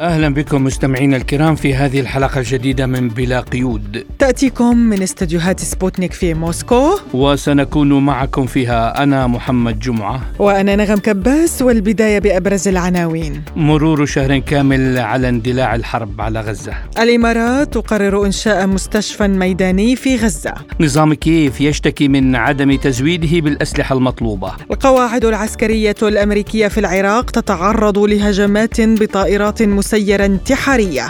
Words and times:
أهلا 0.00 0.28
بكم 0.34 0.64
مستمعينا 0.64 1.16
الكرام 1.16 1.54
في 1.54 1.74
هذه 1.74 2.00
الحلقة 2.00 2.38
الجديدة 2.38 2.86
من 2.86 3.08
بلا 3.08 3.40
قيود. 3.40 4.04
تأتيكم 4.18 4.76
من 4.76 5.02
استديوهات 5.02 5.60
سبوتنيك 5.60 6.12
في 6.12 6.34
موسكو 6.34 6.98
وسنكون 7.14 8.06
معكم 8.06 8.46
فيها 8.46 9.02
أنا 9.02 9.26
محمد 9.26 9.78
جمعة 9.78 10.20
وأنا 10.38 10.76
نغم 10.76 10.98
كباس 10.98 11.62
والبداية 11.62 12.18
بأبرز 12.18 12.68
العناوين. 12.68 13.42
مرور 13.56 14.06
شهر 14.06 14.38
كامل 14.38 14.98
على 14.98 15.28
اندلاع 15.28 15.74
الحرب 15.74 16.20
على 16.20 16.40
غزة. 16.40 16.72
الإمارات 16.98 17.74
تقرر 17.74 18.26
إنشاء 18.26 18.66
مستشفى 18.66 19.28
ميداني 19.28 19.96
في 19.96 20.16
غزة. 20.16 20.54
نظام 20.80 21.14
كيف 21.14 21.60
يشتكي 21.60 22.08
من 22.08 22.36
عدم 22.36 22.76
تزويده 22.76 23.40
بالأسلحة 23.40 23.96
المطلوبة. 23.96 24.52
القواعد 24.70 25.24
العسكرية 25.24 25.96
الأمريكية 26.02 26.68
في 26.68 26.80
العراق 26.80 27.30
تتعرض 27.30 27.98
لهجمات 27.98 28.80
بطائرات 28.80 29.62
مسلحة 29.62 29.89
مسيرة 29.90 30.24
انتحارية. 30.24 31.08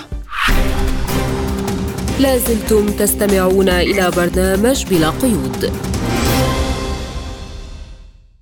لازلتم 2.20 2.86
تستمعون 2.86 3.68
إلى 3.68 4.10
برنامج 4.16 4.84
بلا 4.90 5.10
قيود. 5.10 5.72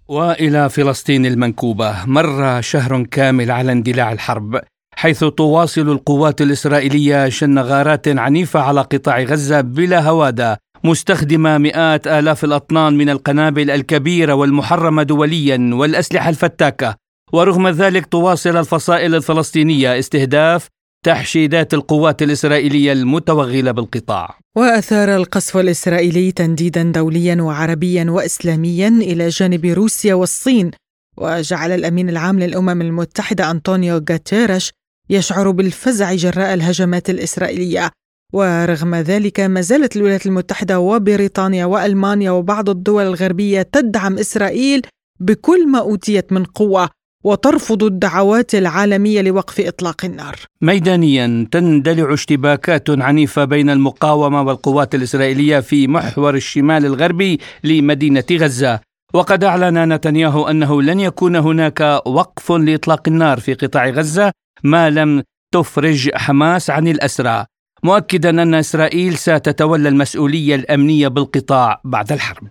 وإلى 0.08 0.68
فلسطين 0.70 1.26
المنكوبة. 1.26 2.06
مر 2.06 2.60
شهر 2.60 3.02
كامل 3.02 3.50
على 3.50 3.72
اندلاع 3.72 4.12
الحرب 4.12 4.60
حيث 4.94 5.24
تواصل 5.24 5.88
القوات 5.88 6.40
الإسرائيلية 6.40 7.28
شن 7.28 7.58
غارات 7.58 8.08
عنيفة 8.08 8.60
على 8.60 8.80
قطاع 8.80 9.22
غزة 9.22 9.60
بلا 9.60 10.00
هوادة 10.00 10.58
مستخدمة 10.84 11.58
مئات 11.58 12.06
آلاف 12.06 12.44
الأطنان 12.44 12.96
من 12.96 13.10
القنابل 13.10 13.70
الكبيرة 13.70 14.34
والمحرمة 14.34 15.02
دوليا 15.02 15.70
والأسلحة 15.72 16.30
الفتاكة. 16.30 17.07
ورغم 17.32 17.68
ذلك 17.68 18.06
تواصل 18.06 18.56
الفصائل 18.56 19.14
الفلسطينية 19.14 19.98
استهداف 19.98 20.68
تحشيدات 21.04 21.74
القوات 21.74 22.22
الإسرائيلية 22.22 22.92
المتوغلة 22.92 23.70
بالقطاع. 23.70 24.38
وأثار 24.56 25.16
القصف 25.16 25.56
الإسرائيلي 25.56 26.32
تنديدا 26.32 26.82
دوليا 26.82 27.42
وعربيا 27.42 28.06
واسلاميا 28.10 28.88
إلى 28.88 29.28
جانب 29.28 29.66
روسيا 29.66 30.14
والصين 30.14 30.70
وجعل 31.16 31.72
الأمين 31.72 32.08
العام 32.08 32.40
للأمم 32.40 32.82
المتحدة 32.82 33.50
أنطونيو 33.50 34.00
غاتيرش 34.10 34.70
يشعر 35.10 35.50
بالفزع 35.50 36.14
جراء 36.14 36.54
الهجمات 36.54 37.10
الإسرائيلية 37.10 37.90
ورغم 38.32 38.94
ذلك 38.94 39.40
ما 39.40 39.60
زالت 39.60 39.96
الولايات 39.96 40.26
المتحدة 40.26 40.80
وبريطانيا 40.80 41.64
وألمانيا 41.64 42.30
وبعض 42.30 42.70
الدول 42.70 43.02
الغربية 43.02 43.62
تدعم 43.62 44.18
إسرائيل 44.18 44.82
بكل 45.20 45.68
ما 45.68 45.78
أوتيت 45.78 46.32
من 46.32 46.44
قوة 46.44 46.88
وترفض 47.24 47.82
الدعوات 47.82 48.54
العالمية 48.54 49.20
لوقف 49.20 49.60
إطلاق 49.60 50.04
النار. 50.04 50.36
ميدانيا 50.62 51.48
تندلع 51.52 52.14
اشتباكات 52.14 52.90
عنيفة 52.90 53.44
بين 53.44 53.70
المقاومة 53.70 54.42
والقوات 54.42 54.94
الإسرائيلية 54.94 55.60
في 55.60 55.88
محور 55.88 56.34
الشمال 56.34 56.86
الغربي 56.86 57.40
لمدينة 57.64 58.24
غزة. 58.32 58.80
وقد 59.14 59.44
أعلن 59.44 59.92
نتنياهو 59.92 60.48
أنه 60.48 60.82
لن 60.82 61.00
يكون 61.00 61.36
هناك 61.36 62.02
وقف 62.06 62.52
لإطلاق 62.52 63.08
النار 63.08 63.40
في 63.40 63.54
قطاع 63.54 63.88
غزة 63.88 64.32
ما 64.64 64.90
لم 64.90 65.22
تفرج 65.54 66.10
حماس 66.14 66.70
عن 66.70 66.88
الأسرى. 66.88 67.44
مؤكدا 67.82 68.42
أن 68.42 68.54
إسرائيل 68.54 69.18
ستتولى 69.18 69.88
المسؤولية 69.88 70.54
الأمنية 70.54 71.08
بالقطاع 71.08 71.80
بعد 71.84 72.12
الحرب. 72.12 72.48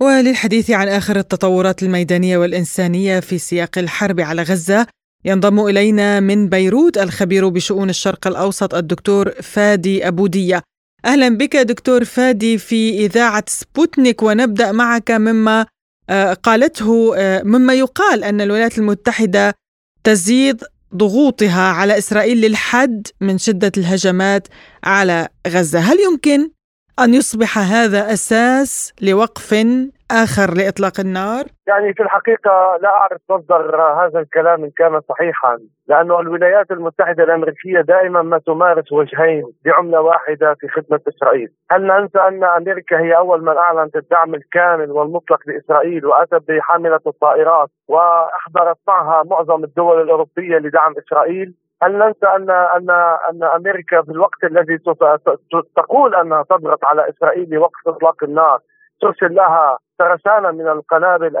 وللحديث 0.00 0.70
عن 0.70 0.88
آخر 0.88 1.18
التطورات 1.18 1.82
الميدانية 1.82 2.38
والإنسانية 2.38 3.20
في 3.20 3.38
سياق 3.38 3.78
الحرب 3.78 4.20
على 4.20 4.42
غزة 4.42 4.86
ينضم 5.24 5.66
إلينا 5.66 6.20
من 6.20 6.48
بيروت 6.48 6.98
الخبير 6.98 7.48
بشؤون 7.48 7.90
الشرق 7.90 8.26
الأوسط 8.26 8.74
الدكتور 8.74 9.30
فادي 9.30 10.08
أبودية. 10.08 10.62
أهلا 11.04 11.28
بك 11.28 11.56
دكتور 11.56 12.04
فادي 12.04 12.58
في 12.58 13.06
إذاعة 13.06 13.44
سبوتنيك 13.46 14.22
ونبدأ 14.22 14.72
معك 14.72 15.10
مما 15.10 15.66
آه، 16.10 16.32
قالته 16.32 17.14
آه، 17.16 17.42
مما 17.42 17.74
يقال 17.74 18.24
أن 18.24 18.40
الولايات 18.40 18.78
المتحدة 18.78 19.54
تزيد 20.04 20.64
ضغوطها 20.94 21.62
على 21.62 21.98
إسرائيل 21.98 22.40
للحد 22.40 23.06
من 23.20 23.38
شدة 23.38 23.72
الهجمات 23.76 24.48
على 24.84 25.28
غزة. 25.48 25.78
هل 25.78 25.96
يمكن 26.00 26.50
أن 27.04 27.14
يصبح 27.14 27.58
هذا 27.58 28.12
أساس 28.12 28.92
لوقف 29.02 29.54
آخر 30.10 30.54
لإطلاق 30.54 31.00
النار؟ 31.00 31.44
يعني 31.66 31.94
في 31.94 32.02
الحقيقة 32.02 32.78
لا 32.82 32.88
أعرف 32.88 33.20
مصدر 33.30 33.82
هذا 33.82 34.20
الكلام 34.20 34.64
إن 34.64 34.70
كان 34.70 35.00
صحيحا 35.08 35.58
لأن 35.88 36.10
الولايات 36.10 36.70
المتحدة 36.70 37.24
الأمريكية 37.24 37.80
دائما 37.80 38.22
ما 38.22 38.38
تمارس 38.38 38.92
وجهين 38.92 39.44
بعملة 39.64 40.00
واحدة 40.00 40.54
في 40.60 40.68
خدمة 40.68 41.00
إسرائيل 41.08 41.48
هل 41.70 41.82
ننسى 41.86 42.18
أن 42.18 42.44
أمريكا 42.44 43.00
هي 43.00 43.16
أول 43.16 43.42
من 43.42 43.56
أعلنت 43.56 43.96
الدعم 43.96 44.34
الكامل 44.34 44.90
والمطلق 44.90 45.40
لإسرائيل 45.46 46.06
وأتت 46.06 46.42
بحاملة 46.48 47.00
الطائرات 47.06 47.68
وأحضرت 47.88 48.76
معها 48.88 49.22
معظم 49.30 49.64
الدول 49.64 50.02
الأوروبية 50.02 50.58
لدعم 50.58 50.94
إسرائيل 50.98 51.54
هل 51.82 51.92
ننسى 51.98 52.26
ان 52.26 52.50
ان 52.50 52.90
أن 53.30 53.42
أمريكا 53.56 54.02
في 54.02 54.10
الوقت 54.12 54.44
الذي 54.44 54.78
تقول 55.76 56.14
أنها 56.14 56.42
تضغط 56.42 56.84
على 56.84 57.08
إسرائيل 57.08 57.50
لوقف 57.50 57.88
إطلاق 57.88 58.24
النار 58.24 58.58
ترسل 59.00 59.34
لها 59.34 59.78
ترسانه 59.98 60.50
من 60.50 60.68
القنابل 60.68 61.36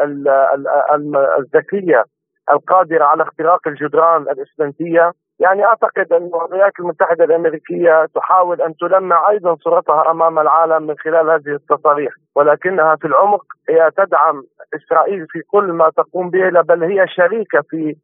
الذكية 1.38 2.04
القادرة 2.50 3.04
على 3.04 3.22
اختراق 3.22 3.68
الجدران 3.68 4.22
الاسمنتيه 4.22 5.12
يعني 5.40 5.64
أعتقد 5.64 6.12
أن 6.12 6.26
الولايات 6.26 6.72
المتحدة 6.80 7.24
الأمريكية 7.24 8.06
تحاول 8.14 8.62
أن 8.62 8.76
تلمع 8.76 9.30
أيضا 9.30 9.56
صورتها 9.56 10.10
أمام 10.10 10.38
العالم 10.38 10.82
من 10.86 10.98
خلال 10.98 11.30
هذه 11.30 11.54
التصاريح 11.54 12.12
ولكنها 12.36 12.96
في 12.96 13.06
العمق 13.06 13.44
هي 13.68 13.90
تدعم 13.96 14.42
إسرائيل 14.74 15.26
في 15.28 15.40
كل 15.40 15.64
ما 15.64 15.90
تقوم 15.96 16.30
به 16.30 16.50
بل 16.50 16.84
هي 16.84 17.08
شريكة 17.08 17.62
في 17.70 17.96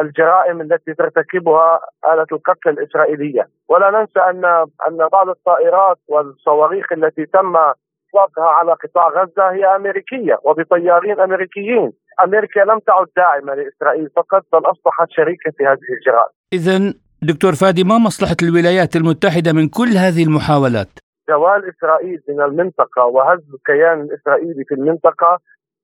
الجرائم 0.00 0.60
التي 0.60 0.94
ترتكبها 0.94 1.80
آلة 2.06 2.26
القتل 2.32 2.70
الإسرائيلية 2.70 3.46
ولا 3.68 3.90
ننسى 3.90 4.20
ان 4.20 4.44
أن 4.88 5.08
بعض 5.12 5.28
الطائرات 5.28 5.98
والصواريخ 6.08 6.92
التي 6.92 7.26
تم 7.26 7.56
إطلاقها 7.56 8.48
على 8.50 8.72
قطاع 8.72 9.08
غزة 9.08 9.50
هي 9.50 9.76
أمريكية 9.76 10.38
وبطيارين 10.44 11.20
أمريكيين 11.20 11.92
أمريكا 12.24 12.60
لم 12.60 12.78
تعد 12.78 13.06
داعمة 13.16 13.54
لإسرائيل 13.54 14.08
فقط 14.16 14.42
بل 14.52 14.70
أصبحت 14.70 15.10
شريكة 15.10 15.50
في 15.56 15.66
هذه 15.66 15.88
الجرائم. 15.98 16.41
اذا 16.52 16.94
دكتور 17.22 17.52
فادي 17.52 17.84
ما 17.84 17.98
مصلحة 17.98 18.36
الولايات 18.42 18.96
المتحدة 18.96 19.52
من 19.52 19.68
كل 19.68 19.92
هذه 20.04 20.24
المحاولات؟ 20.24 20.88
زوال 21.28 21.60
إسرائيل 21.68 22.22
من 22.28 22.40
المنطقة 22.40 23.04
وهز 23.04 23.40
الكيان 23.54 24.00
الإسرائيلي 24.00 24.64
في 24.68 24.74
المنطقة 24.74 25.38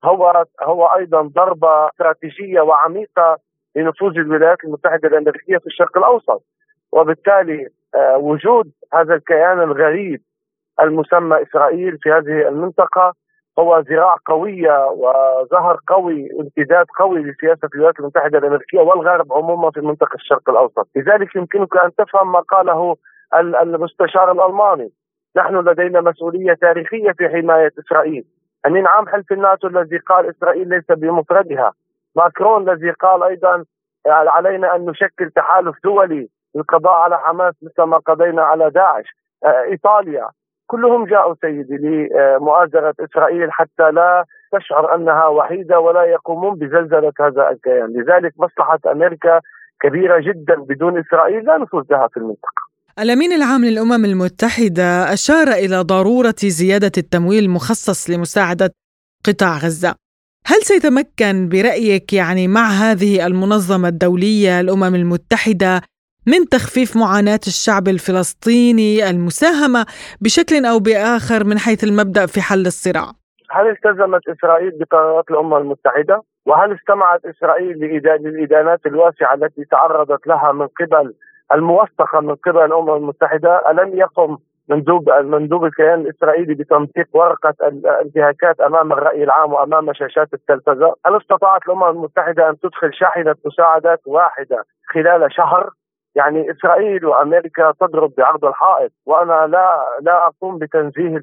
هو 0.05 0.45
هو 0.63 0.87
أيضا 0.87 1.23
ضربة 1.23 1.89
استراتيجية 1.89 2.61
وعميقة 2.61 3.39
لنفوذ 3.77 4.19
الولايات 4.19 4.59
المتحدة 4.65 5.09
الأمريكية 5.09 5.59
في 5.59 5.67
الشرق 5.67 5.99
الأوسط 5.99 6.43
وبالتالي 6.93 7.69
آه، 7.95 8.17
وجود 8.17 8.73
هذا 8.95 9.15
الكيان 9.15 9.61
الغريب 9.61 10.21
المسمى 10.81 11.43
إسرائيل 11.43 11.99
في 12.03 12.11
هذه 12.11 12.49
المنطقة 12.49 13.15
هو 13.59 13.79
ذراع 13.79 14.17
قوية 14.27 14.87
وظهر 14.87 15.81
قوي 15.87 16.29
امتداد 16.41 16.87
قوي 16.99 17.23
لسياسة 17.23 17.69
الولايات 17.75 18.01
المتحدة 18.01 18.39
الأمريكية 18.39 18.81
والغرب 18.81 19.33
عموما 19.33 19.71
في 19.71 19.81
منطقة 19.81 20.15
الشرق 20.15 20.51
الأوسط. 20.51 20.89
لذلك 20.97 21.37
يمكنك 21.37 21.77
أن 21.77 21.91
تفهم 21.95 22.33
ما 22.33 22.41
قاله 22.41 22.97
المستشار 23.35 24.33
الألماني. 24.33 24.91
نحن 25.37 25.57
لدينا 25.69 26.01
مسؤولية 26.01 26.55
تاريخية 26.55 27.13
في 27.13 27.29
حماية 27.29 27.73
إسرائيل. 27.79 28.25
أمين 28.67 28.87
عام 28.87 29.09
حلف 29.09 29.33
الناتو 29.33 29.69
الذي 29.69 29.99
قال 29.99 30.29
إسرائيل 30.29 30.69
ليس 30.69 30.87
بمفردها. 30.91 31.73
ماكرون 32.17 32.69
الذي 32.69 32.91
قال 32.91 33.23
أيضا 33.23 33.65
علينا 34.07 34.77
أن 34.77 34.87
نشكل 34.87 35.31
تحالف 35.31 35.77
دولي 35.85 36.29
للقضاء 36.55 36.93
على 36.93 37.19
حماس 37.19 37.55
مثل 37.63 37.83
ما 37.83 37.99
قضينا 37.99 38.43
على 38.43 38.71
داعش. 38.71 39.07
إيطاليا. 39.45 40.29
كلهم 40.71 41.07
جاءوا 41.07 41.35
سيدي 41.41 41.77
لمؤازرة 41.77 42.95
إسرائيل 43.01 43.53
حتى 43.53 43.91
لا 43.93 44.25
تشعر 44.53 44.95
أنها 44.95 45.27
وحيدة 45.27 45.81
ولا 45.81 46.05
يقومون 46.05 46.55
بزلزلة 46.59 47.13
هذا 47.21 47.51
الكيان. 47.51 47.89
لذلك 47.97 48.33
مصلحة 48.39 48.79
أمريكا 48.93 49.41
كبيرة 49.83 50.21
جدا 50.21 50.55
بدون 50.55 50.99
إسرائيل 50.99 51.45
لا 51.45 51.59
نفوذ 51.59 51.85
لها 51.91 52.09
في 52.09 52.17
المنطقة. 52.17 52.63
الأمين 53.01 53.33
العام 53.33 53.65
للأمم 53.65 54.05
المتحدة 54.05 55.13
أشار 55.13 55.49
إلى 55.49 55.77
ضرورة 55.81 56.41
زيادة 56.61 56.93
التمويل 56.99 57.45
المخصص 57.45 58.11
لمساعدة 58.11 58.71
قطاع 59.27 59.57
غزة. 59.57 59.95
هل 60.47 60.57
سيتمكن 60.63 61.49
برأيك 61.49 62.13
يعني 62.13 62.49
مع 62.49 62.67
هذه 62.69 63.27
المنظمة 63.27 63.89
الدولية 63.89 64.61
الأمم 64.61 64.95
المتحدة 64.95 65.81
من 66.33 66.49
تخفيف 66.49 66.97
معاناة 66.97 67.45
الشعب 67.53 67.89
الفلسطيني 67.89 69.11
المساهمة 69.11 69.83
بشكل 70.23 70.65
أو 70.73 70.79
بآخر 70.87 71.41
من 71.51 71.59
حيث 71.59 71.85
المبدأ 71.85 72.27
في 72.27 72.41
حل 72.41 72.67
الصراع؟ 72.67 73.09
هل 73.51 73.67
التزمت 73.71 74.29
إسرائيل 74.29 74.73
بقرارات 74.79 75.25
الأمم 75.31 75.57
المتحدة؟ 75.57 76.23
وهل 76.47 76.73
استمعت 76.73 77.21
إسرائيل 77.25 77.77
للإدانات 78.23 78.81
الواسعة 78.87 79.35
التي 79.35 79.65
تعرضت 79.65 80.27
لها 80.27 80.53
من 80.53 80.67
قبل 80.67 81.15
الموثقة 81.55 82.21
من 82.21 82.35
قبل 82.35 82.65
الأمم 82.65 82.95
المتحدة 82.95 83.63
ألم 83.71 83.99
يقم 83.99 84.37
مندوب 84.69 85.11
المندوب 85.11 85.65
الكيان 85.65 86.01
الإسرائيلي 86.01 86.55
بتنسيق 86.55 87.09
ورقة 87.13 87.55
الانتهاكات 87.63 88.61
أمام 88.61 88.93
الرأي 88.93 89.25
العام 89.25 89.53
وأمام 89.53 89.93
شاشات 89.93 90.35
التلفزة، 90.35 90.95
هل 91.07 91.17
استطاعت 91.17 91.61
الأمم 91.67 91.85
المتحدة 91.85 92.51
أن 92.51 92.59
تدخل 92.59 92.91
شاحنة 92.95 93.35
مساعدات 93.45 94.01
واحدة 94.07 94.65
خلال 94.95 95.33
شهر؟ 95.33 95.71
يعني 96.17 96.51
إسرائيل 96.51 97.07
وأمريكا 97.07 97.73
تضرب 97.81 98.13
بعرض 98.19 98.45
الحائط 98.45 98.93
وأنا 99.07 99.47
لا 99.47 99.85
لا 100.01 100.27
أقوم 100.27 100.59
بتنزيه 100.59 101.21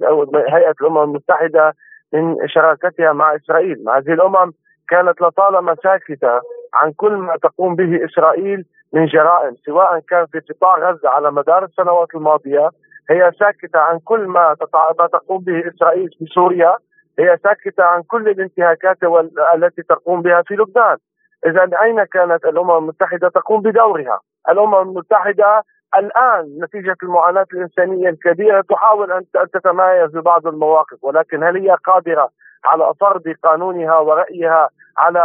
هيئة 0.47 0.75
الأمم 0.81 1.03
المتحدة 1.03 1.73
من 2.13 2.47
شراكتها 2.47 3.13
مع 3.13 3.35
إسرائيل، 3.35 3.89
هذه 3.89 4.13
الأمم 4.13 4.51
كانت 4.89 5.21
لطالما 5.21 5.75
ساكتة 5.83 6.41
عن 6.73 6.91
كل 6.91 7.11
ما 7.11 7.37
تقوم 7.37 7.75
به 7.75 8.05
إسرائيل 8.05 8.65
من 8.93 9.05
جرائم 9.05 9.55
سواء 9.65 9.99
كان 9.99 10.25
في 10.25 10.39
قطاع 10.39 10.77
غزة 10.77 11.09
على 11.09 11.31
مدار 11.31 11.65
السنوات 11.65 12.15
الماضية 12.15 12.69
هي 13.09 13.31
ساكتة 13.39 13.79
عن 13.79 13.99
كل 13.99 14.27
ما 14.27 14.55
ما 14.99 15.07
تقوم 15.07 15.43
به 15.43 15.67
إسرائيل 15.67 16.09
في 16.19 16.25
سوريا 16.25 16.77
هي 17.19 17.37
ساكتة 17.43 17.83
عن 17.83 18.03
كل 18.03 18.29
الانتهاكات 18.29 18.97
التي 19.55 19.81
تقوم 19.81 20.21
بها 20.21 20.41
في 20.41 20.53
لبنان. 20.53 20.97
اذا 21.45 21.69
أين 21.83 22.03
كانت 22.03 22.45
الأمم 22.45 22.77
المتحدة 22.77 23.29
تقوم 23.29 23.61
بدورها؟ 23.61 24.19
الأمم 24.49 24.75
المتحدة 24.75 25.63
الآن 25.97 26.59
نتيجة 26.63 26.95
المعاناة 27.03 27.45
الإنسانية 27.53 28.09
الكبيرة 28.09 28.61
تحاول 28.69 29.11
أن 29.11 29.23
تتمايز 29.53 30.11
ببعض 30.11 30.47
المواقف 30.47 30.97
ولكن 31.01 31.43
هل 31.43 31.57
هي 31.57 31.75
قادرة 31.85 32.29
على 32.65 32.93
فرض 33.01 33.23
قانونها 33.43 33.97
ورأيها 33.97 34.69
على 34.97 35.19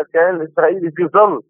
الكيان 0.00 0.36
الإسرائيلي 0.36 0.90
في 0.90 1.08
ظل 1.14 1.42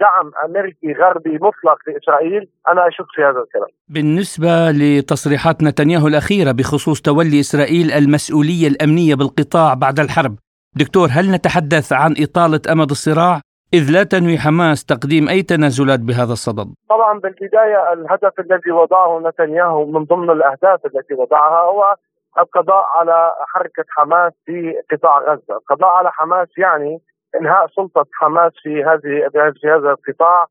دعم 0.00 0.32
أمريكي 0.44 0.92
غربي 0.92 1.30
مطلق 1.30 1.78
لإسرائيل 1.86 2.48
أنا 2.68 2.88
أشك 2.88 3.06
في 3.14 3.22
هذا 3.22 3.40
الكلام. 3.40 3.68
بالنسبة 3.88 4.70
لتصريحات 4.70 5.62
نتنياهو 5.62 6.06
الأخيرة 6.06 6.52
بخصوص 6.52 7.00
تولي 7.00 7.40
إسرائيل 7.40 7.90
المسؤولية 7.92 8.68
الأمنية 8.68 9.14
بالقطاع 9.14 9.74
بعد 9.74 10.00
الحرب، 10.00 10.36
دكتور 10.76 11.08
هل 11.12 11.30
نتحدث 11.30 11.92
عن 11.92 12.14
إطالة 12.18 12.60
أمد 12.72 12.90
الصراع؟ 12.90 13.40
إذ 13.74 13.92
لا 13.92 14.02
تنوي 14.02 14.38
حماس 14.38 14.84
تقديم 14.84 15.28
أي 15.28 15.42
تنازلات 15.42 16.00
بهذا 16.00 16.32
الصدد. 16.32 16.74
طبعا 16.88 17.18
بالبداية 17.20 17.92
الهدف 17.92 18.40
الذي 18.40 18.70
وضعه 18.70 19.20
نتنياهو 19.28 19.86
من 19.86 20.04
ضمن 20.04 20.30
الأهداف 20.30 20.86
التي 20.86 21.14
وضعها 21.14 21.60
هو 21.70 21.94
القضاء 22.38 22.84
على 22.96 23.32
حركة 23.46 23.84
حماس 23.88 24.32
في 24.46 24.74
قطاع 24.92 25.18
غزة. 25.18 25.56
القضاء 25.56 25.88
على 25.90 26.10
حماس 26.12 26.48
يعني 26.58 27.00
إنهاء 27.40 27.66
سلطة 27.66 28.06
حماس 28.12 28.52
في 28.62 28.84
هذه 28.84 29.28
في 29.60 29.68
هذا 29.68 29.90
القطاع 29.90 30.46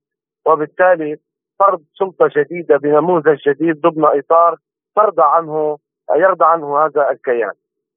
وبالتالي 0.45 1.17
فرض 1.59 1.81
سلطة 1.99 2.29
جديدة 2.37 2.77
بنموذج 2.77 3.37
جديد 3.47 3.81
ضمن 3.81 4.05
إطار 4.05 4.57
ترضى 4.95 5.23
عنه 5.23 5.77
يرضى 6.15 6.45
عنه 6.45 6.85
هذا 6.85 7.11
الكيان. 7.11 7.53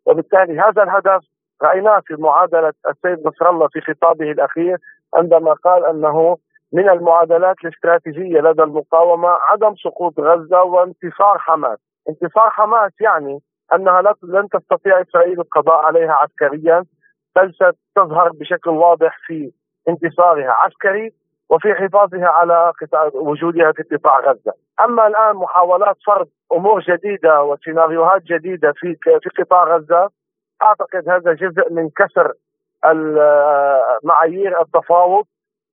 وبالتالي 0.07 0.61
هذا 0.61 0.83
الهدف 0.83 1.23
رأيناه 1.63 2.01
في 2.07 2.15
معادلة 2.19 2.73
السيد 2.89 3.27
نصر 3.27 3.51
الله 3.51 3.69
في 3.69 3.81
خطابه 3.81 4.31
الأخير 4.31 4.79
عندما 5.15 5.53
قال 5.53 5.85
أنه 5.85 6.37
من 6.73 6.91
المعادلات 6.91 7.57
الاستراتيجية 7.65 8.41
لدى 8.41 8.63
المقاومة 8.63 9.29
عدم 9.29 9.75
سقوط 9.77 10.21
غزة 10.21 10.63
وانتصار 10.63 11.39
حماس، 11.39 11.79
انتصار 12.09 12.51
حماس 12.51 12.93
يعني 13.01 13.39
أنها 13.75 14.03
لن 14.23 14.49
تستطيع 14.49 15.01
إسرائيل 15.01 15.41
القضاء 15.41 15.77
عليها 15.77 16.13
عسكريا 16.13 16.85
بل 17.37 17.55
ستظهر 17.55 18.29
بشكل 18.29 18.71
واضح 18.71 19.17
في 19.27 19.53
انتصارها 19.89 20.51
عسكري 20.51 21.13
وفي 21.51 21.75
حفاظها 21.75 22.29
على 22.29 22.73
قطاع 22.81 23.11
وجودها 23.15 23.73
في 23.73 23.83
قطاع 23.83 24.21
غزة، 24.21 24.53
أما 24.81 25.07
الآن 25.07 25.37
محاولات 25.37 25.97
فرض 26.07 26.29
أمور 26.53 26.81
جديدة 26.81 27.43
وسيناريوهات 27.43 28.23
جديدة 28.23 28.73
في 28.73 28.97
في 29.23 29.43
قطاع 29.43 29.65
غزة 29.65 30.11
أعتقد 30.63 31.09
هذا 31.09 31.33
جزء 31.33 31.73
من 31.73 31.91
كسر 31.91 32.33
معايير 34.05 34.61
التفاوض 34.61 35.25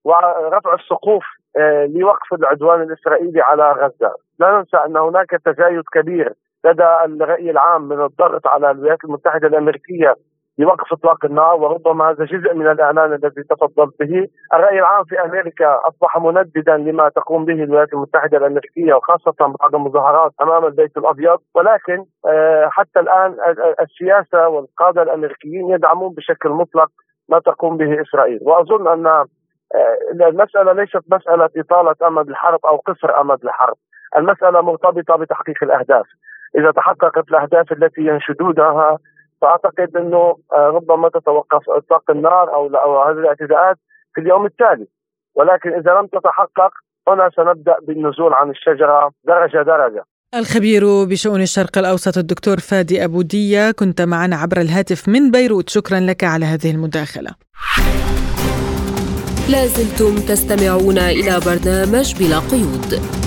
ورفع 0.03 0.73
السقوف 0.73 1.23
آه، 1.57 1.85
لوقف 1.85 2.33
العدوان 2.33 2.81
الإسرائيلي 2.81 3.41
على 3.41 3.71
غزة، 3.71 4.15
لا 4.39 4.57
ننسى 4.57 4.77
أن 4.77 4.97
هناك 4.97 5.29
تزايد 5.29 5.83
كبير 5.93 6.33
لدى 6.65 6.83
الرأي 7.05 7.51
العام 7.51 7.81
من 7.81 8.01
الضغط 8.01 8.47
على 8.47 8.71
الولايات 8.71 9.03
المتحدة 9.03 9.47
الأمريكية 9.47 10.15
لوقف 10.59 10.93
اطلاق 10.93 11.25
النار 11.25 11.55
وربما 11.55 12.09
هذا 12.09 12.25
جزء 12.25 12.53
من 12.53 12.67
الإعلان 12.71 13.13
الذي 13.13 13.43
تفضلت 13.49 13.99
به، 13.99 14.27
الرأي 14.53 14.79
العام 14.79 15.03
في 15.03 15.21
أمريكا 15.21 15.79
أصبح 15.87 16.17
منددا 16.17 16.77
لما 16.77 17.09
تقوم 17.09 17.45
به 17.45 17.63
الولايات 17.63 17.93
المتحدة 17.93 18.37
الأمريكية 18.37 18.93
وخاصة 18.93 19.35
بعد 19.39 19.75
المظاهرات 19.75 20.31
أمام 20.41 20.65
البيت 20.65 20.97
الأبيض، 20.97 21.39
ولكن 21.55 22.05
آه، 22.27 22.69
حتى 22.71 22.99
الآن 22.99 23.35
السياسة 23.81 24.47
والقادة 24.47 25.01
الأمريكيين 25.03 25.69
يدعمون 25.69 26.13
بشكل 26.13 26.49
مطلق 26.49 26.89
ما 27.29 27.39
تقوم 27.39 27.77
به 27.77 28.01
إسرائيل، 28.01 28.39
وأظن 28.41 28.87
أن 28.87 29.07
آه، 29.07 29.27
المسألة 30.13 30.73
ليست 30.73 31.03
مسألة 31.11 31.49
إطالة 31.57 31.95
أمد 32.07 32.29
الحرب 32.29 32.59
أو 32.65 32.77
قصر 32.77 33.21
أمد 33.21 33.43
الحرب، 33.43 33.75
المسألة 34.17 34.61
مرتبطة 34.61 35.15
بتحقيق 35.15 35.63
الأهداف، 35.63 36.05
إذا 36.57 36.71
تحققت 36.71 37.29
الأهداف 37.29 37.71
التي 37.71 38.01
ينشدونها 38.01 38.97
فأعتقد 39.41 39.97
إنه 39.97 40.35
آه، 40.53 40.67
ربما 40.67 41.09
تتوقف 41.09 41.69
إطلاق 41.69 42.11
النار 42.11 42.53
أو 42.53 42.67
أو 42.67 43.03
هذه 43.03 43.17
الاعتداءات 43.17 43.77
في 44.15 44.21
اليوم 44.21 44.45
التالي. 44.45 44.87
ولكن 45.35 45.69
إذا 45.69 45.91
لم 45.91 46.07
تتحقق 46.07 46.71
هنا 47.07 47.29
سنبدأ 47.35 47.75
بالنزول 47.81 48.33
عن 48.33 48.49
الشجرة 48.49 49.11
درجة 49.23 49.63
درجة. 49.63 50.03
الخبير 50.35 50.83
بشؤون 51.09 51.41
الشرق 51.41 51.77
الأوسط 51.77 52.17
الدكتور 52.17 52.57
فادي 52.57 53.03
أبو 53.03 53.21
دية 53.21 53.71
كنت 53.71 54.01
معنا 54.01 54.35
عبر 54.35 54.57
الهاتف 54.57 55.09
من 55.09 55.31
بيروت. 55.31 55.69
شكرا 55.69 55.99
لك 55.99 56.23
على 56.23 56.45
هذه 56.45 56.71
المداخلة. 56.71 57.31
لازلتم 59.51 60.15
تستمعون 60.15 60.97
إلى 60.97 61.39
برنامج 61.45 62.07
بلا 62.19 62.39
قيود. 62.51 63.26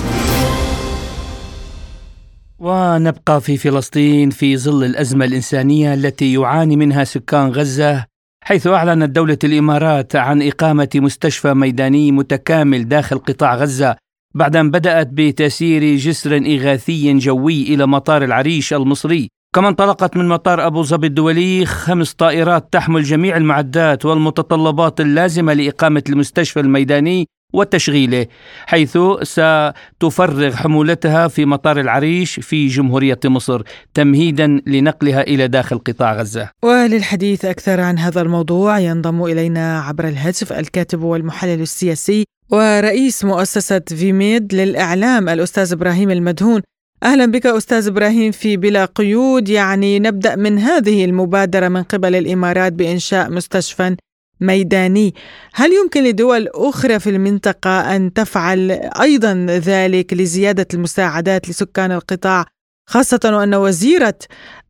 ونبقى 2.60 3.40
في 3.40 3.56
فلسطين 3.56 4.30
في 4.30 4.56
ظل 4.56 4.84
الأزمة 4.84 5.24
الإنسانية 5.24 5.94
التي 5.94 6.32
يعاني 6.32 6.76
منها 6.76 7.04
سكان 7.04 7.48
غزة 7.48 8.04
حيث 8.44 8.66
أعلنت 8.66 9.10
دولة 9.10 9.38
الإمارات 9.44 10.16
عن 10.16 10.42
إقامة 10.42 10.88
مستشفى 10.94 11.54
ميداني 11.54 12.12
متكامل 12.12 12.88
داخل 12.88 13.18
قطاع 13.18 13.54
غزة 13.56 13.96
بعد 14.34 14.56
أن 14.56 14.70
بدأت 14.70 15.08
بتسيير 15.12 15.96
جسر 15.96 16.36
إغاثي 16.36 17.18
جوي 17.18 17.62
إلى 17.62 17.86
مطار 17.86 18.24
العريش 18.24 18.74
المصري. 18.74 19.28
كما 19.54 19.68
انطلقت 19.68 20.16
من 20.16 20.28
مطار 20.28 20.66
أبو 20.66 20.82
ظبي 20.82 21.06
الدولي 21.06 21.66
خمس 21.66 22.14
طائرات 22.14 22.72
تحمل 22.72 23.02
جميع 23.02 23.36
المعدات 23.36 24.04
والمتطلبات 24.04 25.00
اللازمة 25.00 25.52
لإقامة 25.52 26.02
المستشفى 26.08 26.60
الميداني 26.60 27.26
وتشغيله 27.52 28.26
حيث 28.66 28.98
ستفرغ 29.22 30.54
حمولتها 30.56 31.28
في 31.28 31.44
مطار 31.44 31.80
العريش 31.80 32.40
في 32.40 32.66
جمهورية 32.66 33.20
مصر 33.24 33.62
تمهيدا 33.94 34.60
لنقلها 34.66 35.20
إلى 35.20 35.48
داخل 35.48 35.78
قطاع 35.78 36.14
غزة. 36.14 36.50
وللحديث 36.62 37.44
أكثر 37.44 37.80
عن 37.80 37.98
هذا 37.98 38.20
الموضوع 38.20 38.78
ينضم 38.78 39.24
إلينا 39.24 39.80
عبر 39.80 40.08
الهاتف 40.08 40.52
الكاتب 40.52 41.02
والمحلل 41.02 41.60
السياسي 41.60 42.24
ورئيس 42.50 43.24
مؤسسة 43.24 43.80
فيميد 43.88 44.54
للإعلام 44.54 45.28
الأستاذ 45.28 45.72
إبراهيم 45.72 46.10
المدهون. 46.10 46.62
أهلا 47.02 47.26
بك 47.26 47.46
أستاذ 47.46 47.86
إبراهيم 47.86 48.32
في 48.32 48.56
بلا 48.56 48.84
قيود 48.84 49.48
يعني 49.48 49.98
نبدأ 49.98 50.36
من 50.36 50.58
هذه 50.58 51.04
المبادرة 51.04 51.68
من 51.68 51.82
قبل 51.82 52.14
الإمارات 52.14 52.72
بإنشاء 52.72 53.30
مستشفى 53.30 53.96
ميداني. 54.40 55.14
هل 55.54 55.70
يمكن 55.72 56.04
لدول 56.04 56.48
أخرى 56.54 56.98
في 56.98 57.10
المنطقة 57.10 57.96
أن 57.96 58.12
تفعل 58.12 58.70
أيضا 59.00 59.46
ذلك 59.48 60.12
لزيادة 60.12 60.66
المساعدات 60.74 61.48
لسكان 61.48 61.92
القطاع 61.92 62.44
خاصة 62.88 63.36
وأن 63.36 63.54
وزيرة 63.54 64.18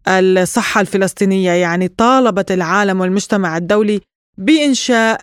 الصحة 0.09 0.81
الفلسطينية 0.81 1.51
يعني 1.51 1.89
طالبت 1.89 2.53
العالم 2.53 3.01
والمجتمع 3.01 3.57
الدولي 3.57 4.01
بإنشاء 4.39 5.19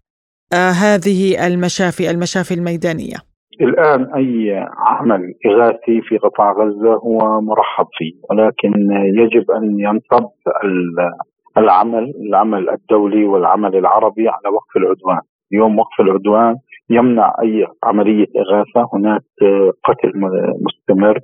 آه، 0.53 0.69
هذه 0.69 1.47
المشافي 1.47 2.11
المشافي 2.11 2.53
الميدانية؟ 2.53 3.17
الآن 3.61 4.13
أي 4.13 4.65
عمل 4.77 5.33
إغاثي 5.45 6.01
في 6.01 6.17
قطاع 6.17 6.51
غزة 6.51 6.93
هو 6.93 7.41
مرحب 7.41 7.87
فيه 7.97 8.13
ولكن 8.29 8.71
يجب 9.19 9.51
أن 9.51 9.79
ينصب 9.79 10.29
العمل 11.57 12.13
العمل 12.27 12.69
الدولي 12.69 13.25
والعمل 13.25 13.75
العربي 13.75 14.29
على 14.29 14.55
وقف 14.55 14.77
العدوان. 14.77 15.21
اليوم 15.53 15.79
وقف 15.79 16.01
العدوان 16.01 16.55
يمنع 16.89 17.33
أي 17.41 17.67
عملية 17.83 18.25
إغاثة. 18.37 18.89
هناك 18.93 19.21
قتل 19.83 20.11
مستمر. 20.61 21.19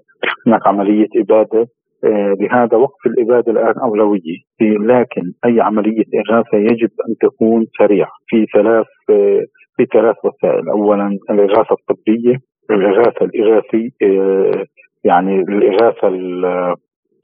هناك 0.47 0.67
عملية 0.67 1.07
إبادة. 1.15 1.67
آه، 2.05 2.35
لهذا 2.39 2.77
وقف 2.77 3.05
الإبادة 3.05 3.51
الآن 3.51 3.79
أولوية. 3.79 4.37
لكن 4.61 5.21
أي 5.45 5.61
عملية 5.61 6.03
إغاثة 6.21 6.57
يجب 6.57 6.89
أن 7.09 7.15
تكون 7.21 7.65
سريعة. 7.77 8.11
في 8.27 8.45
ثلاث 8.53 8.85
آه، 9.09 9.41
في 9.77 9.85
ثلاث 9.93 10.15
وسائل. 10.25 10.69
اولا 10.69 11.17
الإغاثة 11.29 11.75
الطبية 11.79 12.35
الإغاثة 12.71 13.25
الإغاثي 13.25 13.91
آه، 14.03 14.65
يعني 15.03 15.39
الإغاثة 15.39 16.07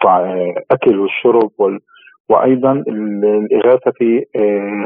الاكل 0.04 1.00
والشرب 1.00 1.51
وأيضا 2.29 2.83
الإغاثة 3.51 3.91
في 3.91 4.25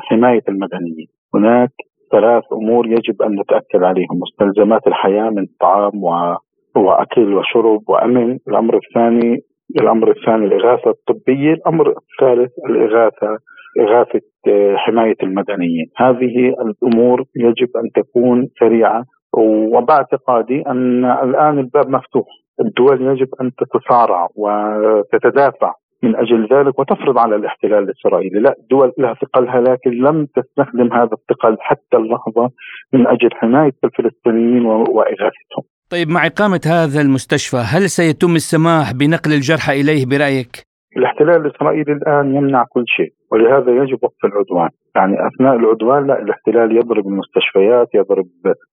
حماية 0.02 0.44
المدنيين. 0.50 1.08
هناك 1.36 1.72
ثلاث 2.12 2.44
أمور 2.54 2.88
يجب 2.88 3.22
أن 3.22 3.40
نتأكد 3.40 3.84
عليهم. 3.84 4.20
مستلزمات 4.22 4.88
الحياة 4.88 5.30
من 5.30 5.46
طعام 5.60 6.04
و 6.04 6.36
وأكل 6.76 7.34
وشرب 7.34 7.82
وأمن، 7.88 8.38
الأمر 8.48 8.76
الثاني 8.78 9.40
الأمر 9.82 10.12
الثاني 10.12 10.46
الإغاثة 10.46 10.90
الطبية، 10.90 11.54
الأمر 11.54 11.90
الثالث 11.90 12.52
الإغاثة 12.70 13.38
إغاثة 13.80 14.22
آه، 14.48 14.76
حماية 14.76 15.16
المدنيين، 15.24 15.86
هذه 15.98 16.56
الأمور 16.66 17.24
يجب 17.36 17.70
أن 17.78 18.04
تكون 18.04 18.48
سريعة. 18.60 19.04
وباعتقادي 19.38 20.64
أن 20.68 21.06
الآن 21.06 21.60
الباب 21.60 21.90
مفتوح، 21.90 22.26
الدول 22.60 23.02
يجب 23.02 23.28
أن 23.42 23.52
تتصارع 23.58 24.28
وتتدافع 24.36 25.74
من 26.04 26.16
أجل 26.16 26.48
ذلك 26.54 26.80
وتفرض 26.80 27.18
على 27.18 27.36
الاحتلال 27.36 27.84
الإسرائيلي، 27.84 28.40
لا 28.40 28.56
الدول 28.60 28.94
لها 28.98 29.14
ثقلها 29.14 29.62
لكن 29.62 29.92
لم 29.92 30.26
تستخدم 30.26 30.94
هذا 30.94 31.10
الثقل 31.14 31.58
حتى 31.60 31.98
اللحظة 31.98 32.50
من 32.94 33.08
أجل 33.08 33.30
حماية 33.34 33.74
الفلسطينيين 33.84 34.66
وإغاثتهم. 34.66 35.64
طيب 35.90 36.10
مع 36.10 36.26
إقامة 36.26 36.62
هذا 36.66 37.02
المستشفى 37.02 37.58
هل 37.58 37.90
سيتم 37.90 38.36
السماح 38.36 38.94
بنقل 38.94 39.34
الجرحى 39.34 39.82
إليه 39.82 40.06
برأيك؟ 40.06 40.73
الاحتلال 40.98 41.46
الإسرائيلي 41.46 41.94
الآن 41.94 42.36
يمنع 42.36 42.66
كل 42.70 42.84
شيء 42.88 43.12
ولهذا 43.32 43.72
يجب 43.72 44.00
وقف 44.04 44.26
العدوان. 44.26 44.70
يعني 44.96 45.16
أثناء 45.28 45.56
العدوان 45.56 46.08
لا 46.08 46.22
الاحتلال 46.22 46.78
يضرب 46.78 47.08
المستشفيات 47.08 47.88
يضرب 47.96 48.26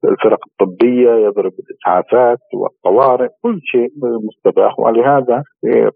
الفرق 0.05 0.39
الطبية 0.51 1.11
يضرب 1.11 1.53
الإسعافات 1.63 2.39
والطوارئ 2.55 3.29
كل 3.43 3.61
شيء 3.65 3.89
مستباح. 4.29 4.79
ولهذا 4.79 5.43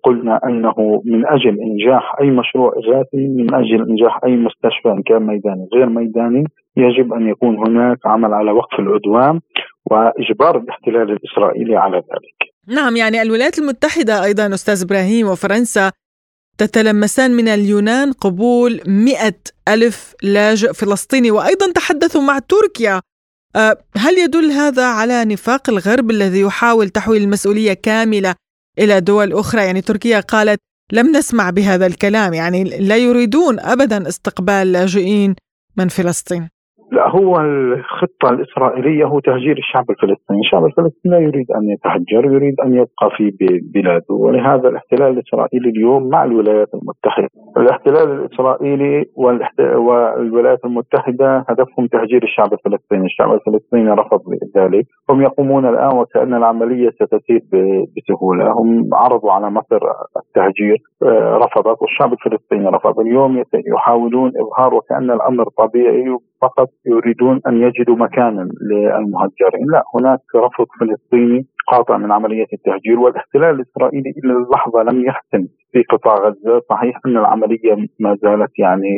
قلنا 0.02 0.40
أنه 0.47 1.02
من 1.04 1.26
أجل 1.26 1.59
إنجاح 1.61 2.14
أي 2.21 2.31
مشروع 2.31 2.73
إغاثي 2.73 3.26
من 3.38 3.54
أجل 3.54 3.88
إنجاح 3.88 4.21
أي 4.25 4.37
مستشفى 4.37 4.88
إن 4.88 5.02
كان 5.02 5.26
ميداني. 5.26 5.69
غير 5.75 5.88
ميداني 5.88 6.45
يجب 6.76 7.12
أن 7.12 7.28
يكون 7.28 7.57
هناك 7.69 7.99
عمل 8.07 8.35
على 8.35 8.50
وقف 8.50 8.78
العدوان 8.78 9.40
وإجبار 9.90 10.59
الاحتلال 10.59 11.11
الإسرائيلي 11.11 11.76
على 11.76 11.97
ذلك. 11.97 12.54
نعم 12.69 12.97
يعني 12.97 13.23
الولايات 13.23 13.59
المتحدة 13.59 14.25
أيضا 14.25 14.47
أستاذ 14.47 14.85
إبراهيم 14.87 15.26
وفرنسا 15.26 15.93
تتلمسان 16.59 17.31
من 17.31 17.49
اليونان 17.49 18.13
قبول 18.13 18.81
مئة 18.87 19.35
ألف 19.69 20.15
لاجئ 20.23 20.73
فلسطيني. 20.73 21.31
وأيضا 21.31 21.73
تحدثوا 21.73 22.23
مع 22.23 22.39
تركيا. 22.39 23.01
أه، 23.57 23.85
هل 23.97 24.19
يدل 24.19 24.51
هذا 24.51 24.85
على 24.85 25.25
نفاق 25.25 25.71
الغرب 25.71 26.11
الذي 26.11 26.41
يحاول 26.41 26.89
تحويل 26.89 27.23
المسؤولية 27.23 27.73
كاملة 27.73 28.35
إلى 28.79 29.01
دول 29.01 29.33
أخرى؟ 29.33 29.65
يعني 29.65 29.81
تركيا 29.81 30.21
قالت 30.21 30.61
لم 30.93 31.17
نسمع 31.17 31.51
بهذا 31.51 31.87
الكلام 31.87 32.35
يعني 32.35 32.65
لا 32.65 32.97
يريدون 32.97 33.61
أبدا 33.61 34.09
استقبال 34.09 34.73
لاجئين 34.73 35.35
من 35.77 35.89
فلسطين. 35.89 36.54
لا 36.93 37.09
هو 37.09 37.41
الخطة 37.41 38.31
الإسرائيلية 38.31 39.05
هو 39.05 39.21
تهجير 39.21 39.57
الشعب 39.59 39.91
الفلسطيني. 39.91 40.41
الشعب 40.41 40.64
الفلسطيني 40.64 41.14
لا 41.14 41.19
يريد 41.19 41.47
أن 41.50 41.69
يتهجر 41.69 42.25
يريد 42.35 42.61
أن 42.61 42.75
يبقى 42.75 43.11
في 43.17 43.31
بلاده. 43.75 44.14
ولهذا 44.14 44.69
الاحتلال 44.69 45.12
الإسرائيلي 45.12 45.69
اليوم 45.71 46.09
مع 46.09 46.25
الولايات 46.25 46.69
المتحدة 46.75 47.29
الاحتلال 47.57 48.11
الإسرائيلي 48.21 49.05
والولايات 49.17 50.64
المتحدة 50.64 51.45
هدفهم 51.49 51.87
تهجير 51.87 52.23
الشعب 52.23 52.53
الفلسطيني. 52.53 53.05
الشعب 53.05 53.33
الفلسطيني 53.33 53.91
رفض 53.91 54.21
ذلك. 54.57 54.87
هم 55.11 55.23
يقومون 55.23 55.67
الآن 55.67 55.97
وكأن 55.97 56.35
العملية 56.35 56.91
ستسير 56.91 57.41
بسهولة. 57.97 58.53
هم 58.53 58.91
عرضوا 58.95 59.33
على 59.33 59.50
مصر 59.50 59.81
التهجير 60.17 60.76
آه، 61.03 61.37
رفضت 61.37 61.83
والشعب 61.83 62.12
الفلسطيني 62.12 62.69
رفض. 62.69 63.00
اليوم 63.00 63.43
يحاولون 63.76 64.33
إظهار 64.37 64.75
وكأن 64.75 65.11
الأمر 65.11 65.49
طبيعي 65.59 66.17
فقط 66.43 66.69
يريدون 66.87 67.41
أن 67.47 67.62
يجدوا 67.62 67.97
مكانا 67.97 68.49
للمهجرين، 68.71 69.67
لا 69.73 69.83
هناك 69.95 70.21
رفض 70.37 70.67
فلسطيني 70.81 71.47
قاطع 71.73 71.97
من 71.97 72.12
عملية 72.12 72.47
التهجير 72.52 73.00
والاحتلال 73.00 73.50
الإسرائيلي 73.54 74.11
إلى 74.25 74.33
اللحظة 74.33 74.83
لم 74.83 75.04
يحسم 75.06 75.47
في 75.73 75.83
قطاع 75.83 76.14
غزة، 76.14 76.61
صحيح 76.71 77.00
أن 77.06 77.16
العملية 77.16 77.76
ما 78.00 78.16
زالت 78.23 78.59
يعني 78.59 78.92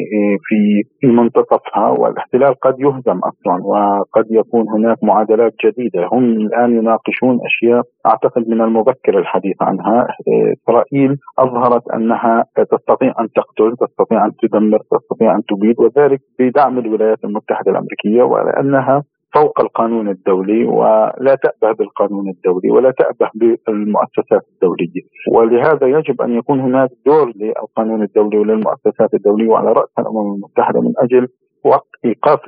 في 1.00 1.06
منتصفها 1.06 1.90
والاحتلال 1.90 2.54
قد 2.54 2.80
يهزم 2.80 3.18
أصلا 3.18 3.64
وقد 3.64 4.26
يكون 4.30 4.68
هناك 4.68 5.04
معادلات 5.04 5.52
جديدة، 5.64 6.08
هم 6.12 6.24
الآن 6.24 6.78
يناقشون 6.78 7.38
أشياء 7.46 7.82
أعتقد 8.06 8.48
من 8.48 8.60
المبكر 8.60 9.18
الحديث 9.18 9.56
عنها، 9.60 10.06
إسرائيل 10.52 11.16
أظهرت 11.38 11.90
أنها 11.94 12.44
تستطيع 12.56 13.12
أن 13.20 13.28
تقتل، 13.34 13.76
تستطيع 13.86 14.26
أن 14.26 14.32
تدمر، 14.42 14.78
تستطيع 14.78 15.34
أن 15.36 15.42
تبيد 15.48 15.76
وذلك 15.80 16.20
بدعم 16.38 16.78
الولايات 16.78 17.24
المتحدة 17.24 17.70
الأمريكية 17.70 18.22
ولانها 18.22 19.02
فوق 19.34 19.60
القانون 19.60 20.08
الدولي 20.08 20.64
ولا 20.64 21.36
تأبه 21.42 21.72
بالقانون 21.78 22.28
الدولي 22.28 22.70
ولا 22.70 22.90
تأبه 22.90 23.30
بالمؤسسات 23.66 24.42
الدولية 24.52 25.02
ولهذا 25.32 25.86
يجب 25.98 26.22
أن 26.22 26.38
يكون 26.38 26.60
هناك 26.60 26.90
دور 27.06 27.32
للقانون 27.36 28.02
الدولي 28.02 28.38
وللمؤسسات 28.38 29.14
الدولية 29.14 29.48
وعلى 29.48 29.72
رأس 29.72 29.88
الأمم 29.98 30.34
المتحدة 30.34 30.80
من 30.80 30.92
أجل 30.98 31.28
إيقاف 32.04 32.40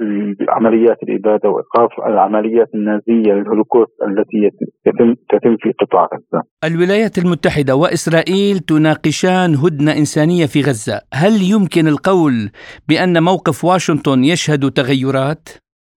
عمليات 0.49 0.97
الإبادة 1.02 1.49
وإيقاف 1.50 1.90
العمليات 2.06 2.68
النازية 2.75 3.32
للهولوكوست 3.32 3.92
التي 4.08 4.50
تتم 4.85 5.14
تتم 5.28 5.56
في 5.56 5.73
قطاع 5.80 6.08
غزة. 6.14 6.42
الولايات 6.64 7.18
المتحدة 7.18 7.76
وإسرائيل 7.76 8.58
تناقشان 8.58 9.54
هدنة 9.54 9.92
إنسانية 9.92 10.47
في 10.47 10.61
غزة، 10.61 11.00
هل 11.14 11.32
يمكن 11.52 11.88
القول 11.88 12.50
بأن 12.88 13.23
موقف 13.23 13.64
واشنطن 13.64 14.25
يشهد 14.25 14.70
تغيرات؟ 14.70 15.49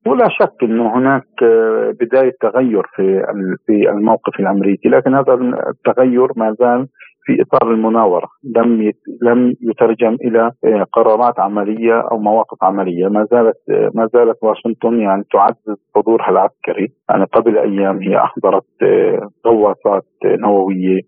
ولا 0.05 0.29
شك 0.29 0.63
إنه 0.63 0.97
هناك 0.97 1.43
بداية 1.99 2.33
تغير 2.41 2.83
في 2.95 3.23
في 3.65 3.89
الموقف 3.89 4.39
الأمريكي، 4.39 4.89
لكن 4.89 5.15
هذا 5.15 5.33
التغير 5.69 6.27
ما 6.35 6.55
زال 6.59 6.87
في 7.23 7.41
إطار 7.41 7.71
المناورة. 7.71 8.27
لم 8.55 8.91
لم 9.21 9.55
يترجم 9.61 10.13
إلى 10.13 10.51
آه، 10.65 10.83
قرارات 10.93 11.39
عملية 11.39 12.01
أو 12.11 12.17
مواقف 12.17 12.63
عملية. 12.63 13.07
ما 13.07 13.27
زالت 13.31 13.55
آه، 13.69 13.91
ما 13.95 14.09
زالت 14.13 14.37
واشنطن 14.41 14.99
يعني 14.99 15.23
تعزز 15.33 15.79
حضورها 15.95 16.29
العسكري. 16.29 16.87
يعني 17.09 17.23
قبل 17.23 17.57
أيام 17.57 18.01
هي 18.01 18.17
أحضرت 18.17 18.65
آه، 18.83 19.29
غواصات 19.47 20.05
نووية. 20.25 21.01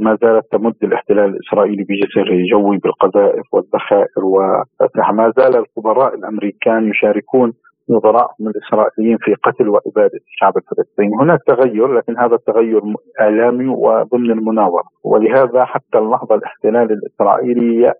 ما 0.00 0.18
زالت 0.22 0.44
تمد 0.52 0.74
الاحتلال 0.82 1.24
الإسرائيلي 1.24 1.84
بجسر 1.84 2.28
جوي 2.52 2.78
بالقذائف 2.78 3.44
والذخائر 3.52 4.24
واسلحه 4.24 5.12
ما 5.12 5.32
زال 5.36 5.56
الخبراء 5.56 6.14
الأمريكان 6.14 6.90
يشاركون 6.90 7.52
نظرائهم 7.90 8.48
الإسرائيليين 8.48 9.18
في 9.20 9.34
قتل 9.34 9.68
وإبادة 9.68 10.20
الشعب 10.26 10.56
الفلسطيني، 10.56 11.16
هناك 11.20 11.40
تغير 11.46 11.86
لكن 11.86 12.18
هذا 12.18 12.34
التغير 12.34 12.82
إعلامي 13.20 13.68
وضمن 13.68 14.30
المناورة، 14.30 14.84
ولهذا 15.04 15.64
حتى 15.64 15.98
اللحظة 15.98 16.34
الاحتلال 16.34 16.92
الإسرائيلي 16.92 17.94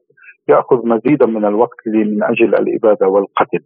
يأخذ 0.49 0.87
مزيدا 0.87 1.27
من 1.27 1.45
الوقت 1.45 1.77
من 1.87 2.23
أجل 2.23 2.55
الإبادة 2.55 3.09
والقتل. 3.09 3.59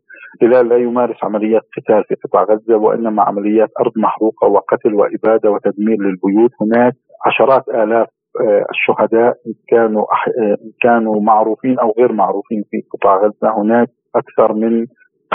الاحتلال 0.43 0.69
لا 0.69 0.77
يمارس 0.77 1.25
عمليات 1.25 1.63
قتال 1.77 2.05
في 2.05 2.15
قطاع 2.15 2.43
غزة 2.43 2.77
وإنما 2.77 3.23
عمليات 3.23 3.69
أرض 3.81 3.93
محروقة 3.97 4.49
وقتل 4.49 4.95
وإبادة 4.95 5.51
وتدمير 5.51 5.97
للبيوت، 6.01 6.51
هناك 6.61 6.95
عشرات 7.27 7.69
آلاف 7.69 8.07
آه، 8.41 8.67
الشهداء 8.71 9.35
إن 9.47 9.53
كانوا 9.69 10.03
آه، 10.03 10.57
إن 10.65 10.71
كانوا 10.83 11.21
معروفين 11.21 11.79
أو 11.79 11.95
غير 11.99 12.13
معروفين 12.13 12.65
في 12.71 12.83
قطاع 12.93 13.17
غزة، 13.17 13.63
هناك 13.63 13.89
أكثر 14.17 14.53
من 14.53 14.87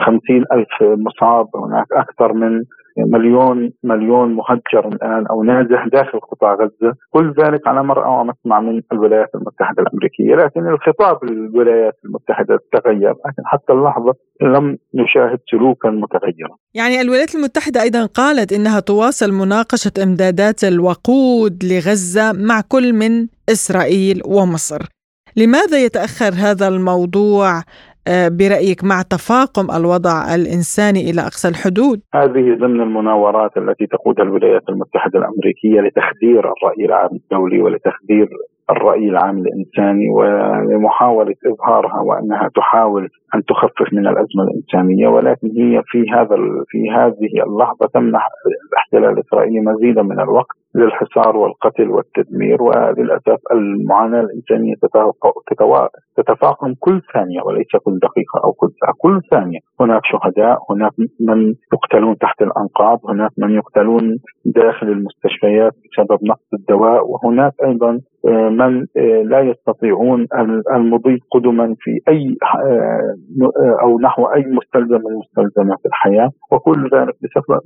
خمسين 0.05 0.43
ألف 0.51 0.81
مصاب 0.81 1.47
هناك 1.55 1.87
أكثر 1.91 2.33
من 2.33 2.63
مليون 2.97 3.71
مليون 3.83 4.33
مهجر 4.33 4.87
الآن 4.87 5.27
أو 5.27 5.43
نازح 5.43 5.87
داخل 5.87 6.19
قطاع 6.19 6.53
غزة. 6.53 6.93
كل 7.09 7.33
ذلك 7.39 7.67
على 7.67 7.83
مرأى 7.83 8.09
ومسمع 8.09 8.59
من 8.59 8.81
الولايات 8.91 9.29
المتحدة 9.35 9.83
الأمريكية. 9.83 10.35
لكن 10.35 10.67
الخطاب 10.67 11.23
الولايات 11.23 11.93
المتحدة 12.05 12.59
تغير 12.73 13.11
لكن 13.11 13.43
حتى 13.45 13.73
اللحظة 13.73 14.13
لم 14.41 14.77
نشاهد 14.95 15.39
سلوكا 15.51 15.89
متغيرا. 15.89 16.55
يعني 16.73 17.01
الولايات 17.01 17.35
المتحدة 17.35 17.81
أيضا 17.81 18.05
قالت 18.05 18.53
إنها 18.53 18.79
تواصل 18.79 19.31
مناقشة 19.31 19.91
إمدادات 20.03 20.63
الوقود 20.63 21.63
لغزة 21.63 22.33
مع 22.33 22.61
كل 22.69 22.93
من 22.93 23.27
إسرائيل 23.49 24.21
ومصر. 24.25 24.81
لماذا 25.37 25.77
يتأخر 25.85 26.31
هذا 26.35 26.67
الموضوع؟ 26.67 27.61
برأيك 28.39 28.83
مع 28.83 29.01
تفاقم 29.01 29.67
الوضع 29.77 30.35
الإنساني 30.35 31.01
إلى 31.09 31.21
أقصى 31.21 31.47
الحدود؟ 31.47 31.99
هذه 32.15 32.57
ضمن 32.63 32.81
المناورات 32.81 33.57
التي 33.57 33.85
تقودها 33.85 34.23
الولايات 34.23 34.69
المتحدة 34.69 35.19
الأمريكية 35.19 35.81
لتخدير 35.81 36.39
الرأي 36.39 36.85
العام 36.85 37.09
الدولي 37.11 37.61
ولتخدير 37.61 38.27
الرأي 38.69 39.09
العام 39.09 39.37
الإنساني 39.37 40.09
ولمحاولة 40.09 41.35
إظهارها 41.45 42.01
وأنها 42.01 42.49
تحاول 42.55 43.09
أن 43.35 43.43
تخفف 43.45 43.93
من 43.93 44.07
الأزمة 44.07 44.43
الإنسانية 44.43 45.07
ولكن 45.07 45.47
هي 45.47 45.81
في 45.85 46.05
هذا 46.11 46.35
في 46.67 46.91
هذه 46.91 47.43
اللحظة 47.47 47.87
تمنح 47.93 48.27
الاحتلال 48.71 49.17
الإسرائيلي 49.17 49.59
مزيدا 49.59 50.01
من 50.01 50.19
الوقت 50.19 50.56
للحصار 50.77 51.37
والقتل 51.37 51.89
والتدمير 51.89 52.61
وللأسف 52.63 53.39
المعاناة 53.51 54.21
الإنسانية 54.21 54.73
تتفاقم 56.17 56.73
كل 56.79 57.01
ثانية 57.13 57.41
وليس 57.45 57.67
كل 57.83 57.99
دقيقة 57.99 58.37
أو 58.43 58.51
كل 58.51 58.69
ساعة، 58.81 58.93
كل 58.97 59.21
ثانية. 59.31 59.59
هناك 59.81 60.01
شهداء، 60.05 60.57
هناك 60.69 60.91
من 61.19 61.53
يقتلون 61.73 62.17
تحت 62.17 62.41
الأنقاض، 62.41 62.99
هناك 63.09 63.31
من 63.37 63.51
يقتلون 63.55 64.17
داخل 64.45 64.87
المستشفيات 64.87 65.73
بسبب 65.73 66.19
نقص 66.23 66.53
الدواء، 66.53 67.07
وهناك 67.09 67.53
أيضا 67.63 67.99
آه، 68.27 68.49
من 68.49 68.85
آه، 68.97 69.21
لا 69.23 69.39
يستطيعون 69.39 70.27
المضي 70.75 71.19
قدما 71.31 71.75
في 71.79 71.99
أي 72.09 72.37
آه، 72.43 73.81
أو 73.81 73.99
نحو 73.99 74.25
أي 74.25 74.45
مستلزم 74.45 75.01
من 75.05 75.17
مستلزمات 75.17 75.79
الحياة، 75.85 76.29
وكل 76.51 76.89
ذلك 76.93 77.15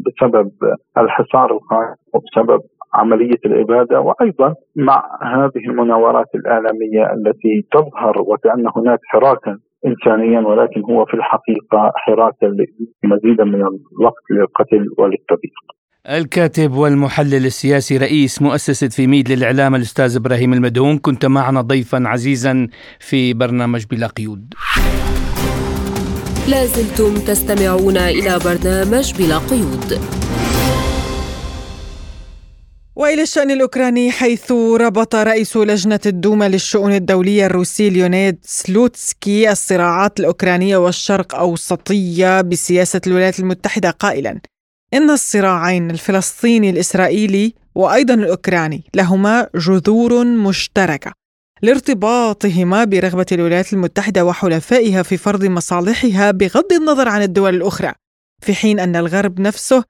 بسبب 0.05 0.51
الحصار 0.97 1.51
القائم 1.51 1.95
وبسبب 2.13 2.61
عملية 3.01 3.41
الإبادة 3.45 3.97
وأيضا 4.07 4.49
مع 4.75 4.97
هذه 5.35 5.63
المناورات 5.69 6.29
الإعلامية 6.35 7.03
التي 7.15 7.53
تظهر 7.75 8.15
وكأن 8.21 8.65
هناك 8.75 8.99
حراكا 9.11 9.53
إنسانيا 9.89 10.41
ولكن 10.49 10.81
هو 10.91 11.05
في 11.05 11.13
الحقيقة 11.13 11.91
حراكا 11.95 12.45
لمزيدا 13.03 13.43
من 13.43 13.61
الوقت 13.61 14.25
للقتل 14.31 14.83
وللتضييق. 14.97 15.57
الكاتب 16.09 16.71
والمحلل 16.73 17.45
السياسي 17.45 17.97
رئيس 17.97 18.41
مؤسسة 18.41 18.87
في 18.87 19.07
ميد 19.07 19.31
للإعلام 19.31 19.75
الأستاذ 19.75 20.15
إبراهيم 20.15 20.53
المدهون 20.53 20.97
كنت 20.97 21.25
معنا 21.25 21.61
ضيفا 21.61 22.03
عزيزا 22.05 22.67
في 22.99 23.33
برنامج 23.33 23.85
بلا 23.91 24.07
قيود. 24.07 24.53
لازلتم 26.51 27.13
تستمعون 27.27 27.97
إلى 27.97 28.39
برنامج 28.45 29.07
بلا 29.19 29.37
قيود. 29.37 30.20
وإلى 32.95 33.21
الشأن 33.21 33.51
الأوكراني 33.51 34.11
حيث 34.11 34.51
ربط 34.51 35.15
رئيس 35.15 35.57
لجنة 35.57 35.99
الدوما 36.05 36.49
للشؤون 36.49 36.93
الدولية 36.93 37.45
الروسي 37.45 37.89
ليونيد 37.89 38.37
سلوتسكي 38.41 39.51
الصراعات 39.51 40.19
الأوكرانية 40.19 40.77
والشرق 40.77 41.35
أوسطية 41.35 42.41
بسياسة 42.41 43.01
الولايات 43.07 43.39
المتحدة 43.39 43.89
قائلا. 43.89 44.41
إن 44.93 45.09
الصراعين 45.09 45.91
الفلسطيني 45.91 46.69
الإسرائيلي 46.69 47.53
وأيضا 47.75 48.13
الأوكراني 48.13 48.83
لهما 48.93 49.49
جذور 49.55 50.25
مشتركة 50.25 51.11
لارتباطهما 51.61 52.83
برغبة 52.83 53.25
الولايات 53.31 53.73
المتحدة 53.73 54.25
وحلفائها 54.25 55.03
في 55.03 55.17
فرض 55.17 55.45
مصالحها 55.45 56.31
بغض 56.31 56.73
النظر 56.73 57.09
عن 57.09 57.21
الدول 57.21 57.55
الأخرى 57.55 57.93
في 58.41 58.53
حين 58.53 58.79
أن 58.79 58.95
الغرب 58.95 59.39
نفسه 59.39 59.83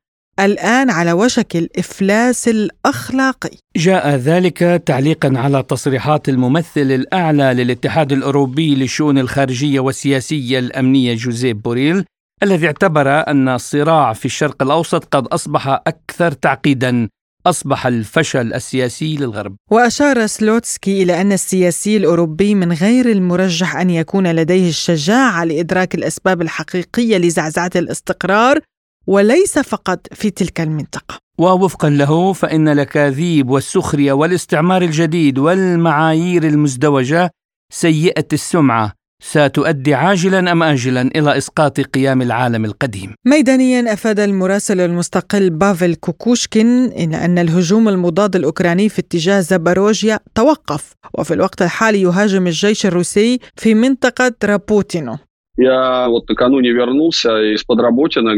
الآن 0.46 0.90
على 0.90 1.12
وشك 1.12 1.56
الإفلاس 1.56 2.48
الأخلاقي. 2.48 3.58
جاء 3.76 4.16
ذلك 4.16 4.84
تعليقا 4.86 5.34
على 5.36 5.64
تصريحات 5.64 6.30
الممثل 6.30 6.92
الأعلى 6.92 7.54
للاتحاد 7.54 8.12
الأوروبي 8.12 8.76
للشؤون 8.76 9.18
الخارجية 9.18 9.80
والسياسية 9.80 10.60
الأمنية 10.60 11.16
جوزيف 11.16 11.58
بوريل 11.58 12.06
الذي 12.44 12.68
اعتبر 12.68 13.08
أن 13.08 13.50
الصراع 13.50 14.14
في 14.14 14.26
الشرق 14.26 14.64
الأوسط 14.64 15.06
قد 15.06 15.28
أصبح 15.28 15.68
أكثر 15.68 16.32
تعقيدا 16.32 17.10
أصبح 17.46 17.88
الفشل 17.88 18.54
السياسي 18.54 19.16
للغرب. 19.16 19.56
وأشار 19.72 20.26
سلوتسكي 20.26 21.04
إلى 21.04 21.22
أن 21.22 21.32
السياسي 21.32 21.98
الأوروبي 21.98 22.56
من 22.56 22.74
غير 22.74 23.12
المرجح 23.12 23.76
أن 23.76 23.90
يكون 23.90 24.32
لديه 24.32 24.70
الشجاعة 24.70 25.44
لإدراك 25.44 25.96
الأسباب 25.96 26.42
الحقيقية 26.42 27.18
لزعزعة 27.18 27.72
الاستقرار 27.76 28.60
وليس 29.08 29.60
فقط 29.60 30.08
في 30.14 30.30
تلك 30.30 30.62
المنطقة 30.62 31.18
ووفقا 31.40 31.90
له 31.90 32.34
فإن 32.34 32.68
الأكاذيب 32.68 33.50
والسخرية 33.50 34.14
والاستعمار 34.14 34.82
الجديد 34.82 35.40
والمعايير 35.40 36.44
المزدوجة 36.44 37.32
سيئة 37.74 38.28
السمعة 38.34 38.94
ستؤدي 39.24 39.94
عاجلا 39.94 40.52
أم 40.52 40.64
اجلا 40.64 41.02
إلى 41.02 41.38
إسقاط 41.38 41.80
قيام 41.80 42.22
العالم 42.22 42.66
القديم. 42.66 43.16
ميدانيا 43.26 43.94
أفاد 43.94 44.20
المراسل 44.20 44.80
المستقل 44.80 45.50
بافل 45.50 45.96
كوكوشكين 45.96 46.68
ان 46.92 47.14
أن 47.14 47.38
الهجوم 47.38 47.90
المضاد 47.90 48.36
الأوكراني 48.36 48.90
في 48.90 49.00
اتجاه 49.00 49.40
زاباروجيا 49.40 50.20
توقف 50.36 50.94
وفي 51.14 51.34
الوقت 51.34 51.62
الحالي 51.62 52.02
يهاجم 52.02 52.48
الجيش 52.48 52.86
الروسي 52.86 53.40
في 53.56 53.74
منطقة 53.76 54.32
رابوتينو. 54.44 55.18
Я 55.59 56.07
вот 56.09 56.29
накануне 56.29 56.71
вернулся 56.71 57.55
из-под 57.55 57.81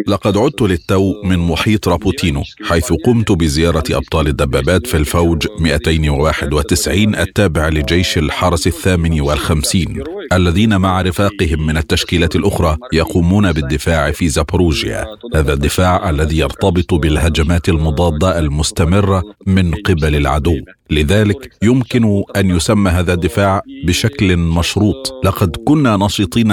لقد 0.07 0.37
عدت 0.37 0.63
للتو 0.63 1.23
من 1.25 1.39
محيط 1.39 1.89
رابوتينو 1.89 2.43
حيث 2.63 2.93
قمت 2.93 3.33
بزيارة 3.33 3.85
أبطال 3.91 4.27
الدبابات 4.29 4.87
في 4.87 4.97
الفوج 4.97 5.47
291 5.61 7.15
التابع 7.15 7.69
لجيش 7.69 8.19
الحرس 8.19 8.67
الثامن 8.67 9.21
والخمسين 9.21 10.05
الذين 10.33 10.77
مع 10.77 11.03
رفاقهم 11.03 11.67
من 11.67 11.77
التشكيلات 11.77 12.37
الأخرى 12.37 12.77
يقومون 12.93 13.53
بالدفاع 13.53 14.11
في 14.11 14.29
زابروجيا 14.29 15.07
هذا 15.35 15.53
الدفاع 15.53 16.11
الذي 16.11 16.39
يرتبط 16.39 16.95
بالهجمات 16.95 17.69
المضادة 17.69 18.39
المستمرة 18.39 19.23
من 19.47 19.75
قبل 19.75 20.17
العدو 20.17 20.57
لذلك 20.91 21.51
يمكن 21.63 22.23
ان 22.37 22.51
يسمى 22.51 22.91
هذا 22.91 23.13
الدفاع 23.13 23.63
بشكل 23.85 24.37
مشروط 24.37 25.15
لقد 25.25 25.57
كنا 25.65 25.97
نشيطين 25.97 26.53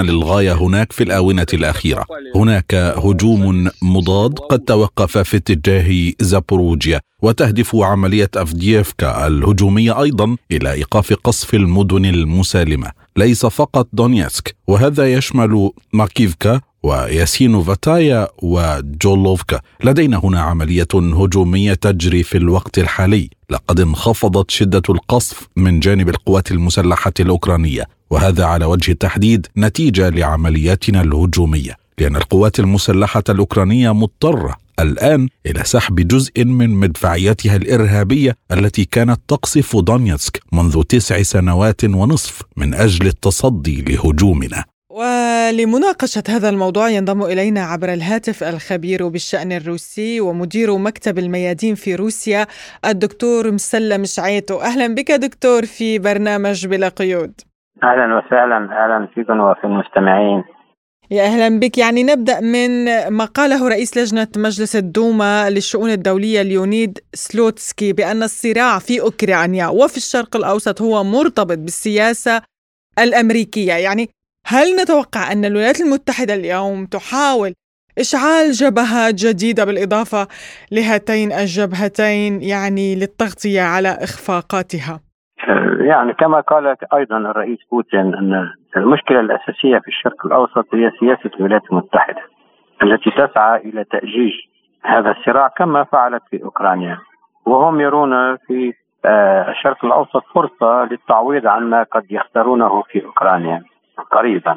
هناك 0.51 0.93
في 0.93 1.05
الآونة 1.05 1.47
الأخيرة. 1.55 2.05
هناك 2.37 2.75
هجوم 2.75 3.71
مضاد 3.83 4.39
قد 4.39 4.59
توقف 4.59 5.19
في 5.19 5.37
اتجاه 5.37 6.13
زابوروجيا 6.21 7.01
وتهدف 7.23 7.77
عملية 7.77 8.31
أفدييفكا 8.37 9.27
الهجومية 9.27 10.03
أيضا 10.03 10.37
إلى 10.53 10.73
إيقاف 10.73 11.13
قصف 11.13 11.55
المدن 11.55 12.05
المسالمة. 12.05 12.91
ليس 13.17 13.47
فقط 13.47 13.89
دونيسك 13.93 14.57
وهذا 14.67 15.13
يشمل 15.13 15.71
ماكيفكا 15.93 16.61
وياسينوفاتايا 16.83 18.29
وجولوفكا. 18.43 19.61
لدينا 19.85 20.21
هنا 20.25 20.41
عملية 20.41 20.89
هجومية 20.95 21.75
تجري 21.75 22.23
في 22.23 22.39
الوقت 22.39 22.79
الحالي. 22.79 23.31
لقد 23.51 23.81
انخفضت 23.81 24.51
شدة 24.51 24.83
القصف 24.91 25.49
من 25.57 25.81
جانب 25.81 26.09
القوات 26.09 26.51
المسلحة 26.51 27.13
الأوكرانية 27.21 27.85
وهذا 28.11 28.45
على 28.45 28.65
وجه 28.65 28.93
التحديد 28.93 29.47
نتيجة 29.57 30.09
لعملياتنا 30.09 31.03
الهجومية. 31.03 31.77
لأن 31.99 32.17
القوات 32.17 32.61
المسلحة 32.61 33.23
الأوكرانية 33.29 33.95
مضطرة 33.95 34.57
الآن 34.81 35.29
إلى 35.47 35.65
سحب 35.65 36.09
جزء 36.09 36.45
من 36.45 36.71
مدفعياتها 36.71 37.57
الإرهابية 37.57 38.37
التي 38.53 38.85
كانت 38.85 39.21
تقصف 39.29 39.77
دونيتسك 39.77 40.43
منذ 40.53 40.83
تسع 40.83 41.23
سنوات 41.23 41.85
ونصف 41.85 42.43
من 42.57 42.75
أجل 42.75 43.07
التصدي 43.07 43.83
لهجومنا. 43.83 44.65
ولمناقشة 44.91 46.23
هذا 46.29 46.49
الموضوع 46.49 46.89
ينضم 46.89 47.23
إلينا 47.23 47.61
عبر 47.61 47.93
الهاتف 47.93 48.45
الخبير 48.45 49.09
بالشأن 49.09 49.53
الروسي 49.53 50.21
ومدير 50.21 50.79
مكتب 50.79 51.19
الميادين 51.19 51.75
في 51.75 51.95
روسيا 51.95 52.47
الدكتور 52.85 53.51
مسلم 53.51 54.05
شعيتو 54.05 54.61
أهلا 54.61 54.95
بك 54.95 55.13
دكتور 55.13 55.67
في 55.67 55.99
برنامج 55.99 56.67
بلا 56.67 56.89
قيود. 56.89 57.41
أهلا 57.83 58.19
وسهلا 58.19 58.57
أهلا 58.57 59.09
فيكم 59.15 59.41
وفي 59.41 59.65
المستمعين. 59.65 60.45
يا 61.11 61.23
أهلا 61.23 61.61
بك. 61.61 61.79
يعني 61.79 62.03
نبدأ 62.03 62.41
من 62.41 62.85
ما 63.09 63.25
قاله 63.25 63.69
رئيس 63.69 63.99
لجنة 63.99 64.29
مجلس 64.37 64.77
الدوما 64.77 65.51
للشؤون 65.51 65.91
الدولية 65.91 66.43
ليونيد 66.43 66.99
سلوتسكي 67.15 67.93
بأن 67.93 68.23
الصراع 68.23 68.79
في 68.79 69.01
أوكرانيا 69.01 69.67
وفي 69.67 69.97
الشرق 69.97 70.37
الأوسط 70.37 70.83
هو 70.83 71.05
مرتبط 71.05 71.59
بالسياسة 71.59 72.43
الأمريكية. 72.99 73.73
يعني 73.73 74.09
هل 74.47 74.77
نتوقع 74.83 75.33
أن 75.33 75.45
الولايات 75.45 75.81
المتحدة 75.81 76.35
اليوم 76.35 76.87
تحاول 76.87 77.53
إشعال 77.99 78.53
جبهات 78.53 79.15
جديدة 79.15 79.65
بالإضافة 79.65 80.29
لهاتين 80.73 81.33
الجبهتين 81.33 82.43
يعني 82.43 82.95
للتغطية 82.95 83.63
على 83.63 83.89
إخفاقاتها؟ 83.89 85.01
يعني 85.81 86.13
كما 86.13 86.41
قال 86.41 86.77
أيضا 86.95 87.17
الرئيس 87.17 87.59
بوتين 87.71 88.15
أن 88.15 88.51
المشكلة 88.77 89.21
الأساسية 89.21 89.79
في 89.79 89.89
الشرق 89.89 90.27
الأوسط 90.27 90.75
هي 90.75 90.91
سياسة 91.01 91.31
الولايات 91.37 91.63
المتحدة 91.73 92.23
التي 92.83 93.11
تسعى 93.11 93.61
إلى 93.61 93.85
تأجيج 93.85 94.33
هذا 94.85 95.11
الصراع 95.11 95.49
كما 95.49 95.85
فعلت 95.85 96.23
في 96.31 96.45
أوكرانيا 96.45 96.99
وهم 97.47 97.81
يرون 97.81 98.37
في 98.37 98.73
آه، 99.05 99.51
الشرق 99.51 99.85
الأوسط 99.85 100.25
فرصة 100.35 100.85
للتعويض 100.85 101.47
عما 101.47 101.83
قد 101.83 102.05
يختارونه 102.11 102.83
في 102.83 103.05
أوكرانيا 103.05 103.63
قريبا. 104.11 104.57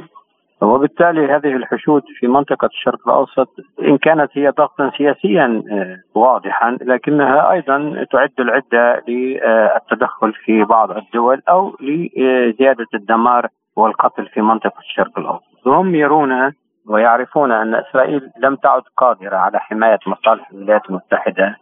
وبالتالي 0.61 1.25
هذه 1.25 1.55
الحشود 1.55 2.03
في 2.19 2.27
منطقة 2.27 2.65
الشرق 2.65 3.07
الأوسط 3.07 3.49
إن 3.81 3.97
كانت 3.97 4.29
هي 4.33 4.49
ضغطا 4.49 4.91
سياسيا 4.97 5.63
آه، 5.71 5.97
واضحا 6.19 6.77
لكنها 6.81 7.51
أيضا 7.51 8.05
تعد 8.11 8.29
العدة 8.39 9.03
للتدخل 9.07 10.33
في 10.33 10.63
بعض 10.63 10.91
الدول 10.91 11.41
أو 11.49 11.77
لزيادة 11.81 12.87
الدمار 12.93 13.47
والقتل 13.75 14.25
في 14.25 14.41
منطقة 14.41 14.79
الشرق 14.79 15.19
الأوسط. 15.19 15.67
هم 15.67 15.95
يرون 15.95 16.53
ويعرفون 16.87 17.51
أن 17.51 17.75
إسرائيل 17.75 18.29
لم 18.37 18.55
تعد 18.55 18.81
قادرة 18.97 19.35
على 19.35 19.59
حماية 19.59 19.99
مصالح 20.07 20.51
الولايات 20.51 20.89
المتحدة 20.89 21.55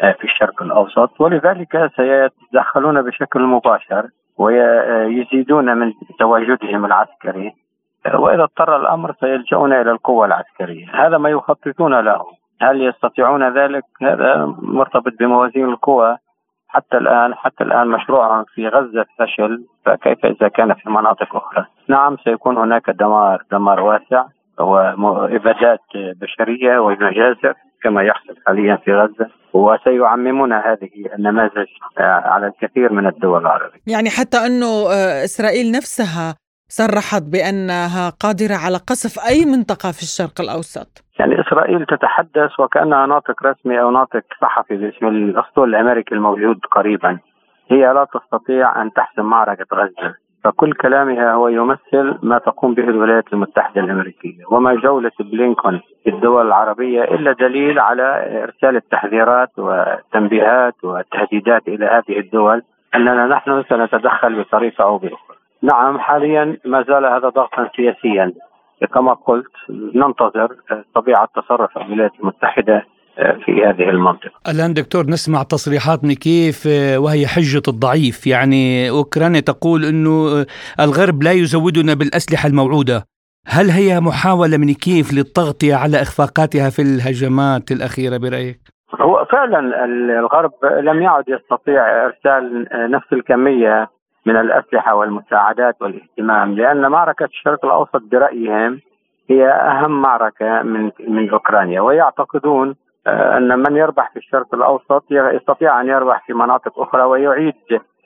آه، 0.00 0.12
في 0.12 0.24
الشرق 0.24 0.62
الأوسط 0.62 1.20
ولذلك 1.20 1.90
سيتدخلون 1.96 3.02
بشكل 3.02 3.42
مباشر 3.42 4.08
ويزيدون 4.38 5.76
من 5.76 5.92
تواجدهم 6.18 6.84
العسكري. 6.84 7.52
وإذا 8.14 8.42
اضطر 8.42 8.76
الأمر 8.76 9.14
سيلجؤون 9.20 9.72
إلى 9.72 9.90
القوة 9.90 10.26
العسكرية، 10.26 10.86
هذا 10.94 11.18
ما 11.18 11.28
يخططون 11.30 12.00
له، 12.00 12.24
هل 12.60 12.82
يستطيعون 12.82 13.58
ذلك؟ 13.58 13.84
هذا 14.02 14.54
مرتبط 14.62 15.12
بموازين 15.20 15.64
القوى 15.64 16.16
حتى 16.68 16.96
الآن 16.96 17.34
حتى 17.34 17.64
الآن 17.64 17.88
مشروعهم 17.88 18.44
في 18.54 18.68
غزة 18.68 19.06
فشل. 19.18 19.64
فكيف 19.84 20.26
إذا 20.26 20.48
كان 20.48 20.74
في 20.74 20.90
مناطق 20.90 21.36
أخرى؟ 21.36 21.66
نعم 21.88 22.16
سيكون 22.16 22.56
هناك 22.56 22.90
دمار 22.90 23.42
دمار 23.52 23.80
واسع. 23.80 24.24
وابادات 24.58 25.80
بشرية 25.94 26.78
ومجازر. 26.78 27.54
كما 27.82 28.02
يحصل 28.02 28.34
حاليا 28.46 28.76
في 28.76 28.92
غزة 28.92 29.30
وسيعممون 29.52 30.52
هذه 30.52 30.90
النماذج 31.14 31.66
على 31.98 32.46
الكثير 32.46 32.92
من 32.92 33.06
الدول 33.06 33.40
العربية. 33.40 33.80
يعني 33.86 34.10
حتى 34.10 34.38
أنه 34.46 34.66
آه، 34.66 35.24
إسرائيل 35.24 35.72
نفسها 35.72 36.34
صرحت 36.68 37.22
بأنها 37.22 38.10
قادرة 38.10 38.54
على 38.64 38.76
قصف 38.76 39.26
أي 39.28 39.44
منطقة 39.44 39.92
في 39.92 40.02
الشرق 40.02 40.40
الأوسط. 40.40 41.04
يعني 41.18 41.40
إسرائيل 41.40 41.86
تتحدث 41.86 42.60
وكأنها 42.60 43.06
ناطق 43.06 43.46
رسمي 43.46 43.80
أو 43.80 43.90
ناطق 43.90 44.24
صحفي 44.42 44.76
باسم 44.76 45.06
الأسطول 45.06 45.74
الأمريكي 45.74 46.14
الموجود 46.14 46.58
قريبا. 46.70 47.18
هي 47.70 47.92
لا 47.92 48.06
تستطيع 48.14 48.82
أن 48.82 48.92
تحسم 48.92 49.22
معركة 49.22 49.66
غزة. 49.74 50.14
فكل 50.46 50.72
كلامها 50.72 51.32
هو 51.32 51.48
يمثل 51.48 52.18
ما 52.22 52.38
تقوم 52.38 52.74
به 52.74 52.84
الولايات 52.84 53.32
المتحدة 53.32 53.80
الأمريكية 53.80 54.44
وما 54.50 54.74
جولة 54.74 55.10
بلينكون 55.20 55.80
في 56.04 56.10
الدول 56.10 56.46
العربية 56.46 57.02
إلا 57.02 57.32
دليل 57.32 57.78
على 57.78 58.02
إرسال 58.42 58.76
التحذيرات 58.76 59.58
والتنبيهات 59.58 60.74
والتهديدات 60.84 61.68
إلى 61.68 61.86
هذه 61.86 62.18
الدول 62.18 62.62
أننا 62.94 63.26
نحن 63.26 63.64
سنتدخل 63.68 64.42
بطريقة 64.42 64.84
أو 64.84 64.98
بأخرى. 64.98 65.36
نعم 65.62 65.98
حاليا 65.98 66.56
ما 66.64 66.82
زال 66.82 67.04
هذا 67.04 67.28
ضغطا 67.28 67.70
سياسيا. 67.76 68.32
كما 68.94 69.12
قلت 69.12 69.52
ننتظر 69.70 70.48
طبيعة 70.94 71.28
تصرف 71.34 71.78
الولايات 71.78 72.12
المتحدة 72.20 72.76
آه، 72.76 72.95
في 73.16 73.64
هذه 73.64 73.90
المنطقة. 73.90 74.30
الآن 74.48 74.74
دكتور 74.74 75.06
نسمع 75.06 75.42
تصريحات 75.42 76.04
نيكيف 76.04 76.68
آه، 76.68 76.98
وهي 76.98 77.26
حجة 77.26 77.62
الضعيف. 77.68 78.26
يعني 78.26 78.90
أوكرانيا 78.90 79.40
تقول 79.40 79.84
أنه 79.84 80.28
آه، 80.28 80.46
الغرب 80.80 81.22
لا 81.22 81.32
يزودنا 81.32 81.94
بالأسلحة 81.94 82.46
الموعودة. 82.46 83.04
هل 83.48 83.70
هي 83.70 84.00
محاولة 84.00 84.56
من 84.56 84.74
كيف 84.74 85.12
للتغطية 85.12 85.74
على 85.74 86.02
إخفاقاتها 86.02 86.70
في 86.70 86.82
الهجمات 86.82 87.70
الأخيرة 87.70 88.16
برأيك؟ 88.16 88.60
هو 89.00 89.24
فعلا 89.24 89.84
الغرب 90.18 90.52
لم 90.80 91.02
يعد 91.02 91.24
يستطيع 91.28 92.04
إرسال 92.04 92.68
نفس 92.90 93.12
الكمية 93.12 93.88
من 94.26 94.36
الأسلحة 94.36 94.94
والمساعدات 94.94 95.76
والاهتمام 95.80 96.54
لأن 96.54 96.90
معركة 96.90 97.24
الشرق 97.24 97.64
الأوسط 97.64 98.02
برأيهم 98.10 98.80
هي 99.30 99.48
أهم 99.48 100.02
معركة 100.02 100.62
من 100.62 100.90
من 101.08 101.30
أوكرانيا 101.30 101.80
ويعتقدون 101.80 102.74
أن 103.06 103.58
من 103.58 103.76
يربح 103.76 104.10
في 104.10 104.16
الشرق 104.16 104.54
الأوسط 104.54 105.04
يستطيع 105.10 105.80
أن 105.80 105.88
يربح 105.88 106.26
في 106.26 106.32
مناطق 106.32 106.80
أخرى 106.80 107.02
ويعيد 107.02 107.54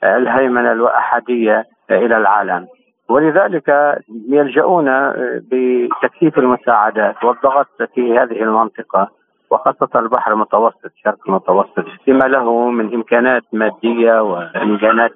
الهيمنة 0.03 0.83
والاحاديه 0.83 1.65
إلى 1.91 2.17
العالم. 2.17 2.67
ولذلك 3.09 3.97
يلجؤون 4.29 5.13
بتكثيف 5.51 6.37
المساعدات 6.37 7.23
والضغط 7.23 7.83
في 7.95 8.19
هذه 8.19 8.43
المنطقة. 8.43 9.20
وخاصة 9.51 9.99
البحر 9.99 10.33
المتوسط 10.33 10.85
الشرق 10.97 11.17
المتوسط. 11.27 11.85
بما 12.07 12.25
له 12.25 12.69
من 12.69 12.93
إمكانات 12.93 13.43
مادية 13.53 14.21
وإمكانات 14.21 15.11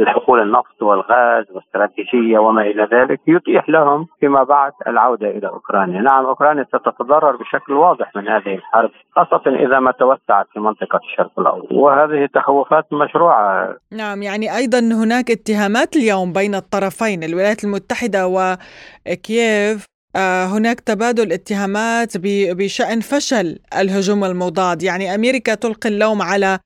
الحقول 0.00 0.42
النفط 0.42 0.82
والغاز 0.82 1.44
والاستراتيجية 1.50 2.38
وما 2.38 2.62
إلى 2.62 2.88
ذلك 2.92 3.20
يتيح 3.26 3.68
لهم 3.68 4.06
فيما 4.20 4.42
بعد 4.42 4.72
العودة 4.86 5.30
إلى 5.30 5.48
أوكرانيا. 5.48 6.00
نعم 6.00 6.26
أوكرانيا 6.26 6.64
ستتضرر 6.64 7.36
بشكل 7.36 7.72
واضح 7.72 8.16
من 8.16 8.28
هذه 8.28 8.54
الحرب 8.54 8.90
خاصة 9.16 9.42
إذا 9.46 9.80
ما 9.80 9.90
توسعت 9.90 10.46
في 10.52 10.60
منطقة 10.60 11.00
الشرق 11.10 11.40
الأوسط. 11.40 11.72
وهذه 11.72 12.28
تخوفات 12.34 12.92
مشروعة. 12.92 13.76
نعم 13.92 14.22
يعني 14.22 14.56
أيضا 14.56 14.78
هناك 14.78 15.30
اتهامات 15.30 15.96
اليوم 15.96 16.32
بين 16.32 16.54
الطرفين 16.54 17.22
الولايات 17.22 17.64
المتحدة 17.64 18.26
وكييف 18.26 19.95
هناك 20.46 20.80
تبادل 20.80 21.32
اتهامات 21.32 22.16
بشأن 22.16 23.00
فشل 23.00 23.58
الهجوم 23.76 24.24
المضاد. 24.24 24.82
يعني 24.82 25.14
أمريكا 25.14 25.54
تلقي 25.54 25.88
اللوم 25.88 26.22
على 26.22 26.58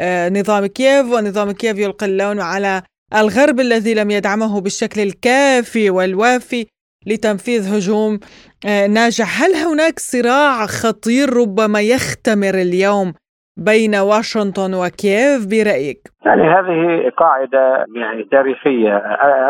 آه، 0.00 0.28
نظام 0.28 0.66
كييف 0.66 1.06
ونظام 1.06 1.52
كييف 1.52 1.78
يلقي 1.78 2.06
اللوم 2.06 2.40
على 2.40 2.82
الغرب 3.14 3.60
الذي 3.60 3.94
لم 3.94 4.10
يدعمه 4.10 4.60
بالشكل 4.60 5.00
الكافي 5.00 5.90
والوافي 5.90 6.66
لتنفيذ 7.06 7.74
هجوم 7.74 8.20
آه، 8.66 8.86
ناجح. 8.86 9.42
هل 9.42 9.54
هناك 9.54 9.98
صراع 9.98 10.66
خطير 10.66 11.32
ربما 11.32 11.80
يختمر 11.80 12.54
اليوم 12.54 13.14
بين 13.56 13.94
واشنطن 13.94 14.74
وكييف 14.74 15.46
برأيك؟ 15.50 15.98
يعني 16.26 16.42
هذه 16.42 17.10
قاعدة 17.16 17.86
يعني 17.94 18.24
تاريخية 18.24 18.96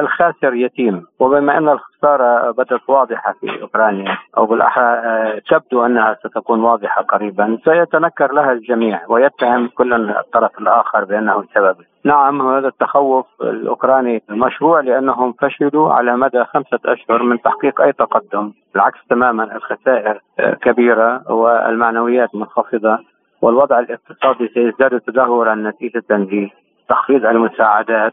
الخاسر 0.00 0.54
يتيم. 0.54 1.06
وبما 1.20 1.58
أن 1.58 1.68
الخسارة 1.68 2.50
بدت 2.50 2.88
واضحة 2.88 3.34
في 3.40 3.62
أوكرانيا 3.62 4.18
أو 4.38 4.46
بالأحرى 4.46 5.40
تبدو 5.50 5.86
أنها 5.86 6.16
ستكون 6.26 6.60
واضحة 6.60 7.02
قريبا 7.02 7.58
سيتنكر 7.64 8.32
لها 8.32 8.52
الجميع 8.52 9.00
ويتهم 9.08 9.68
كل 9.68 10.10
الطرف 10.10 10.58
الآخر 10.58 11.04
بأنه 11.04 11.40
السبب 11.40 11.76
نعم 12.04 12.48
هذا 12.48 12.68
التخوف 12.68 13.26
الأوكراني 13.40 14.22
مشروع 14.28 14.80
لأنهم 14.80 15.32
فشلوا 15.32 15.92
على 15.92 16.16
مدى 16.16 16.44
خمسة 16.44 16.78
أشهر 16.84 17.22
من 17.22 17.42
تحقيق 17.42 17.80
أي 17.80 17.92
تقدم 17.92 18.52
بالعكس 18.74 18.98
تماما 19.10 19.56
الخسائر 19.56 20.20
كبيرة 20.62 21.32
والمعنويات 21.32 22.34
منخفضة. 22.34 22.98
والوضع 23.42 23.78
الاقتصادي 23.78 24.48
سيزداد 24.55 25.00
تدهورا 25.00 25.55
نتيجة 25.55 26.05
لتخفيض 26.11 27.26
المساعدات 27.26 28.12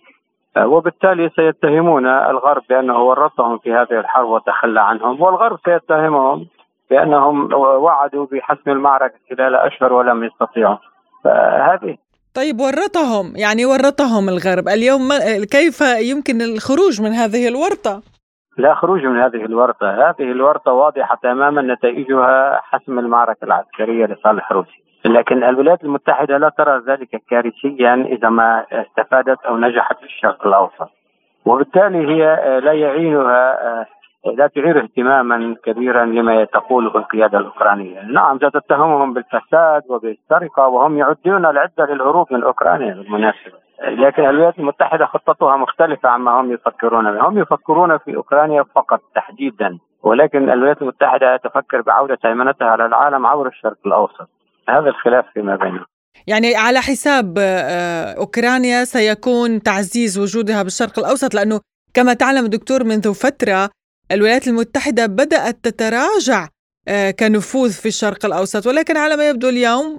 آه، 0.58 0.68
وبالتالي 0.68 1.30
سيتهمون 1.36 2.08
الغرب 2.08 2.62
بأنه 2.70 3.04
ورطهم 3.04 3.58
في 3.58 3.74
هذه 3.74 4.00
الحرب 4.00 4.30
وتخلى 4.30 4.82
عنهم 4.82 5.22
والغرب 5.22 5.60
سيتهمهم 5.66 6.48
بأنهم 6.90 7.54
وعدوا 7.54 8.26
بحسم 8.32 8.72
المعركة 8.72 9.16
خلال 9.30 9.56
أشهر 9.56 9.94
ولم 9.94 10.24
يستطيعوا. 10.24 10.78
فهذه 11.24 11.98
طيب 12.36 12.60
ورطهم 12.60 13.34
يعني 13.36 13.66
ورطهم 13.66 14.30
الغرب. 14.30 14.68
اليوم 14.68 15.10
كيف 15.52 15.82
يمكن 16.12 16.42
الخروج 16.42 17.02
من 17.02 17.12
هذه 17.12 17.48
الورطة؟ 17.48 18.02
لا 18.58 18.76
خروج 18.76 19.06
من 19.06 19.20
هذه 19.22 19.46
الورطة. 19.46 19.90
هذه 19.90 20.32
الورطة 20.32 20.72
واضحة 20.72 21.20
تماما 21.24 21.62
نتائجها 21.62 22.62
حسم 22.64 23.00
المعركة 23.00 23.44
العسكرية 23.46 24.06
لصالح 24.06 24.52
روسيا. 24.52 24.89
لكن 25.06 25.44
الولايات 25.44 25.84
المتحدة 25.84 26.38
لا 26.38 26.50
ترى 26.50 26.82
ذلك 26.88 27.22
كارثيا 27.30 27.94
إذا 27.94 28.30
ما 28.30 28.66
استفادت 28.72 29.46
أو 29.46 29.58
نجحت 29.58 29.98
في 29.98 30.06
الشرق 30.06 30.48
الأوسط. 30.48 30.90
وبالتالي 31.46 32.08
هي 32.08 32.60
لا 32.60 32.74
يعينها 32.74 33.86
لا 34.26 34.48
تعير 34.48 34.84
اهتماما 34.84 35.56
كبيرا 35.64 36.06
لما 36.06 36.44
تقوله 36.44 36.96
القيادة 36.96 37.38
الأوكرانية. 37.38 38.02
نعم 38.02 38.38
ستتهمهم 38.38 39.14
بالفساد 39.14 39.84
وبالسرقة 39.90 40.68
وهم 40.68 40.98
يعدون 40.98 41.46
العدة 41.46 41.86
للهروب 41.86 42.34
من 42.34 42.44
أوكرانيا 42.44 42.94
بالمناسبة. 42.94 43.54
لكن 43.88 44.26
الولايات 44.26 44.60
المتحدة 44.60 45.06
خطتها 45.06 45.58
مختلفة 45.58 46.10
عما 46.10 46.42
هم 46.42 46.52
يفكرون 46.52 47.12
به. 47.12 47.28
هم 47.28 47.38
يفكرون 47.38 47.98
في 47.98 48.16
أوكرانيا 48.16 48.64
فقط 48.76 49.02
تحديدا 49.16 49.78
ولكن 50.04 50.50
الولايات 50.50 50.82
المتحدة 50.82 51.38
تفكر 51.38 51.82
بعودة 51.82 52.18
هيمنتها 52.26 52.68
على 52.68 52.86
العالم 52.86 53.26
عبر 53.26 53.48
الشرق 53.48 53.78
الأوسط. 53.86 54.30
هذا 54.70 54.90
الخلاف 54.90 55.26
فيما 55.34 55.56
بينهم 55.56 55.86
يعني 56.28 56.56
على 56.56 56.82
حساب 56.82 57.36
آه، 57.40 58.14
أوكرانيا 58.14 58.84
سيكون 58.86 59.64
تعزيز 59.64 60.18
وجودها 60.18 60.64
بالشرق 60.64 61.00
الأوسط 61.00 61.34
لأنه 61.34 61.62
كما 61.94 62.14
تعلم 62.14 62.48
دكتور 62.48 62.84
منذ 62.84 63.14
فترة 63.14 63.70
الولايات 64.12 64.48
المتحدة 64.48 65.06
بدأت 65.06 65.58
تتراجع 65.64 66.48
كنفوذ 67.20 67.72
في 67.72 67.88
الشرق 67.88 68.26
الأوسط. 68.26 68.68
ولكن 68.68 68.98
على 68.98 69.18
ما 69.18 69.30
يبدو 69.30 69.50
اليوم 69.50 69.98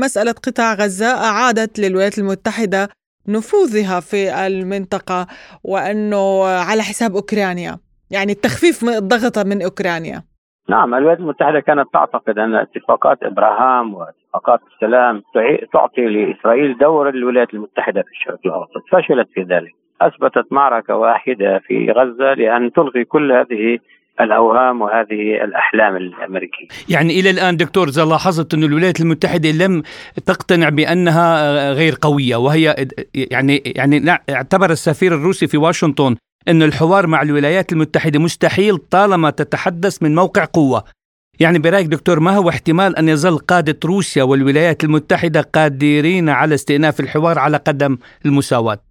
مسألة 0.00 0.32
قطاع 0.32 0.74
غزة 0.74 1.06
أعادت 1.06 1.78
للولايات 1.78 2.18
المتحدة 2.18 2.88
نفوذها 3.28 4.00
في 4.00 4.46
المنطقة 4.46 5.26
وأنه 5.64 6.44
على 6.44 6.82
حساب 6.82 7.16
أوكرانيا. 7.16 7.78
يعني 8.10 8.32
التخفيف 8.32 8.82
من 8.82 8.94
الضغط 8.94 9.38
من 9.38 9.62
أوكرانيا. 9.62 10.24
نعم 10.68 10.94
الولايات 10.94 11.18
المتحدة 11.18 11.60
كانت 11.60 11.88
تعتقد 11.92 12.38
أن 12.38 12.54
اتفاقات 12.54 13.22
إبراهام 13.22 13.94
واتفاقات 13.94 14.60
السلام 14.74 15.22
تعطي 15.72 16.06
لإسرائيل 16.06 16.78
دور 16.78 17.08
الولايات 17.08 17.54
المتحدة 17.54 18.02
في 18.02 18.10
الشرق 18.10 18.38
الأوسط 18.46 18.82
فشلت 18.92 19.28
في 19.34 19.42
ذلك 19.42 19.72
أثبتت 20.00 20.52
معركة 20.52 20.96
واحدة 20.96 21.58
في 21.58 21.90
غزة 21.90 22.34
لأن 22.34 22.72
تلغي 22.72 23.04
كل 23.04 23.32
هذه 23.32 23.78
الأوهام 24.20 24.80
وهذه 24.80 25.44
الأحلام 25.44 25.96
الأمريكية. 25.96 26.66
يعني 26.88 27.20
إلى 27.20 27.30
الآن 27.30 27.56
دكتور 27.56 27.88
إذا 27.88 28.04
لاحظت 28.04 28.54
أن 28.54 28.62
الولايات 28.62 29.00
المتحدة 29.00 29.50
لم 29.50 29.82
تقتنع 30.26 30.68
بأنها 30.68 31.72
غير 31.72 31.94
قوية 32.02 32.36
وهي 32.36 32.74
يعني 33.14 33.62
يعني 33.66 34.10
اعتبر 34.30 34.70
السفير 34.70 35.14
الروسي 35.14 35.46
في 35.46 35.56
واشنطن 35.56 36.16
أن 36.48 36.62
الحوار 36.62 37.06
مع 37.06 37.22
الولايات 37.22 37.72
المتحدة 37.72 38.18
مستحيل 38.20 38.76
طالما 38.76 39.30
تتحدث 39.30 40.02
من 40.02 40.14
موقع 40.14 40.44
قوة. 40.44 40.82
يعني 41.40 41.58
برأيك 41.58 41.86
دكتور 41.86 42.20
ما 42.20 42.36
هو 42.36 42.48
احتمال 42.48 42.96
أن 42.98 43.08
يظل 43.08 43.38
قادة 43.38 43.78
روسيا 43.84 44.22
والولايات 44.22 44.84
المتحدة 44.84 45.40
قادرين 45.54 46.28
على 46.28 46.54
استئناف 46.54 47.00
الحوار 47.00 47.38
على 47.38 47.56
قدم 47.56 47.96
المساواة؟ 48.26 48.86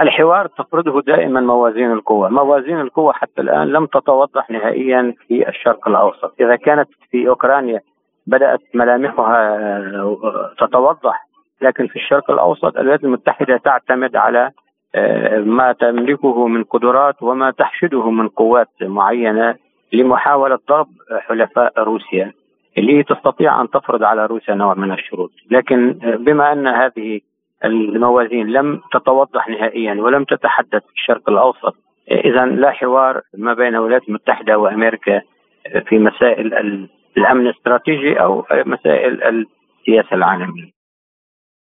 الحوار 0.00 0.46
تفرضه 0.46 1.02
دائما 1.02 1.40
موازين 1.40 1.92
القوى 1.92 2.30
موازين 2.30 2.80
القوى 2.80 3.12
حتى 3.12 3.40
الآن 3.40 3.68
لم 3.68 3.86
تتوضح 3.86 4.50
نهائيا 4.50 5.14
في 5.28 5.48
الشرق 5.48 5.88
الأوسط. 5.88 6.34
إذا 6.40 6.56
كانت 6.56 6.88
في 7.10 7.28
أوكرانيا 7.28 7.80
بدأت 8.26 8.60
ملامحها 8.74 9.58
تتوضح 10.60 11.26
لكن 11.62 11.86
في 11.86 11.96
الشرق 11.96 12.30
الأوسط 12.30 12.76
الولايات 12.76 13.04
المتحدة 13.04 13.56
تعتمد 13.56 14.16
على 14.16 14.38
آه، 14.46 14.65
ما 15.44 15.72
تملكه 15.72 16.46
من 16.46 16.64
قدرات 16.64 17.22
وما 17.22 17.50
تحشده 17.50 18.10
من 18.10 18.28
قوات 18.28 18.68
معينة 18.82 19.54
لمحاولة 19.92 20.58
ضرب 20.68 20.88
حلفاء 21.18 21.82
روسيا 21.82 22.32
اللي 22.78 23.02
تستطيع 23.02 23.60
أن 23.60 23.70
تفرض 23.70 24.02
على 24.02 24.26
روسيا 24.26 24.54
نوع 24.54 24.74
من 24.74 24.92
الشروط، 24.92 25.30
لكن 25.50 25.92
بما 26.02 26.52
أن 26.52 26.66
هذه 26.66 27.20
الموازين 27.64 28.46
لم 28.46 28.80
تتوضح 28.92 29.48
نهائيا 29.48 29.94
ولم 29.94 30.24
تتحدث 30.24 30.82
في 30.82 30.92
الشرق 30.92 31.30
الأوسط 31.30 31.74
اذا 32.10 32.44
لا 32.46 32.70
حوار 32.70 33.20
ما 33.34 33.54
بين 33.54 33.74
الولايات 33.74 34.08
المتحدة 34.08 34.58
وأمريكا 34.58 35.20
في 35.88 35.98
مسائل 35.98 36.54
الأمن 37.16 37.46
الاستراتيجي 37.46 38.20
أو 38.20 38.44
مسائل 38.66 39.22
السياسة 39.22 40.16
العالمية. 40.16 40.70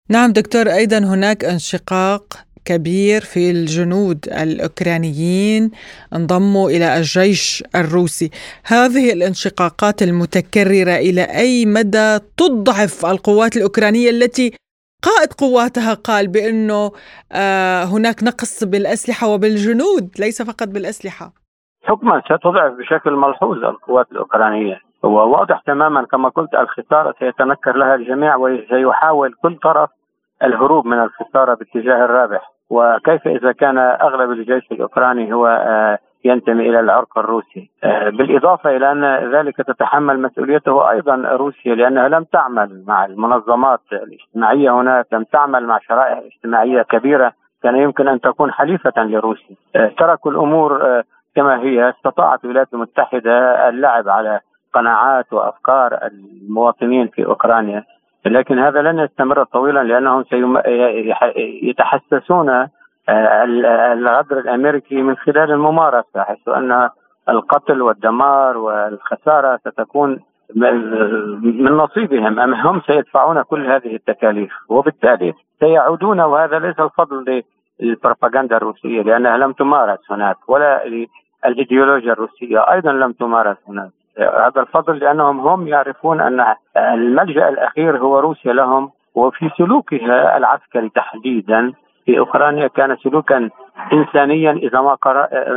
نعم 0.10 0.32
دكتور 0.32 0.62
أيضا 0.62 0.98
هناك 0.98 1.46
انشقاق 1.46 2.24
كبير 2.66 3.22
في 3.22 3.52
الجنود 3.52 4.20
الأوكرانيين 4.44 5.72
انضموا 6.14 6.70
إلى 6.70 6.98
الجيش 6.98 7.64
الروسي. 7.76 8.30
هذه 8.66 9.14
الانشقاقات 9.14 10.02
المتكررة 10.02 10.96
إلى 11.08 11.22
أي 11.22 11.66
مدى 11.66 12.20
تضعف 12.38 13.06
القوات 13.06 13.58
الأوكرانية 13.58 14.10
التي 14.10 14.52
قائد 15.04 15.34
قواتها 15.34 15.94
قال 15.94 16.28
بأنه 16.28 16.92
آه، 17.32 17.84
هناك 17.84 18.24
نقص 18.24 18.64
بالأسلحة 18.64 19.28
وبالجنود 19.28 20.10
ليس 20.20 20.42
فقط 20.42 20.68
بالأسلحة؟ 20.68 21.32
حكما 21.84 22.22
ستضعف 22.26 22.74
بشكل 22.74 23.12
ملحوظ 23.12 23.58
القوات 23.58 24.12
الأوكرانية. 24.12 24.80
وواضح 25.04 25.62
تماما 25.66 26.06
كما 26.06 26.30
قلت 26.30 26.54
الخسارة 26.54 27.16
سيتنكر 27.20 27.76
لها 27.78 27.96
الجميع 27.96 28.36
وسيحاول 28.36 29.34
كل 29.42 29.56
طرف 29.64 29.90
الهروب 30.44 30.86
من 30.86 31.00
الخسارة 31.00 31.54
باتجاه 31.54 32.06
الرابح. 32.06 32.52
وكيف 32.70 33.28
إذا 33.28 33.52
كان 33.52 33.78
أغلب 33.78 34.32
الجيش 34.32 34.72
الأوكراني 34.72 35.34
هو 35.34 35.48
آه، 35.48 36.00
ينتمي 36.26 36.70
إلى 36.70 36.80
العرق 36.80 37.18
الروسي؟ 37.18 37.70
آه، 37.84 38.10
بالإضافة 38.10 38.76
إلى 38.76 38.92
أن 38.92 39.32
ذلك 39.36 39.58
تتحمل 39.58 40.22
مسؤوليته 40.22 40.92
أيضا 40.92 41.16
روسيا 41.16 41.76
لأنها 41.76 42.08
لم 42.08 42.24
تعمل 42.24 42.84
مع 42.88 43.06
المنظمات 43.06 43.82
الاجتماعية 43.92 44.82
هناك 44.82 45.06
لم 45.12 45.24
تعمل 45.24 45.68
مع 45.68 45.80
شرائح 45.80 46.18
اجتماعية 46.18 46.82
كبيرة 46.82 47.34
كان 47.64 47.76
يمكن 47.76 48.08
أن 48.08 48.22
تكون 48.22 48.52
حليفة 48.52 49.04
لروسيا. 49.04 49.56
آه، 49.76 49.92
تركوا 49.98 50.32
الأمور 50.32 51.02
كما 51.36 51.60
هي 51.60 51.90
استطاعت 51.90 52.44
الولايات 52.44 52.74
المتحدة 52.74 53.70
اللعب 53.70 54.10
على 54.10 54.40
قناعات 54.74 55.34
وأفكار 55.34 56.00
المواطنين 56.04 57.08
في 57.08 57.26
أوكرانيا. 57.26 57.84
لكن 58.26 58.60
هذا 58.60 58.82
لن 58.82 59.00
يستمر 59.00 59.44
طويلا 59.44 59.84
لأنهم 59.84 60.26
يتحسسون 61.64 62.50
آه، 63.10 63.44
الغدر 63.94 64.40
الأمريكي 64.40 65.02
من 65.02 65.16
خلال 65.16 65.52
الممارسة 65.52 66.24
حيث 66.24 66.48
أن 66.48 66.90
القتل 67.30 67.82
والدمار 67.82 68.58
والخسارة 68.58 69.58
ستكون 69.58 70.20
من 70.56 71.72
نصيبهم 71.72 72.40
أم 72.40 72.54
هم 72.54 72.82
سيدفعون 72.88 73.42
كل 73.42 73.66
هذه 73.72 73.96
التكاليف؟ 73.96 74.52
وبالتالي 74.70 75.34
سيعودون 75.60 76.22
وهذا 76.22 76.60
ليس 76.60 76.80
الفضل 76.80 77.44
للبروباغندا 77.80 78.58
الروسية 78.58 79.02
لأنها 79.02 79.38
لم 79.38 79.52
تمارس 79.54 80.12
هناك 80.12 80.38
ولا 80.48 80.84
الايديولوجيا 81.46 82.14
الروسية 82.14 82.60
أيضا 82.72 82.92
لم 82.92 83.12
تمارس 83.12 83.58
هناك. 83.68 83.92
هذا 84.20 84.62
الفضل 84.62 84.98
لأنهم 84.98 85.40
هم 85.40 85.68
يعرفون 85.68 86.22
أن 86.22 86.56
الملجأ 86.78 87.50
الأخير 87.50 87.98
هو 87.98 88.20
روسيا 88.20 88.54
لهم 88.54 88.92
وفي 89.16 89.50
سلوكها 89.58 90.38
العسكري 90.38 90.90
تحديدا. 90.90 91.74
في 92.06 92.20
أوكرانيا 92.20 92.68
كان 92.68 92.98
سلوكا 92.98 93.50
انسانيا 93.94 94.52
إذا 94.52 94.82
ما 94.82 94.98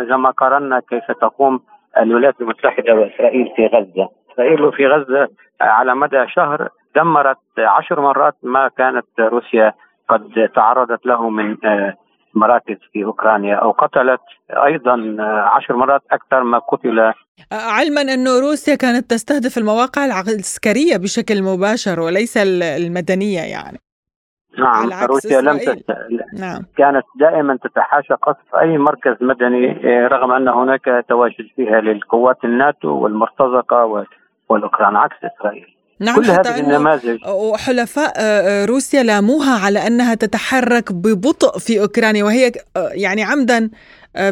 إذا 0.02 0.16
ما 0.16 0.30
قارنا 0.30 0.80
كيف 0.80 1.10
تقوم 1.10 1.60
الولايات 1.98 2.40
المتحدة 2.40 2.94
وإسرائيل 2.94 3.52
في 3.56 3.66
غزة، 3.66 4.08
إسرائيل 4.32 4.72
في 4.72 4.86
غزة 4.86 5.28
على 5.60 5.94
مدى 5.94 6.26
شهر 6.28 6.68
دمرت 6.96 7.38
عشر 7.58 8.00
مرات 8.00 8.34
ما 8.42 8.68
كانت 8.68 9.06
روسيا 9.20 9.72
قد 10.08 10.50
تعرضت 10.54 11.06
له 11.06 11.28
من 11.28 11.56
آه، 11.64 11.94
مراكز 12.38 12.76
في 12.92 13.04
أوكرانيا 13.04 13.54
أو 13.56 13.70
قتلت 13.70 14.20
أيضا 14.50 15.16
عشر 15.54 15.76
مرات 15.76 16.02
أكثر 16.10 16.42
ما 16.42 16.58
قتل. 16.58 17.12
علما 17.52 18.00
انه 18.00 18.40
روسيا 18.40 18.74
كانت 18.74 19.10
تستهدف 19.10 19.58
المواقع 19.58 20.04
العسكرية 20.04 20.96
بشكل 20.96 21.42
مباشر 21.42 22.00
وليس 22.00 22.36
المدنية 22.62 23.40
يعني. 23.40 23.78
نعم 24.58 25.04
روسيا 25.04 25.40
لم 25.40 25.58
تست... 25.58 25.90
نعم. 26.38 26.62
كانت 26.76 27.04
دائما 27.20 27.56
تتحاشى 27.56 28.14
قصف 28.14 28.54
أي 28.60 28.78
مركز 28.78 29.16
مدني 29.20 29.66
رغم 30.06 30.32
أن 30.32 30.48
هناك 30.48 31.04
تواجد 31.08 31.46
فيها 31.56 31.80
للقوات 31.80 32.44
الناتو 32.44 32.88
والمرتزقة 32.88 34.06
والأوكران 34.48 34.96
عكس 34.96 35.16
إسرائيل. 35.24 35.77
نعم 36.00 36.16
كل 36.16 36.22
هذه 36.22 36.60
النماذج. 36.60 37.18
وحلفاء 37.28 38.12
آه، 38.16 38.20
آه، 38.20 38.64
روسيا 38.66 39.02
لاموها 39.02 39.66
على 39.66 39.86
أنها 39.86 40.14
تتحرك 40.14 40.92
ببطء 40.92 41.58
في 41.58 41.80
أوكرانيا 41.80 42.24
وهي 42.24 42.46
آه، 42.46 42.90
يعني 42.92 43.22
عمدا 43.22 43.70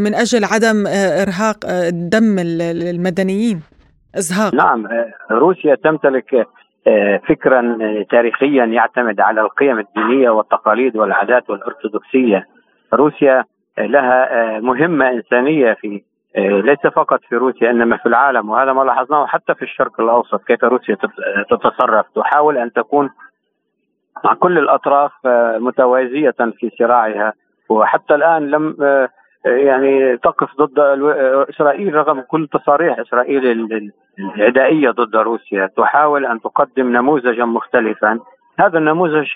من 0.00 0.14
أجل 0.14 0.44
عدم 0.44 0.87
إرهاق 1.22 1.57
دم 1.90 2.37
المدنيين 2.38 3.61
إزهاق. 4.18 4.55
نعم 4.55 4.88
روسيا 5.31 5.74
تمتلك 5.74 6.46
فكرا 7.29 7.79
تاريخيا 8.11 8.64
يعتمد 8.64 9.20
على 9.20 9.40
القيم 9.40 9.79
الدينية 9.79 10.31
والتقاليد 10.31 10.96
والعادات 10.96 11.50
والأرثوذكسية. 11.50 12.46
روسيا 12.94 13.44
لها 13.79 14.61
مهمة 14.61 15.11
إنسانية 15.11 15.76
في 15.81 16.02
ليس 16.37 16.87
فقط 16.87 17.20
في 17.29 17.37
روسيا 17.37 17.70
إنما 17.70 17.96
في 17.96 18.07
العالم 18.07 18.51
وهذا 18.51 18.72
ما 18.72 18.83
لاحظناه 18.83 19.27
حتى 19.27 19.55
في 19.55 19.62
الشرق 19.62 20.01
الأوسط 20.01 20.44
كيف 20.44 20.64
روسيا 20.64 20.96
تتصرف. 21.51 22.07
تحاول 22.14 22.59
أن 22.59 22.72
تكون 22.72 23.11
مع 24.25 24.35
كل 24.35 24.59
الأطراف 24.59 25.12
آه، 25.27 25.59
متوازية 25.59 26.31
في 26.31 26.70
صراعها. 26.79 27.33
وحتى 27.68 28.14
الآن 28.14 28.51
لم 28.51 28.77
آه، 28.83 29.09
يعني 29.46 30.16
تقف 30.16 30.57
ضد 30.57 30.79
إسرائيل 31.51 31.94
رغم 31.94 32.20
كل 32.20 32.49
تصاريح 32.53 32.99
إسرائيل 32.99 33.68
العدائية 34.18 34.90
ضد 34.90 35.16
روسيا. 35.16 35.70
تحاول 35.77 36.27
أن 36.27 36.40
تقدم 36.40 36.92
نموذجا 36.92 37.44
مختلفا. 37.44 38.20
هذا 38.61 38.79
النموذج 38.79 39.27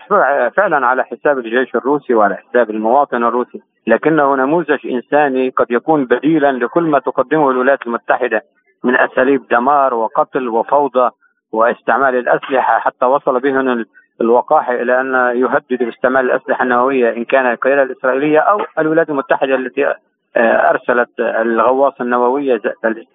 فعلا 0.56 0.86
على 0.86 1.04
حساب 1.04 1.38
الجيش 1.38 1.74
الروسي 1.74 2.14
وعلى 2.14 2.36
حساب 2.36 2.70
المواطن 2.70 3.24
الروسي 3.24 3.62
لكنه 3.86 4.36
نموذج 4.36 4.86
إنساني 4.86 5.48
قد 5.48 5.66
يكون 5.70 6.04
بديلا 6.04 6.52
لكل 6.52 6.82
ما 6.82 6.98
تقدمه 6.98 7.50
الولايات 7.50 7.86
المتحدة 7.86 8.42
من 8.84 8.96
أساليب 8.96 9.48
دمار 9.50 9.94
وقتل 9.94 10.48
وفوضى 10.48 11.10
واستعمال 11.52 12.14
الأسلحة 12.14 12.78
حتى 12.78 13.06
وصل 13.06 13.40
بهم 13.40 13.84
الوقاحه 14.20 14.72
إلى 14.74 15.00
أن 15.00 15.14
يهدد 15.36 15.84
باستعمال 15.84 16.30
الأسلحة 16.30 16.62
النووية 16.64 17.16
إن 17.16 17.24
كان 17.24 17.46
القيادة 17.46 17.82
الإسرائيلية 17.82 18.38
أو 18.38 18.60
الولايات 18.78 19.10
المتحدة 19.10 19.54
التي 19.54 19.94
أرسلت 20.36 21.08
الغواصة 21.20 21.96
النووية 22.00 22.60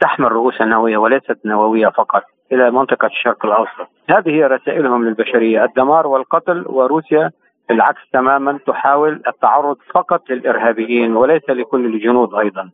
تحمل 0.02 0.32
رؤوسا 0.32 0.66
نوويه 0.66 0.98
وليست 0.98 1.38
نووية 1.46 1.88
فقط 1.88 2.24
إلى 2.52 2.72
منطقة 2.72 3.08
الشرق 3.08 3.46
الأوسط. 3.46 3.88
هذه 4.10 4.30
هي 4.30 4.44
رسائلهم 4.44 5.06
للبشرية 5.06 5.64
الدمار 5.64 6.08
والقتل 6.08 6.66
وروسيا 6.68 7.32
بالعكس 7.70 8.02
تماما 8.14 8.60
تحاول 8.68 9.22
التعرض 9.28 9.78
فقط 9.94 10.22
للإرهابيين 10.30 11.16
وليس 11.16 11.50
لكل 11.50 11.86
الجنود 11.86 12.30
أيضا. 12.34 12.70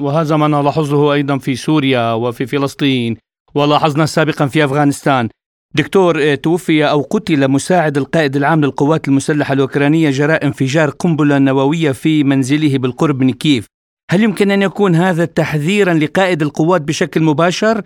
وهذا 0.00 0.36
ما 0.36 0.48
نلاحظه 0.48 1.12
أيضا 1.12 1.38
في 1.38 1.54
سوريا 1.54 2.12
وفي 2.12 2.46
فلسطين 2.46 3.16
ولاحظنا 3.54 4.06
سابقا 4.06 4.46
في 4.46 4.64
أفغانستان. 4.64 5.28
دكتور 5.74 6.34
توفي 6.34 6.84
أو 6.90 7.00
قتل 7.10 7.50
مساعد 7.50 7.96
القائد 7.96 8.36
العام 8.36 8.60
للقوات 8.60 9.08
المسلحة 9.08 9.52
الأوكرانية 9.54 10.10
جراء 10.10 10.46
انفجار 10.46 10.90
قنبلة 10.90 11.38
نووية 11.38 11.92
في 11.92 12.24
منزله 12.24 12.78
بالقرب 12.78 13.20
من 13.20 13.32
كييف. 13.32 13.66
هل 14.10 14.22
يمكن 14.22 14.50
أن 14.50 14.62
يكون 14.62 14.94
هذا 14.94 15.24
تحذيرا 15.24 15.94
لقائد 15.94 16.42
القوات 16.42 16.82
بشكل 16.82 17.22
مباشر 17.22 17.82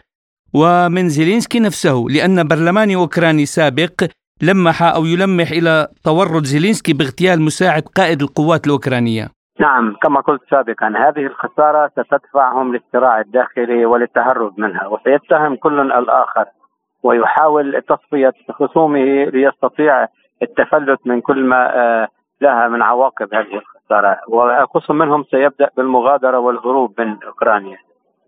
ومن 0.54 1.08
زيلينسكي 1.08 1.60
نفسه 1.60 2.04
لأن 2.10 2.48
برلماني 2.48 2.96
أوكراني 2.96 3.46
سابق 3.46 3.96
لمح 4.42 4.82
أو 4.82 5.04
يلمح 5.04 5.50
إلى 5.50 5.88
تورط 6.04 6.44
زيلينسكي 6.44 6.92
باغتيال 6.92 7.42
مساعد 7.42 7.82
قائد 7.82 8.22
القوات 8.22 8.66
الأوكرانية. 8.66 9.28
نعم 9.60 9.96
كما 10.02 10.20
قلت 10.20 10.40
سابقا 10.50 10.86
هذه 10.86 11.26
الخسارة 11.26 11.90
ستدفعهم 11.96 12.74
للصراع 12.74 13.20
الداخلي 13.20 13.86
وللتهرب 13.86 14.60
منها 14.60 14.86
وسيتهم 14.86 15.56
كل 15.56 15.80
الآخر 15.80 16.44
ويحاول 17.02 17.82
تصفية 17.88 18.32
خصومه 18.50 19.24
ليستطيع 19.24 20.06
التفلت 20.42 21.00
من 21.06 21.20
كل 21.20 21.44
ما 21.44 21.76
آه، 21.76 22.08
لها 22.40 22.68
من 22.68 22.82
عواقب 22.82 23.34
هذه 23.34 23.56
الخساره 23.90 24.18
وخصم 24.28 24.94
منهم 24.94 25.24
سيبدأ 25.30 25.70
بالمغادرة 25.76 26.38
والهروب 26.38 27.00
من 27.00 27.22
أوكرانيا. 27.22 27.76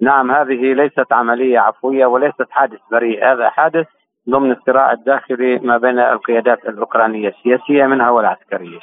نعم 0.01 0.31
هذه 0.31 0.75
ليست 0.75 1.13
عملية 1.13 1.59
عفوية 1.59 2.07
وليست 2.07 2.47
حادث 2.51 2.79
بريء 2.93 3.25
هذا 3.25 3.49
حادث 3.49 3.87
ضمن 4.31 4.53
الصراع 4.53 4.93
الداخلي 4.93 5.59
ما 5.59 5.79
بين 5.79 5.99
القيادات 5.99 6.59
الأوكرانية 6.69 7.29
السياسية 7.29 7.87
منها 7.87 8.11
والعسكرية. 8.11 8.79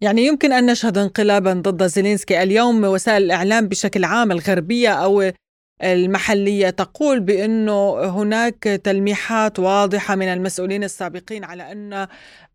يعني 0.00 0.26
يمكن 0.26 0.52
أن 0.52 0.66
نشهد 0.66 0.98
انقلابا 0.98 1.52
ضد 1.52 1.82
زيلينسكي 1.82 2.42
اليوم 2.42 2.84
وسائل 2.84 3.22
الإعلام 3.22 3.68
بشكل 3.68 4.04
عام 4.04 4.32
الغربية 4.32 4.88
أو 5.04 5.22
المحلية 5.82 6.70
تقول 6.70 7.20
بأنه 7.20 8.04
هناك 8.04 8.62
تلميحات 8.84 9.58
واضحة 9.58 10.14
من 10.14 10.26
المسؤولين 10.26 10.84
السابقين 10.84 11.44
على 11.44 11.72
أن 11.72 12.06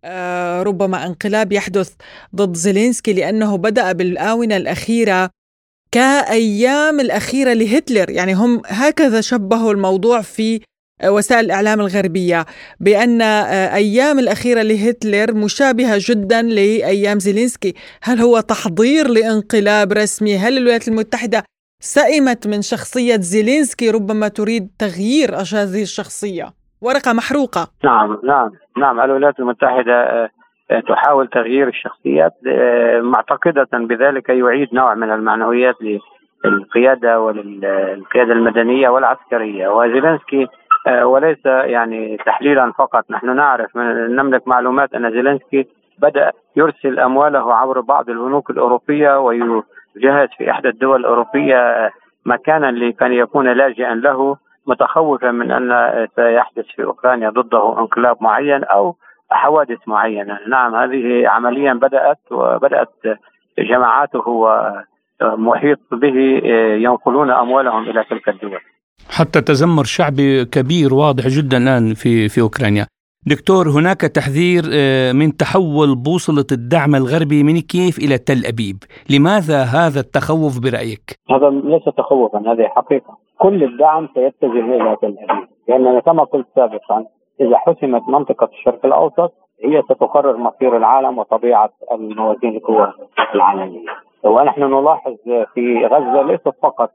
آه، 0.03 0.63
ربما 0.63 1.05
انقلاب 1.05 1.51
يحدث 1.51 1.91
ضد 2.35 2.55
زيلينسكي 2.55 3.13
لأنه 3.13 3.57
بدأ 3.57 3.91
بالآونة 3.91 4.57
الأخيرة 4.57 5.29
كأيام 5.91 6.99
الأخيرة 6.99 7.53
لهتلر. 7.53 8.09
يعني 8.09 8.33
هم 8.33 8.61
هكذا 8.65 9.21
شبهوا 9.21 9.71
الموضوع 9.73 10.21
في 10.21 10.61
وسائل 11.03 11.45
الإعلام 11.45 11.79
الغربية 11.79 12.45
بأن 12.79 13.21
آه، 13.21 13.75
أيام 13.75 14.19
الأخيرة 14.19 14.61
لهتلر 14.61 15.33
مشابهة 15.33 15.97
جدا 16.01 16.41
لأيام 16.41 17.19
زيلينسكي. 17.19 17.73
هل 18.01 18.21
هو 18.21 18.39
تحضير 18.39 19.07
لانقلاب 19.07 19.93
رسمي؟ 19.93 20.37
هل 20.37 20.57
الولايات 20.57 20.87
المتحدة 20.87 21.43
سئمت 21.81 22.47
من 22.47 22.61
شخصية 22.61 23.15
زيلينسكي 23.15 23.91
ربما 23.91 24.27
تريد 24.27 24.69
تغيير 24.79 25.29
هذه 25.35 25.81
الشخصية. 25.81 26.45
ورقة 26.81 27.13
محروقة. 27.13 27.67
نعم 27.83 28.17
نعم 28.23 28.51
نعم. 28.77 28.99
الولايات 28.99 29.39
المتحدة 29.39 29.93
آه، 29.93 30.29
آه، 30.71 30.79
تحاول 30.79 31.27
تغيير 31.27 31.67
الشخصيات 31.67 32.33
معتقدة 33.01 33.67
بذلك 33.73 34.29
يعيد 34.29 34.67
نوع 34.73 34.95
من 34.95 35.11
المعنويات 35.11 35.75
للقيادة 36.45 37.19
وللقيادة 37.21 38.33
المدنية 38.33 38.89
والعسكرية. 38.89 39.67
وزيلينسكي 39.67 40.47
آه، 40.87 41.05
وليس 41.05 41.45
يعني 41.45 42.17
تحليلا 42.25 42.71
فقط. 42.77 43.05
نحن 43.09 43.35
نعرف 43.35 43.77
نملك 44.09 44.47
معلومات 44.47 44.93
أن 44.93 45.11
زيلينسكي 45.11 45.67
بدأ 45.99 46.31
يرسل 46.55 46.99
أمواله 46.99 47.53
عبر 47.53 47.81
بعض 47.81 48.09
البنوك 48.09 48.49
الأوروبية 48.49 49.19
ويجهز 49.99 50.29
في 50.37 50.51
إحدى 50.51 50.69
الدول 50.69 50.99
الأوروبية 50.99 51.91
مكانا 52.25 52.71
لكي 52.71 53.17
يكون 53.17 53.53
لاجئا 53.53 53.95
له 53.95 54.37
متخوفا 54.67 55.31
من 55.31 55.51
أن 55.51 55.71
سيحدث 56.15 56.65
في 56.75 56.83
أوكرانيا 56.83 57.29
ضده 57.29 57.79
انقلاب 57.79 58.17
معين 58.21 58.63
أو 58.63 58.95
حوادث 59.31 59.77
معينة، 59.87 60.39
نعم 60.47 60.75
هذه 60.75 61.27
عمليا 61.27 61.73
بدأت 61.73 62.19
وبدأت 62.31 62.93
جماعاته 63.59 64.23
ومحيط 65.21 65.79
به 65.91 66.41
ينقلون 66.85 67.31
أموالهم 67.31 67.89
إلى 67.89 68.03
تلك 68.09 68.29
الدول. 68.29 68.59
حتى 69.17 69.41
تذمر 69.41 69.83
شعبي 69.83 70.45
كبير 70.45 70.93
واضح 70.93 71.27
جدا 71.27 71.57
الآن 71.57 71.93
في 71.93 72.29
في 72.29 72.41
أوكرانيا. 72.41 72.85
دكتور 73.27 73.67
هناك 73.67 74.01
تحذير 74.01 74.63
آه، 74.73 75.11
من 75.11 75.37
تحول 75.37 75.95
بوصلة 75.95 76.45
الدعم 76.51 76.95
الغربي 76.95 77.43
من 77.43 77.61
كييف 77.71 77.97
إلى 77.97 78.17
تل 78.17 78.45
أبيب، 78.45 78.77
لماذا 79.13 79.59
هذا 79.63 79.99
التخوف 79.99 80.59
برأيك؟ 80.63 81.05
هذا 81.29 81.49
ليس 81.49 81.83
تخوفا 81.97 82.39
هذه 82.39 82.67
حقيقة، 82.75 83.17
كل 83.37 83.63
الدعم 83.63 84.09
سيتجه 84.13 84.65
إلى 84.75 84.97
تل 85.01 85.15
أبيب، 85.23 85.47
لاننا 85.67 85.99
كما 85.99 86.23
قلت 86.23 86.47
سابقا 86.55 87.05
إذا 87.41 87.57
حسمت 87.57 88.09
منطقة 88.09 88.49
الشرق 88.53 88.85
الأوسط 88.85 89.33
هي 89.63 89.81
ستقرر 89.81 90.37
مصير 90.37 90.77
العالم 90.77 91.17
وطبيعة 91.17 91.69
الموازين 91.91 92.55
القوى 92.55 92.93
العالمية. 93.35 93.89
ونحن 94.23 94.61
نلاحظ 94.63 95.15
في 95.53 95.85
غزة 95.85 96.21
ليست 96.21 96.53
فقط 96.63 96.91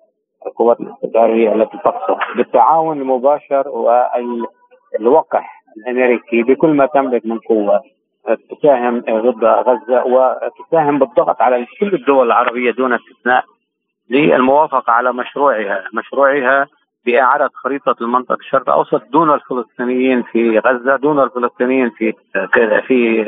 القوات 0.46 0.80
الاستشاريه 0.80 1.52
التي 1.52 1.78
تقصد 1.78 2.36
بالتعاون 2.36 3.00
المباشر 3.00 3.68
والوقح 3.68 5.63
الأمريكي 5.76 6.42
بكل 6.42 6.68
ما 6.68 6.86
تملك 6.86 7.26
من 7.26 7.38
قوة 7.38 7.80
تساهم 8.50 9.00
ضد 9.00 9.44
غزة 9.44 10.04
وتساهم 10.04 10.98
بالضغط 10.98 11.42
على 11.42 11.66
كل 11.80 11.94
الدول 11.94 12.26
العربية 12.26 12.70
دون 12.70 12.92
استثناء 12.92 13.44
للموافقة 14.10 14.92
على 14.92 15.12
مشروعها، 15.12 15.84
مشروعها 15.94 16.66
بإعادة 17.06 17.50
خريطة 17.54 17.96
المنطقة 18.00 18.34
الشرق 18.40 18.68
الأوسط 18.68 19.02
دون 19.12 19.34
الفلسطينيين 19.34 20.22
في 20.22 20.58
غزة 20.58 20.96
دون 20.96 21.22
الفلسطينيين 21.22 21.90
في 21.90 22.12
في 22.86 23.22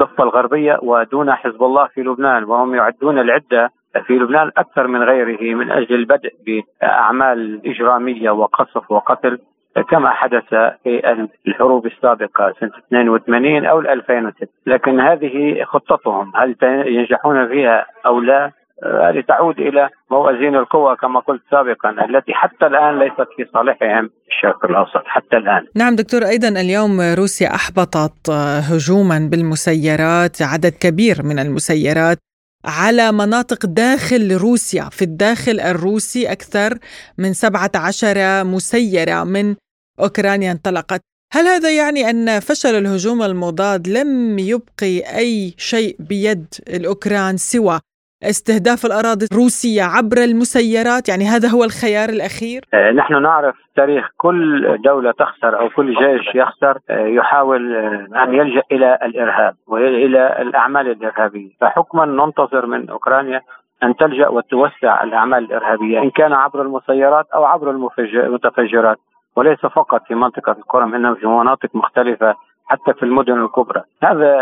الضفة 0.00 0.24
الغربية 0.24 0.78
ودون 0.82 1.32
حزب 1.34 1.62
الله 1.62 1.86
في 1.86 2.00
لبنان 2.00 2.44
وهم 2.44 2.74
يعدون 2.74 3.18
العدة 3.18 3.70
في 4.06 4.12
لبنان 4.12 4.50
أكثر 4.56 4.86
من 4.86 5.02
غيره 5.02 5.54
من 5.54 5.70
أجل 5.70 5.94
البدء 5.94 6.32
بأعمال 6.46 7.60
إجرامية 7.66 8.30
وقصف 8.30 8.90
وقتل. 8.90 9.38
كما 9.80 10.10
حدث 10.10 10.44
في 10.82 11.28
الحروب 11.46 11.86
السابقة 11.86 12.54
سنة 12.60 12.70
82 12.86 13.66
أو 13.66 13.80
2006 13.80 14.46
لكن 14.66 15.00
هذه 15.00 15.64
خطتهم 15.64 16.32
هل 16.36 16.56
ينجحون 16.86 17.48
فيها 17.48 17.86
أو 18.06 18.20
لا؟ 18.20 18.52
هذه 18.84 19.20
تعود 19.28 19.58
إلى 19.58 19.88
موازين 20.10 20.56
القوى 20.56 20.96
كما 20.96 21.20
قلت 21.20 21.42
سابقا 21.50 21.90
التي 21.90 22.32
حتى 22.34 22.66
الآن 22.66 22.98
ليست 22.98 23.28
في 23.36 23.44
صالحهم 23.52 24.10
الشرق 24.28 24.64
الأوسط 24.64 25.02
حتى 25.06 25.36
الآن. 25.36 25.66
نعم 25.76 25.96
دكتور 25.96 26.22
أيضا 26.22 26.48
اليوم 26.48 27.00
روسيا 27.18 27.54
أحبطت 27.54 28.30
هجوما 28.70 29.28
بالمسيرات 29.30 30.42
عدد 30.42 30.72
كبير 30.80 31.16
من 31.24 31.38
المسيرات 31.38 32.18
على 32.64 33.12
مناطق 33.12 33.66
داخل 33.66 34.36
روسيا. 34.42 34.82
في 34.82 35.02
الداخل 35.02 35.60
الروسي 35.60 36.32
أكثر 36.32 36.70
من 37.18 37.32
17 37.32 38.44
مسيرة 38.44 39.24
من 39.24 39.54
أوكرانيا 40.00 40.52
انطلقت. 40.52 41.00
هل 41.32 41.46
هذا 41.46 41.70
يعني 41.76 42.10
أن 42.10 42.40
فشل 42.40 42.74
الهجوم 42.74 43.22
المضاد 43.22 43.88
لم 43.88 44.38
يبقي 44.38 45.18
أي 45.18 45.54
شيء 45.58 45.96
بيد 45.98 46.46
الأوكران 46.68 47.36
سوى 47.36 47.80
استهداف 48.22 48.86
الأراضي 48.86 49.26
الروسية 49.32 49.82
عبر 49.82 50.18
المسيرات؟ 50.24 51.08
يعني 51.08 51.24
هذا 51.24 51.48
هو 51.48 51.64
الخيار 51.64 52.08
الأخير؟ 52.08 52.60
آه، 52.74 52.90
نحن 52.90 53.22
نعرف 53.22 53.56
تاريخ 53.76 54.08
كل 54.16 54.66
دولة 54.84 55.12
تخسر 55.12 55.60
أو 55.60 55.68
كل 55.68 55.94
جيش 55.94 56.34
يخسر 56.34 56.78
آه، 56.90 57.06
يحاول 57.06 57.76
آه، 57.76 58.24
أن 58.24 58.34
يلجأ 58.34 58.62
إلى 58.72 58.98
الإرهاب 59.02 59.54
وإلى 59.66 60.42
الأعمال 60.42 60.90
الإرهابية. 60.90 61.50
فحكما 61.60 62.04
ننتظر 62.04 62.66
من 62.66 62.90
أوكرانيا 62.90 63.40
أن 63.82 63.96
تلجأ 63.96 64.28
وتوسع 64.28 65.04
الأعمال 65.04 65.44
الإرهابية 65.44 65.98
إن 66.02 66.10
كان 66.10 66.32
عبر 66.32 66.62
المسيرات 66.62 67.26
أو 67.34 67.44
عبر 67.44 67.70
المتفجرات. 67.70 68.98
وليس 69.36 69.58
فقط 69.58 70.02
في 70.06 70.14
منطقة 70.14 70.52
القرم 70.52 70.94
إنما 70.94 71.14
في 71.14 71.26
مناطق 71.26 71.68
مختلفة 71.74 72.34
حتى 72.66 72.94
في 72.94 73.02
المدن 73.02 73.44
الكبرى. 73.44 73.82
هذا 74.02 74.40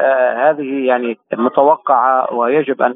هذه 0.51 0.87
يعني 0.87 1.19
متوقعة 1.33 2.35
ويجب 2.35 2.83
أن 2.83 2.95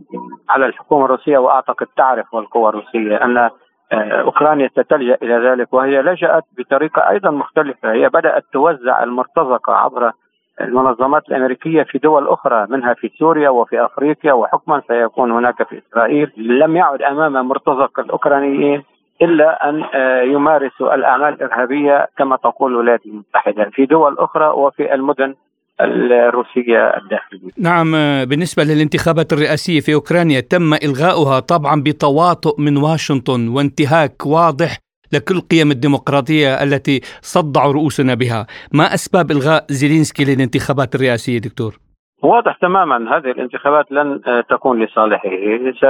على 0.49 0.67
الحكومة 0.67 1.05
الروسية 1.05 1.39
وأعتقد 1.39 1.87
تعرف 1.97 2.35
والقوى 2.35 2.69
الروسية 2.69 3.25
أن 3.25 3.51
آه، 3.93 4.23
أوكرانيا 4.23 4.69
ستلجأ 4.69 5.19
إلى 5.23 5.49
ذلك 5.49 5.75
وهي 5.75 6.03
لجأت 6.03 6.45
بطريقة 6.59 7.11
أيضا 7.11 7.31
مختلفة. 7.31 7.93
هي 7.93 8.09
بدأت 8.09 8.45
توزع 8.53 9.03
المرتزقة 9.03 9.73
عبر 9.73 10.13
المنظمات 10.61 11.29
الأمريكية 11.29 11.83
في 11.83 11.99
دول 11.99 12.29
أخرى 12.29 12.67
منها 12.71 12.95
في 12.95 13.09
سوريا 13.19 13.49
وفي 13.49 13.85
أفريقيا 13.85 14.33
وحكما 14.33 14.83
سيكون 14.89 15.31
هناك 15.31 15.63
في 15.69 15.83
إسرائيل. 15.89 16.33
لم 16.37 16.77
يعد 16.77 17.03
أمام 17.03 17.49
مرتزق 17.49 18.01
الأوكرانيين 18.01 18.83
إلا 19.23 19.69
أن 19.69 19.83
آه، 19.95 20.23
يمارسوا 20.23 20.95
الأعمال 20.95 21.35
الإرهابية 21.35 22.09
كما 22.19 22.37
تقول 22.37 22.73
الولايات 22.73 23.07
المتحدة 23.07 23.71
في 23.73 23.87
دول 23.87 24.19
أخرى 24.19 24.49
وفي 24.49 24.95
المدن 24.95 25.35
الروسية 25.81 26.97
الداخلية 26.97 27.51
نعم 27.59 27.93
بالنسبة 28.25 28.65
للانتخابات 28.65 29.33
الرئاسية 29.33 29.81
في 29.81 29.95
أوكرانيا 29.95 30.41
تم 30.41 30.75
إلغاؤها 30.75 31.41
طبعا 31.41 31.83
بتواطؤ 31.83 32.61
من 32.61 32.77
واشنطن 32.77 33.49
وانتهاك 33.49 34.27
واضح 34.27 34.79
لكل 35.13 35.41
قيم 35.41 35.71
الديمقراطية 35.71 36.63
التي 36.63 37.01
صدعوا 37.23 37.73
رؤوسنا 37.73 38.15
بها 38.15 38.47
ما 38.73 38.95
أسباب 38.95 39.31
إلغاء 39.31 39.65
زيلينسكي 39.69 40.25
للانتخابات 40.25 40.95
الرئاسية 40.95 41.39
دكتور؟ 41.39 41.84
واضح 42.25 42.57
تماما 42.57 43.17
هذه 43.17 43.31
الانتخابات 43.31 43.93
لن 43.93 44.21
تكون 44.49 44.85
لصالحه 44.85 45.31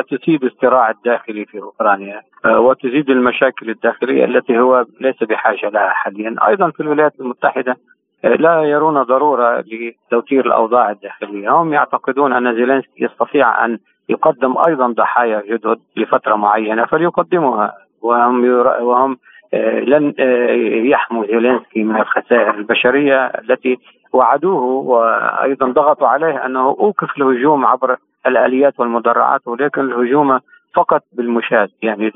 ستزيد 0.05 0.45
الصراع 0.45 0.91
الداخلي 0.91 1.45
في 1.45 1.61
أوكرانيا 1.61 2.22
وتزيد 2.47 3.11
المشاكل 3.11 3.70
الداخلية 3.70 4.24
التي 4.24 4.59
هو 4.59 4.87
ليس 5.01 5.22
بحاجة 5.22 5.68
لها 5.68 5.89
حاليا. 5.89 6.37
أيضا 6.49 6.70
في 6.70 6.80
الولايات 6.80 7.12
المتحدة 7.20 7.76
لا 8.24 8.62
يرون 8.62 9.03
ضرورة 9.03 9.64
لتوتير 9.66 10.47
الأوضاع 10.47 10.91
الداخلية، 10.91 11.51
هم 11.51 11.72
يعتقدون 11.72 12.32
أن 12.32 12.55
زيلينسكي 12.55 13.05
يستطيع 13.05 13.64
أن 13.64 13.78
يقدم 14.09 14.55
أيضا 14.68 14.87
ضحايا 14.87 15.43
جدد 15.47 15.78
لفترة 15.97 16.37
معينة 16.37 16.85
فليقدمها 16.85 17.74
وهم 18.03 18.45
وهم 18.80 19.18
آه، 19.55 19.80
لن 19.80 20.14
آه، 20.18 20.53
يحموا 20.91 21.26
زيلينسكي 21.26 21.82
من 21.82 21.97
الخسائر 21.97 22.55
البشرية 22.55 23.26
التي 23.26 23.78
وعدوه 24.14 24.62
وأيضا 24.62 25.66
ضغطوا 25.66 26.08
عليه 26.08 26.46
أنه 26.46 26.60
أوقف 26.60 27.16
الهجوم 27.16 27.66
عبر 27.66 27.96
الآليات 28.26 28.80
والمدرعات 28.80 29.40
ولكن 29.46 29.80
الهجوم 29.80 30.40
فقط 30.74 31.02
بالمشاة 31.12 31.68
يعني 31.82 32.12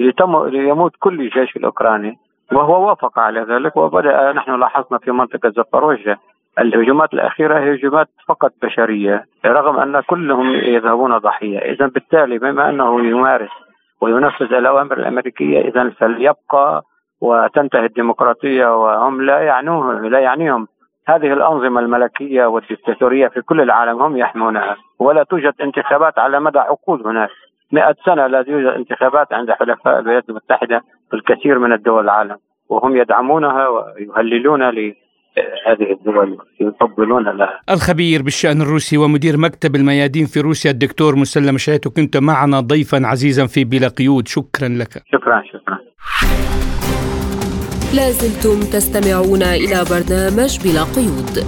ليموت 0.46 0.92
كل 0.98 1.20
الجيش 1.20 1.56
الأوكراني 1.56 2.18
وهو 2.52 2.88
وافق 2.88 3.18
على 3.18 3.40
ذلك 3.40 3.76
وبدأ 3.76 4.32
نحن 4.32 4.60
لاحظنا 4.60 4.98
في 4.98 5.10
منطقة 5.10 5.48
زفروجة 5.48 6.18
الهجومات 6.58 7.14
الأخيرة 7.14 7.58
هي 7.58 7.74
هجومات 7.74 8.08
فقط 8.28 8.52
بشرية 8.62 9.24
رغم 9.46 9.78
أن 9.78 10.00
كلهم 10.00 10.46
يذهبون 10.50 11.18
ضحية 11.18 11.58
اذا 11.58 11.86
بالتالي 11.86 12.38
بما 12.38 12.70
أنه 12.70 13.06
يمارس 13.06 13.50
وينفذ 14.00 14.54
الأوامر 14.54 14.98
الأمريكية 14.98 15.60
اذا 15.60 15.90
فليبقى 15.90 16.82
وتنتهي 17.20 17.86
الديمقراطية 17.86 18.66
وهم 18.82 19.22
لا 19.22 19.38
يعنوه 19.40 20.00
لا 20.08 20.18
يعنيهم. 20.18 20.68
هذه 21.08 21.32
الأنظمة 21.32 21.80
الملكية 21.80 22.44
والدكتاتوريه 22.44 23.28
في 23.28 23.40
كل 23.40 23.60
العالم 23.60 24.02
هم 24.02 24.16
يحمونها 24.16 24.76
ولا 24.98 25.22
توجد 25.22 25.54
انتخابات 25.60 26.18
على 26.18 26.40
مدى 26.40 26.58
عقود 26.58 27.06
هناك. 27.06 27.30
مئة 27.72 27.94
سنة 28.06 28.26
لا 28.26 28.42
توجد 28.42 28.66
انتخابات 28.66 29.32
عند 29.32 29.50
حلفاء 29.50 29.98
الولايات 29.98 30.28
المتحدة 30.28 30.80
في 31.10 31.16
الكثير 31.16 31.58
من 31.58 31.72
الدول 31.72 32.04
العالم 32.04 32.36
وهم 32.68 32.96
يدعمونها 32.96 33.68
ويهللون 33.68 34.62
هذه 34.62 35.92
الدول 35.92 36.38
يفضلون 36.60 37.28
لها. 37.28 37.60
الخبير 37.70 38.22
بالشأن 38.22 38.62
الروسي 38.62 38.98
ومدير 38.98 39.36
مكتب 39.36 39.74
الميادين 39.74 40.26
في 40.26 40.40
روسيا 40.40 40.70
الدكتور 40.70 41.16
مسلم 41.16 41.58
شهيت 41.58 41.88
كنت 41.88 42.16
معنا 42.16 42.60
ضيفا 42.60 43.06
عزيزا 43.06 43.46
في 43.46 43.64
بلا 43.64 43.88
قيود. 43.88 44.28
شكرا 44.28 44.68
لك. 44.68 45.02
شكرا 45.12 45.42
شكرا. 45.52 45.78
لازلتم 47.94 48.60
تستمعون 48.60 49.42
إلى 49.42 49.84
برنامج 49.84 50.58
بلا 50.58 50.82
قيود. 50.82 51.46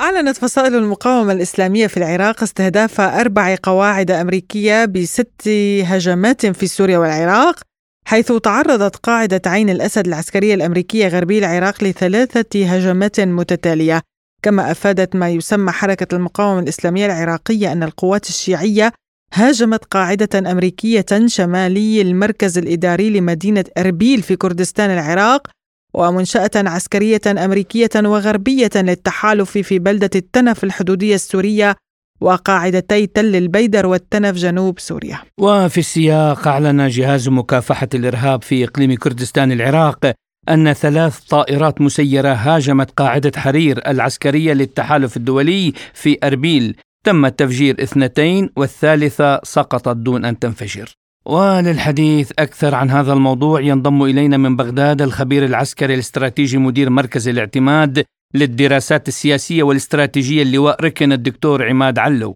أعلنت 0.00 0.36
فصائل 0.36 0.74
المقاومة 0.74 1.32
الإسلامية 1.32 1.86
في 1.86 1.96
العراق 1.96 2.42
استهداف 2.42 3.00
أربع 3.00 3.56
قواعد 3.62 4.10
أمريكية 4.10 4.84
بست 4.84 5.48
هجمات 5.84 6.46
في 6.46 6.66
سوريا 6.66 6.98
والعراق 6.98 7.60
حيث 8.06 8.32
تعرضت 8.32 8.96
قاعدة 8.96 9.42
عين 9.46 9.70
الأسد 9.70 10.06
العسكرية 10.06 10.54
الأمريكية 10.54 11.08
غربي 11.08 11.38
العراق 11.38 11.84
لثلاثة 11.84 12.66
هجمات 12.66 13.20
متتالية. 13.20 14.02
كما 14.42 14.70
أفادت 14.70 15.16
ما 15.16 15.28
يسمى 15.28 15.72
حركة 15.72 16.16
المقاومة 16.16 16.60
الإسلامية 16.60 17.06
العراقية 17.06 17.72
أن 17.72 17.82
القوات 17.82 18.28
الشيعية 18.28 18.92
هاجمت 19.34 19.84
قاعدة 19.84 20.50
أمريكية 20.52 21.06
شمالي 21.26 22.02
المركز 22.02 22.58
الإداري 22.58 23.10
لمدينة 23.10 23.64
أربيل 23.78 24.22
في 24.22 24.36
كردستان 24.36 24.90
العراق 24.90 25.46
ومنشأة 25.94 26.50
عسكرية 26.56 27.20
أمريكية 27.26 27.90
وغربية 27.96 28.70
للتحالف 28.76 29.50
في 29.58 29.78
بلدة 29.78 30.10
التنف 30.14 30.64
الحدودية 30.64 31.14
السورية 31.14 31.76
وقاعدتي 32.20 33.06
تل 33.06 33.36
البيدر 33.36 33.86
والتنف 33.86 34.36
جنوب 34.36 34.78
سوريا. 34.78 35.18
وفي 35.38 35.78
السياق 35.78 36.48
أعلن 36.48 36.88
جهاز 36.88 37.28
مكافحة 37.28 37.88
الإرهاب 37.94 38.42
في 38.42 38.64
إقليم 38.64 38.94
كردستان 38.94 39.52
العراق 39.52 40.12
أن 40.48 40.72
ثلاث 40.72 41.18
طائرات 41.18 41.80
مسيرة 41.80 42.32
هاجمت 42.32 42.90
قاعدة 42.90 43.32
حرير 43.40 43.90
العسكرية 43.90 44.52
للتحالف 44.52 45.16
الدولي 45.16 45.72
في 45.94 46.18
أربيل 46.24 46.76
تم 47.04 47.28
تفجير 47.28 47.82
اثنتين 47.82 48.50
والثالثة 48.56 49.40
سقطت 49.44 49.96
دون 49.96 50.24
أن 50.24 50.38
تنفجر 50.38 50.94
وللحديث 51.26 52.32
أكثر 52.38 52.74
عن 52.74 52.90
هذا 52.90 53.12
الموضوع 53.12 53.60
ينضم 53.60 54.02
إلينا 54.02 54.36
من 54.36 54.56
بغداد 54.56 55.02
الخبير 55.02 55.44
العسكري 55.44 55.94
الاستراتيجي 55.94 56.58
مدير 56.58 56.90
مركز 56.90 57.28
الاعتماد 57.28 58.04
للدراسات 58.34 59.08
السياسية 59.08 59.62
والاستراتيجية 59.62 60.42
اللواء 60.42 60.84
ركن 60.84 61.12
الدكتور 61.12 61.68
عماد 61.68 61.98
علو 61.98 62.34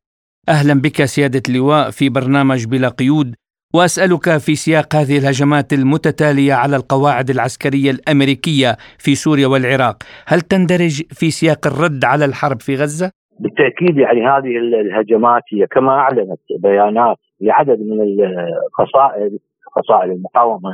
أهلا 0.49 0.75
بك 0.75 1.05
سيادة 1.05 1.43
اللواء 1.49 1.91
في 1.91 2.09
برنامج 2.09 2.64
بلا 2.64 2.89
قيود 2.89 3.35
وأسألك 3.75 4.37
في 4.37 4.57
سياق 4.57 4.95
هذه 4.95 5.19
الهجمات 5.19 5.73
المتتالية 5.73 6.55
على 6.55 6.77
القواعد 6.77 7.31
العسكرية 7.31 7.91
الأمريكية 7.91 8.77
في 8.99 9.14
سوريا 9.14 9.47
والعراق 9.47 10.03
هل 10.27 10.41
تندرج 10.41 11.03
في 11.11 11.31
سياق 11.31 11.67
الرد 11.67 12.05
على 12.05 12.25
الحرب 12.25 12.62
في 12.62 12.77
غزة؟ 12.77 13.11
بالتأكيد 13.41 13.99
يعني 13.99 14.26
هذه 14.26 14.57
الهجمات 14.57 15.43
هي 15.53 15.66
كما 15.66 15.93
أعلنت 15.93 16.41
بيانات 16.62 17.16
لعدد 17.41 17.80
من 17.80 18.01
الفصائل 18.03 19.39
فصائل 19.76 20.11
المقاومة 20.11 20.70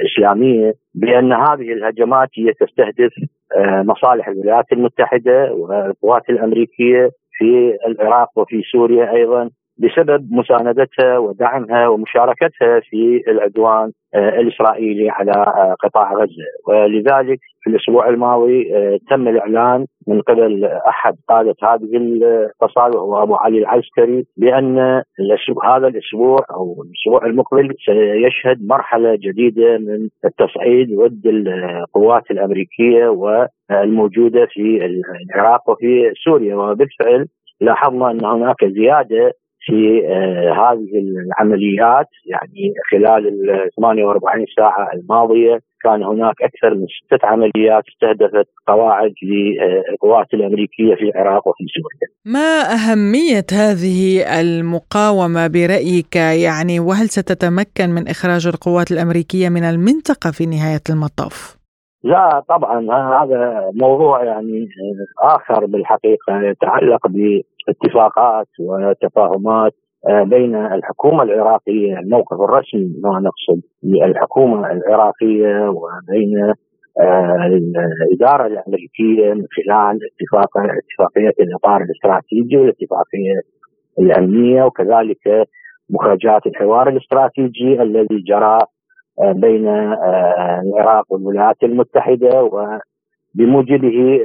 الإسلامية 0.00 0.74
بأن 0.94 1.32
هذه 1.32 1.72
الهجمات 1.72 2.28
هي 2.38 2.52
تستهدف 2.52 3.12
آه، 3.56 3.82
مصالح 3.82 4.28
الولايات 4.28 4.64
المتحدة 4.72 5.52
والقوات 5.52 6.30
الأمريكية 6.30 7.10
في 7.32 7.76
العراق 7.86 8.38
وفي 8.38 8.62
سوريا 8.72 9.12
أيضا. 9.12 9.50
بسبب 9.80 10.28
مساندتها 10.32 11.18
ودعمها 11.18 11.88
ومشاركتها 11.88 12.80
في 12.80 13.22
العدوان 13.28 13.92
آه، 14.14 14.40
الإسرائيلي 14.40 15.10
على 15.10 15.32
آه، 15.32 15.74
قطاع 15.84 16.12
غزة. 16.14 16.48
ولذلك 16.68 17.38
في 17.62 17.70
الأسبوع 17.70 18.08
الماضي 18.08 18.76
آه، 18.76 18.98
تم 19.10 19.28
الإعلان 19.28 19.86
من 20.08 20.20
قبل 20.20 20.64
أحد 20.64 21.14
قادة 21.28 21.54
هذه 21.62 21.96
الفصائل 21.96 22.96
وهو 22.96 23.22
أبو 23.22 23.34
علي 23.34 23.58
العسكري 23.58 24.24
بأن 24.36 24.78
هذا 25.64 25.88
الأسبوع 25.88 26.38
أو 26.50 26.84
الأسبوع 26.84 27.26
المقبل 27.26 27.74
سيشهد 27.86 28.66
مرحلة 28.66 29.16
جديدة 29.16 29.78
من 29.78 30.08
التصعيد 30.24 30.96
ضد 30.96 31.26
القوات 31.26 32.30
الأمريكية 32.30 33.08
والموجودة 33.08 34.46
في 34.50 34.86
العراق 35.34 35.70
وفي 35.70 36.12
سوريا. 36.24 36.56
وبالفعل 36.56 37.26
لاحظنا 37.60 38.10
أن 38.10 38.24
هناك 38.24 38.64
زيادة 38.64 39.32
في 39.70 40.06
آه، 40.08 40.52
هذه 40.52 40.90
العمليات 40.98 42.06
يعني 42.26 42.74
خلال 42.90 43.28
ال 43.28 43.70
48 43.76 44.46
ساعة 44.56 44.90
الماضية 44.94 45.58
كان 45.84 46.02
هناك 46.02 46.34
أكثر 46.42 46.74
من 46.74 46.86
ستة 47.04 47.26
عمليات 47.26 47.84
استهدفت 47.88 48.48
قواعد 48.66 49.12
للقوات 49.22 50.26
الأمريكية 50.34 50.94
في 50.94 51.02
العراق 51.02 51.48
وفي 51.48 51.64
سوريا. 51.74 52.08
ما 52.24 52.62
أهمية 52.76 53.46
هذه 53.52 54.22
المقاومة 54.40 55.46
برأيك 55.46 56.16
يعني 56.16 56.80
وهل 56.80 57.08
ستتمكن 57.08 57.90
من 57.90 58.08
إخراج 58.08 58.46
القوات 58.46 58.92
الأمريكية 58.92 59.48
من 59.48 59.62
المنطقة 59.62 60.30
في 60.30 60.46
نهاية 60.46 60.84
المطاف؟ 60.90 61.59
لا 62.04 62.42
طبعا 62.48 62.80
هذا 63.22 63.70
موضوع 63.74 64.24
يعني 64.24 64.68
آخر 65.22 65.66
بالحقيقة 65.66 66.42
يتعلق 66.42 67.06
باتفاقات 67.06 68.46
وتفاهمات 68.60 69.72
بين 70.08 70.56
الحكومة 70.56 71.22
العراقية 71.22 71.98
الموقف 71.98 72.40
الرسمي 72.40 72.92
ما 73.02 73.20
نقصد 73.20 73.62
الحكومة 74.04 74.72
العراقية 74.72 75.68
وبين 75.68 76.52
آه، 77.00 77.46
الإدارة 78.10 78.46
الأمريكية 78.46 79.34
من 79.34 79.44
خلال 79.56 79.98
اتفاق 80.12 80.50
اتفاقية 80.58 81.44
الإطار 81.44 81.82
الاستراتيجي 81.82 82.56
والاتفاقية 82.56 83.40
الأمنية 83.98 84.62
وكذلك 84.64 85.48
مخرجات 85.90 86.46
الحوار 86.46 86.88
الاستراتيجي 86.88 87.82
الذي 87.82 88.24
جرى 88.28 88.58
بين 89.20 89.68
آه، 89.68 90.62
العراق 90.66 91.12
والولايات 91.12 91.56
المتحدة 91.62 92.50
بموجبه 93.34 94.20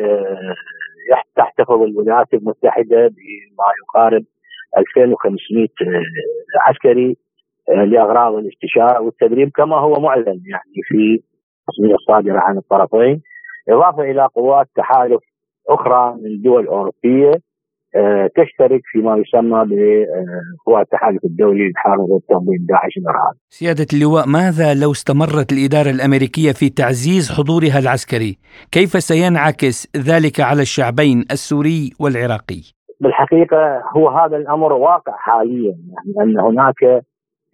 تحتفظ 1.36 1.82
الولايات 1.82 2.34
المتحدة 2.34 3.08
بما 3.08 3.66
يقارب 3.84 4.24
2500 4.78 5.68
عسكري 6.68 7.18
لأغراض 7.70 8.34
الاستشارة 8.34 9.02
والتدريب 9.02 9.50
كما 9.50 9.76
هو 9.76 9.94
معلن 10.00 10.28
يعني 10.28 10.82
في 10.84 11.24
التصميم 11.70 11.96
الصادرة 11.96 12.40
عن 12.40 12.58
الطرفين 12.58 13.22
إضافة 13.70 14.04
إلى 14.04 14.30
قوات 14.36 14.68
تحالف 14.76 15.22
أخرى 15.70 16.16
من 16.22 16.26
الدول 16.26 16.64
الاوروبيه 16.64 17.32
آه، 17.32 17.40
تشترك 18.36 18.82
فيما 18.84 19.18
يسمى 19.18 19.66
بقوى 19.70 20.82
التحالف 20.82 21.24
الدولي 21.26 21.68
للحرب 21.68 22.22
تنظيم 22.30 22.66
داعش 22.70 22.98
الارهابي. 22.98 23.38
سيادة 23.50 23.88
اللواء 23.94 24.28
ماذا 24.28 24.74
لو 24.74 24.92
استمرت 24.92 25.52
الإدارة 25.52 25.90
الأمريكية 25.90 26.52
في 26.52 26.70
تعزيز 26.70 27.32
حضورها 27.32 27.80
العسكري؟ 27.80 28.38
كيف 28.72 28.90
سينعكس 28.90 29.98
ذلك 29.98 30.40
على 30.40 30.62
الشعبين 30.62 31.26
السوري 31.32 31.92
والعراقي؟ 32.00 32.62
بالحقيقة 33.02 33.82
هو 33.98 34.10
هذا 34.10 34.38
الأمر 34.38 34.74
واقع 34.74 35.14
حاليا 35.18 35.76
يعني 35.94 36.14
أن 36.22 36.40
هناك 36.40 37.04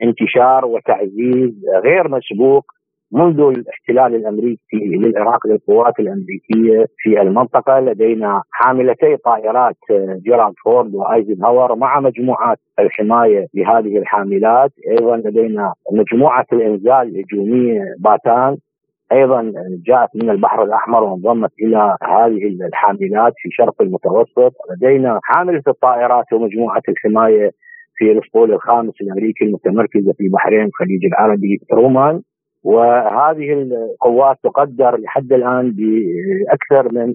انتشار 0.04 0.66
وتعزيز 0.66 1.54
غير 1.84 2.08
مسبوق 2.08 2.66
منذ 3.14 3.40
الاحتلال 3.40 4.16
الأمريكي 4.16 4.58
للعراق 4.74 5.48
للقوات 5.48 6.00
الأمريكية 6.00 6.86
في 6.98 7.22
المنطقة 7.22 7.80
لدينا 7.80 8.42
حاملتي 8.52 9.18
طائرات 9.18 9.76
جيرالد 10.26 10.54
فورد 10.66 10.96
وأيزنهاور 10.96 11.76
مع 11.76 12.00
مجموعات 12.00 12.58
الحماية 12.80 13.48
لهذه 13.54 13.98
الحاملات، 13.98 14.72
أيضا 14.92 15.18
لدينا 15.18 15.74
مجموعة 15.94 16.46
الإنزال 16.54 17.16
الهجوميه 17.16 17.82
باتان. 18.00 18.58
أيضا 19.12 19.54
جاءت 19.86 20.10
من 20.24 20.30
البحر 20.30 20.64
الأحمر 20.64 21.04
وانضمت 21.04 21.52
إلى 21.62 21.96
هذه 22.04 22.48
الحاملات 22.68 23.34
في 23.38 23.50
شرق 23.52 23.82
المتوسط، 23.82 24.54
لدينا 24.72 25.20
حاملة 25.24 25.64
الطائرات 25.68 26.34
ومجموعة 26.34 26.82
الحماية 26.90 27.52
في 27.96 28.12
الأسطول 28.12 28.54
الخامس 28.54 28.94
الأمريكي 29.02 29.46
المتمركزة 29.46 30.14
في 30.18 30.30
بحرين 30.30 30.66
الخليج 30.66 31.06
العربي 31.06 31.60
رومان. 31.74 32.22
وهذه 32.64 33.54
القوات 33.54 34.38
تقدر 34.44 34.98
لحد 35.00 35.34
الآن 35.34 35.72
بأكثر 35.72 36.94
من 36.94 37.14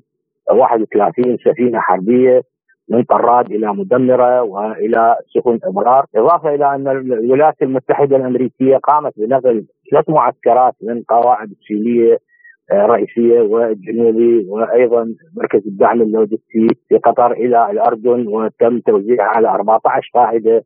31 0.50 1.36
سفينة 1.44 1.80
حربية 1.80 2.42
من 2.90 3.02
طراد 3.02 3.50
إلى 3.50 3.72
مدمرة 3.72 4.42
وإلى 4.42 5.16
سفن 5.34 5.58
أبرار، 5.64 6.04
إضافة 6.16 6.54
إلى 6.54 6.74
أن 6.74 6.88
الولايات 6.88 7.62
المتحدة 7.62 8.16
الأمريكية 8.16 8.76
قامت 8.76 9.12
بنقل 9.16 9.66
ثلاث 9.90 10.08
معسكرات 10.08 10.74
من 10.82 11.02
قواعد 11.02 11.50
السيليه 11.50 12.18
الرئيسيه 12.72 13.40
والجنوبي 13.40 14.46
وأيضا 14.48 15.14
مركز 15.36 15.66
الدعم 15.66 16.02
اللوجستي 16.02 16.66
في 16.88 16.96
قطر 16.98 17.32
إلى 17.32 17.70
الأردن 17.70 18.26
وتم 18.28 18.80
توزيعها 18.80 19.28
على 19.36 19.48
14 19.48 20.10
قاعدة. 20.14 20.64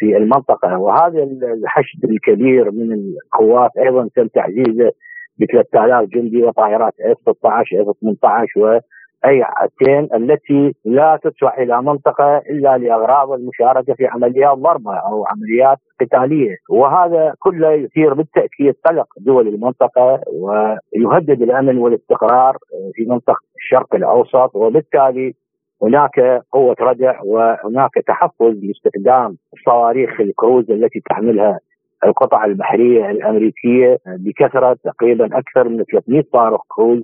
في 0.00 0.16
المنطقة. 0.16 0.78
وهذا 0.78 1.22
الحشد 1.62 2.04
الكبير 2.04 2.70
من 2.70 2.92
القوات 2.92 3.70
أيضا 3.78 4.08
تم 4.16 4.26
تعزيزه 4.26 4.92
ب 5.38 5.44
3000 5.44 6.08
جندي 6.08 6.42
وطائرات 6.44 6.92
F 7.00 7.16
16 7.20 7.82
F 7.82 7.96
18 8.00 8.60
و 8.60 9.42
A 9.42 9.59
ten 9.59 10.08
التي 10.14 10.74
لا 10.84 11.18
تدفع 11.22 11.54
إلى 11.62 11.82
منطقة 11.82 12.38
إلا 12.38 12.78
لأغراض 12.78 13.32
المشاركة 13.32 13.94
في 13.94 14.06
عمليات 14.06 14.58
ضربة 14.58 14.94
أو 14.96 15.26
عمليات 15.26 15.78
قتالية. 16.00 16.56
وهذا 16.70 17.34
كله 17.38 17.72
يثير 17.72 18.14
بالتأكيد 18.14 18.74
قلق 18.86 19.06
دول 19.20 19.48
المنطقة 19.48 20.20
ويهدد 20.32 21.42
الأمن 21.42 21.78
والاستقرار 21.78 22.56
في 22.94 23.04
منطقة 23.04 23.44
الشرق 23.56 23.94
الأوسط 23.94 24.50
وبالتالي 24.56 25.34
هناك 25.82 26.42
قوة 26.52 26.76
ردع 26.80 27.20
وهناك 27.24 27.94
تحفظ 28.06 28.54
لاستخدام 28.62 29.36
صواريخ 29.64 30.20
الكروز 30.20 30.70
التي 30.70 31.00
تحملها 31.00 31.58
القطع 32.04 32.44
البحرية 32.44 33.10
الأمريكية 33.10 33.98
بكثرة 34.06 34.76
تقريبا 34.84 35.38
أكثر 35.38 35.68
من 35.68 35.84
300 35.84 36.22
صاروخ 36.32 36.60
كروز. 36.68 37.02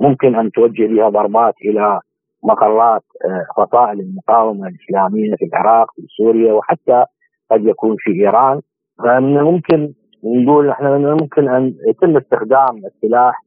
ممكن 0.00 0.34
أن 0.34 0.50
توجه 0.50 0.86
بها 0.86 1.08
ضربات 1.08 1.54
إلى 1.64 2.00
مقرات 2.44 3.02
آه، 3.24 3.46
فصائل 3.62 4.00
المقاومة 4.00 4.68
الإسلامية 4.68 5.34
في 5.36 5.44
العراق 5.44 5.90
في 5.96 6.02
سوريا 6.16 6.52
وحتى 6.52 7.04
قد 7.50 7.64
يكون 7.66 7.96
في 7.98 8.10
إيران. 8.10 8.60
فمن 8.98 9.42
ممكن 9.42 9.92
نقول 10.24 10.70
إحنا 10.70 10.98
ممكن 10.98 11.48
أن 11.48 11.74
يتم 11.88 12.16
استخدام 12.16 12.82
السلاح 12.86 13.42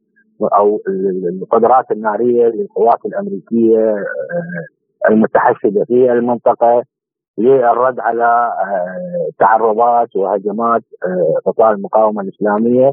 أو 0.47 0.81
القدرات 1.41 1.91
النارية 1.91 2.45
للقوات 2.45 3.05
الأمريكية 3.05 3.89
آه، 3.89 5.09
المتحشده 5.09 5.85
في 5.87 6.11
المنطقة 6.11 6.83
للرد 7.37 7.99
على 7.99 8.53
آه، 8.65 9.29
تعرضات 9.39 10.15
وهجمات 10.15 10.81
آه، 11.05 11.51
قطاع 11.51 11.71
المقاومة 11.71 12.21
الإسلامية 12.21 12.91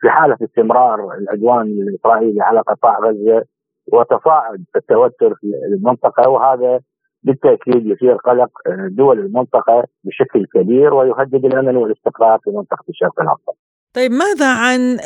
في 0.00 0.10
حالة 0.10 0.36
استمرار 0.42 1.14
العدوان 1.14 1.66
الإسرائيلي 1.66 2.40
على 2.40 2.60
قطاع 2.60 2.98
غزة 2.98 3.44
وتصاعد 3.92 4.64
التوتر 4.76 5.34
في 5.34 5.46
المنطقة 5.72 6.30
وهذا 6.30 6.80
بالتأكيد 7.22 7.86
يثير 7.86 8.16
قلق 8.16 8.50
دول 8.90 9.18
المنطقة 9.18 9.84
بشكل 10.04 10.46
كبير 10.54 10.94
ويهدد 10.94 11.44
الأمن 11.44 11.76
والاستقرار 11.76 12.38
في 12.44 12.50
منطقة 12.50 12.84
الشرق 12.88 13.20
الأوسط. 13.20 13.61
طيب 13.94 14.12
ماذا 14.12 14.54
عن 14.54 14.98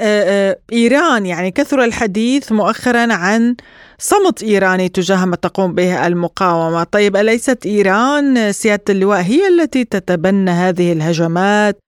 إيران؟ 0.72 1.26
يعني 1.26 1.50
كثر 1.50 1.84
الحديث 1.84 2.52
مؤخرا 2.52 3.12
عن 3.12 3.56
صمت 3.98 4.42
إيراني 4.42 4.88
تجاه 4.88 5.24
ما 5.24 5.36
تقوم 5.36 5.74
به 5.74 6.06
المقاومة، 6.06 6.84
طيب 6.84 7.16
أليست 7.16 7.66
إيران 7.66 8.52
سيادة 8.52 8.84
اللواء 8.90 9.20
هي 9.20 9.48
التي 9.48 9.84
تتبنى 9.84 10.50
هذه 10.50 10.92
الهجمات 10.92 11.78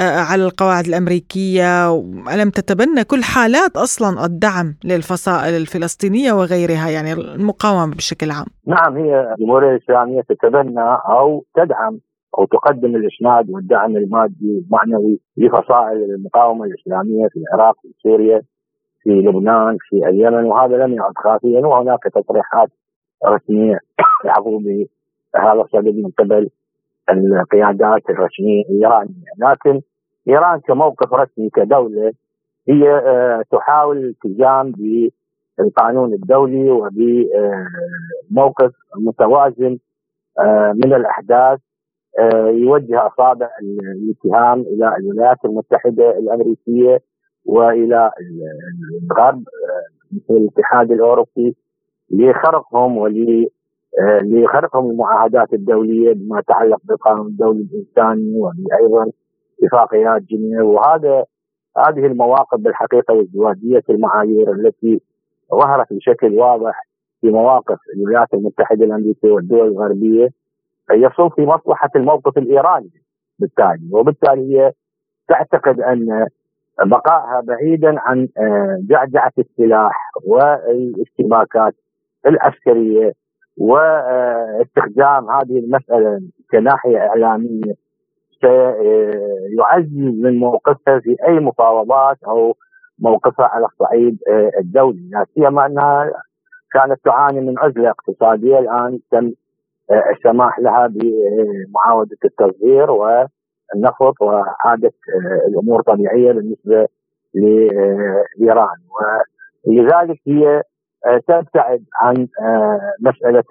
على 0.00 0.44
القواعد 0.44 0.86
الأمريكية؟ 0.86 1.94
ألم 2.34 2.50
تتبنى 2.50 3.04
كل 3.04 3.24
حالات 3.24 3.76
أصلا 3.76 4.24
الدعم 4.24 4.76
للفصائل 4.84 5.54
الفلسطينية 5.54 6.32
وغيرها 6.32 6.88
يعني 6.88 7.12
المقاومة 7.12 7.94
بشكل 7.94 8.30
عام؟ 8.30 8.46
نعم 8.66 8.96
هي 8.96 9.34
الجمهورية 9.38 9.76
الإسلامية 9.76 10.20
تتبنى 10.28 10.80
أو 11.08 11.44
تدعم 11.56 12.00
أو 12.38 12.44
تقدم 12.44 12.96
الإسناد 12.96 13.50
والدعم 13.50 13.96
المادي 13.96 14.50
والمعنوي 14.56 15.20
لفصائل 15.36 15.96
المقاومة 15.96 16.64
الإسلامية 16.64 17.28
في 17.28 17.36
العراق 17.38 17.74
في 17.82 17.88
سوريا 18.02 18.42
في 19.02 19.10
لبنان 19.10 19.76
في 19.80 20.08
اليمن 20.08 20.44
وهذا 20.44 20.76
لم 20.76 20.94
يعد 20.94 21.12
خافيا 21.16 21.60
وهناك 21.66 22.02
تصريحات 22.14 22.68
رسمية 23.26 23.78
عفوا 24.24 24.58
بهذا 24.58 25.60
الصدد 25.60 25.94
من 25.94 26.10
قبل 26.18 26.50
القيادات 27.10 28.10
الرسمية 28.10 28.62
الايرانيه 28.70 29.32
لكن 29.38 29.80
إيران 30.28 30.60
كموقف 30.60 31.12
رسمي 31.12 31.50
كدولة 31.50 32.12
هي 32.68 32.90
آه، 32.90 33.42
تحاول 33.50 33.96
الالتزام 33.98 34.72
بالقانون 35.58 36.12
الدولي 36.12 36.70
وبموقف 38.30 38.72
متوازن 38.96 39.78
آه، 40.38 40.72
من 40.84 40.94
الأحداث 40.94 41.58
يوجه 42.48 43.06
أصابع 43.06 43.48
الاتهام 43.62 44.60
إلى 44.60 44.96
الولايات 44.96 45.44
المتحدة 45.44 46.18
الأمريكية 46.18 47.00
وإلى 47.44 48.10
الغرب 49.02 49.38
آه، 49.38 50.12
مثل 50.12 50.40
الاتحاد 50.40 50.92
الأوروبي 50.92 51.56
لخرقهم 52.10 52.98
ول 52.98 53.46
آه، 54.00 54.20
لخرقهم 54.22 54.90
المعاهدات 54.90 55.52
الدولية 55.52 56.12
بما 56.12 56.38
يتعلق 56.38 56.78
بالقانون 56.84 57.26
الدولي 57.26 57.68
الانساني 57.72 58.32
وأيضا 58.36 59.10
اتفاقيات 59.62 60.22
جنيف. 60.22 60.60
وهذا 60.62 61.24
هذه 61.78 62.06
المواقف 62.06 62.60
بالحقيقة 62.60 63.14
وازدواجيه 63.14 63.82
المعايير 63.90 64.52
التي 64.52 65.00
ظهرت 65.54 65.92
بشكل 65.92 66.38
واضح 66.38 66.86
في 67.20 67.30
مواقف 67.30 67.78
الولايات 67.96 68.34
المتحدة 68.34 68.84
الأمريكية 68.84 69.30
والدول 69.30 69.68
الغربية. 69.68 70.28
يصب 70.90 71.32
في 71.36 71.42
مصلحة 71.42 71.90
الموقف 71.96 72.38
الإيراني 72.38 72.90
بالتالي. 73.38 73.88
وبالتالي 73.92 74.58
هي 74.58 74.72
تعتقد 75.28 75.80
أن 75.80 76.26
بقائها 76.80 77.40
بعيدا 77.40 77.94
عن 78.00 78.28
آه، 78.38 78.78
جعجعة 78.88 79.32
السلاح 79.38 80.10
والاشتباكات 80.24 81.74
العسكرية 82.26 83.12
واستخدام 83.58 85.30
هذه 85.30 85.58
المسألة 85.58 86.20
كناحية 86.50 86.98
إعلامية 86.98 87.74
سيعزز 88.40 90.20
من 90.22 90.38
موقفها 90.38 90.98
في 90.98 91.16
أي 91.28 91.40
مفاوضات 91.40 92.16
أو 92.26 92.56
موقفها 92.98 93.46
على 93.46 93.66
الصعيد 93.66 94.18
آه، 94.28 94.50
الدولي. 94.60 95.08
لا 95.10 95.26
سيما 95.34 95.66
أنها 95.66 96.10
كانت 96.72 97.00
تعاني 97.04 97.40
من 97.40 97.58
عزلة 97.58 97.90
اقتصادية 97.90 98.58
الآن 98.58 98.98
تم 99.10 99.32
السماح 100.16 100.58
لها 100.58 100.86
بمعاودة 100.86 102.16
التصدير 102.24 102.90
والنفط 102.90 104.22
وعاده 104.22 104.92
آه، 105.14 105.48
الأمور 105.48 105.82
طبيعية 105.82 106.32
بالنسبة 106.32 106.88
لإيران. 107.34 108.78
ولذلك 109.66 110.20
هي 110.26 110.62
تبتعد 111.28 111.84
عن 112.00 112.28
مسألة 113.00 113.44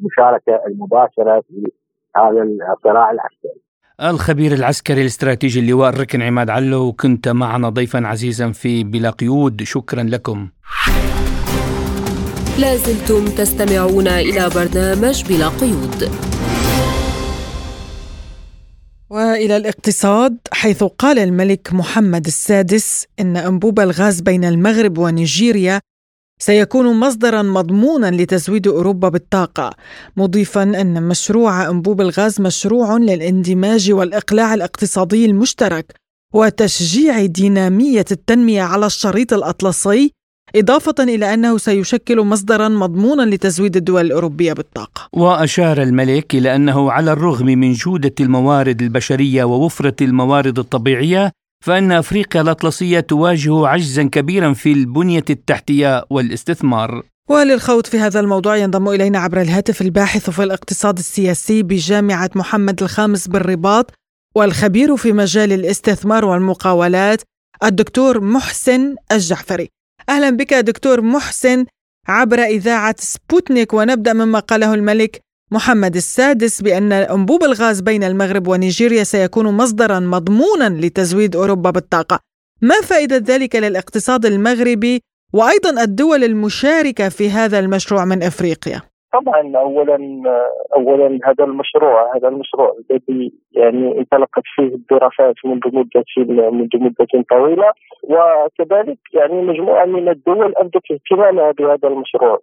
المشاركة 0.00 0.60
المباشرة 0.66 1.40
في 1.40 1.72
هذا 2.16 2.42
الصراع 2.76 3.10
العسكري. 3.10 3.60
الخبير 4.00 4.52
العسكري 4.52 5.00
الاستراتيجي 5.00 5.60
اللواء 5.60 5.88
الركن 5.88 6.22
عماد 6.22 6.50
علو 6.50 6.92
كنت 6.92 7.28
معنا 7.28 7.68
ضيفا 7.68 8.06
عزيزا 8.06 8.52
في 8.52 8.84
بلا 8.84 9.10
قيود. 9.10 9.62
شكرا 9.62 10.02
لكم. 10.02 10.48
لازلتم 12.58 13.24
تستمعون 13.24 14.08
إلى 14.08 14.50
برنامج 14.54 15.24
بلا 15.24 15.48
قيود. 15.48 16.10
وإلى 19.10 19.56
الاقتصاد 19.56 20.38
حيث 20.52 20.84
قال 20.84 21.18
الملك 21.18 21.72
محمد 21.72 22.26
السادس 22.26 23.06
إن 23.20 23.36
أنبوب 23.36 23.80
الغاز 23.80 24.20
بين 24.20 24.44
المغرب 24.44 24.98
ونيجيريا 24.98 25.80
سيكون 26.40 27.00
مصدرا 27.00 27.42
مضمونا 27.42 28.10
لتزويد 28.10 28.68
أوروبا 28.68 29.08
بالطاقة 29.08 29.70
مضيفا 30.16 30.62
إن 30.62 31.02
مشروع 31.02 31.70
أنبوب 31.70 32.00
الغاز 32.00 32.40
مشروع 32.40 32.96
للاندماج 32.96 33.92
والإقلاع 33.92 34.54
الاقتصادي 34.54 35.24
المشترك 35.24 35.94
وتشجيع 36.34 37.26
دينامية 37.26 38.04
التنمية 38.10 38.62
على 38.62 38.86
الشريط 38.86 39.32
الأطلسي 39.32 40.12
إضافة 40.56 40.94
إلى 41.00 41.34
أنه 41.34 41.58
سيشكل 41.58 42.20
مصدرا 42.20 42.68
مضمونا 42.68 43.22
لتزويد 43.22 43.76
الدول 43.76 44.06
الأوروبية 44.06 44.52
بالطاقة. 44.52 45.08
وأشار 45.12 45.82
الملك 45.82 46.34
إلى 46.34 46.56
أنه 46.56 46.92
على 46.92 47.12
الرغم 47.12 47.46
من 47.46 47.72
جودة 47.72 48.14
الموارد 48.20 48.82
البشرية 48.82 49.44
ووفرة 49.44 49.96
الموارد 50.00 50.58
الطبيعية 50.58 51.32
فإن 51.64 51.92
أفريقيا 51.92 52.40
الأطلسية 52.40 53.00
تواجه 53.00 53.66
عجزا 53.66 54.02
كبيرا 54.02 54.52
في 54.52 54.72
البنية 54.72 55.24
التحتية 55.30 56.04
والاستثمار. 56.10 57.02
وللخوض 57.28 57.86
في 57.86 57.98
هذا 57.98 58.20
الموضوع 58.20 58.56
ينضم 58.56 58.88
إلينا 58.88 59.18
عبر 59.18 59.40
الهاتف 59.40 59.82
الباحث 59.82 60.30
في 60.30 60.42
الاقتصاد 60.42 60.98
السياسي 60.98 61.62
بجامعة 61.62 62.30
محمد 62.34 62.82
الخامس 62.82 63.28
بالرباط 63.28 63.90
والخبير 64.36 64.96
في 64.96 65.12
مجال 65.12 65.52
الاستثمار 65.52 66.24
والمقاولات 66.24 67.22
الدكتور 67.64 68.20
محسن 68.20 68.94
الجعفري. 69.12 69.68
أهلا 70.08 70.30
بك 70.30 70.54
دكتور 70.54 71.00
محسن 71.00 71.66
عبر 72.08 72.42
إذاعة 72.42 72.94
سبوتنيك 72.98 73.74
ونبدأ 73.74 74.12
مما 74.12 74.38
قاله 74.38 74.74
الملك 74.74 75.20
محمد 75.52 75.96
السادس 75.96 76.62
بأن 76.62 76.92
أنبوب 76.92 77.44
الغاز 77.44 77.80
بين 77.80 78.04
المغرب 78.04 78.48
ونيجيريا 78.48 79.04
سيكون 79.04 79.46
مصدرا 79.46 80.00
مضمونا 80.00 80.68
لتزويد 80.68 81.36
أوروبا 81.36 81.70
بالطاقة. 81.70 82.18
ما 82.62 82.80
فائدة 82.80 83.16
ذلك 83.16 83.56
للاقتصاد 83.56 84.26
المغربي 84.26 85.00
وأيضا 85.32 85.82
الدول 85.82 86.24
المشاركة 86.24 87.08
في 87.08 87.30
هذا 87.30 87.58
المشروع 87.58 88.04
من 88.04 88.22
إفريقيا؟ 88.22 88.82
طبعا 89.12 89.56
اولا 89.56 90.22
اولا 90.76 91.18
هذا 91.24 91.44
المشروع 91.44 92.16
هذا 92.16 92.28
المشروع 92.28 92.76
الذي 92.90 93.32
يعني 93.52 93.98
انطلقت 93.98 94.42
فيه 94.54 94.74
الدراسات 94.74 95.34
منذ 95.44 95.60
مدة 95.72 96.04
منذ 96.50 96.68
مدة 96.74 97.24
طويلة. 97.30 97.72
وكذلك 98.04 98.98
يعني 99.14 99.42
مجموعة 99.42 99.84
من 99.84 100.08
الدول 100.08 100.54
أبدت 100.56 100.90
اهتمامها 100.90 101.52
بهذا 101.52 101.88
المشروع. 101.88 102.40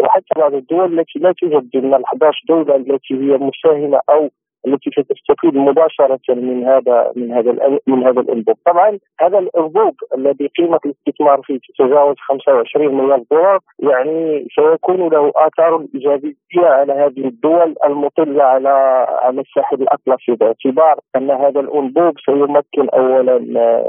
وحتى 0.00 0.34
بعض 0.36 0.54
الدول 0.54 0.98
التي 0.98 1.18
لا 1.18 1.32
توجد 1.32 1.76
من 1.76 1.94
ال 1.94 2.04
11 2.04 2.42
دولة 2.48 2.76
التي 2.76 3.14
هي 3.14 3.38
مساهمة 3.38 4.00
أو 4.10 4.30
التي 4.66 4.90
ستستفيد 4.90 5.56
مباشرة 5.56 6.20
من 6.28 6.64
هذا 6.64 7.12
من 7.16 7.32
هذا 7.32 7.78
من 7.86 8.06
هذا 8.06 8.20
الإنبوب، 8.20 8.56
طبعا 8.66 8.98
هذا 9.20 9.38
الإنبوب 9.38 9.94
الذي 10.16 10.50
قيمة 10.58 10.80
الاستثمار 10.86 11.40
فيه 11.44 11.58
تتجاوز 11.68 12.16
25 12.18 12.94
مليار 12.94 13.22
دولار 13.30 13.58
يعني 13.78 14.46
سيكون 14.54 15.08
له 15.08 15.32
آثار 15.36 15.86
إيجابية 15.94 16.34
على 16.56 16.92
هذه 16.92 17.28
الدول 17.28 17.74
المطلة 17.84 18.44
على 18.44 18.68
على 19.22 19.40
الساحل 19.40 19.82
الاطلسي 19.82 20.32
باعتبار 20.32 20.98
أن 21.16 21.30
هذا 21.30 21.60
الإنبوب 21.60 22.14
سيمكن 22.26 22.88
اولا 22.94 23.38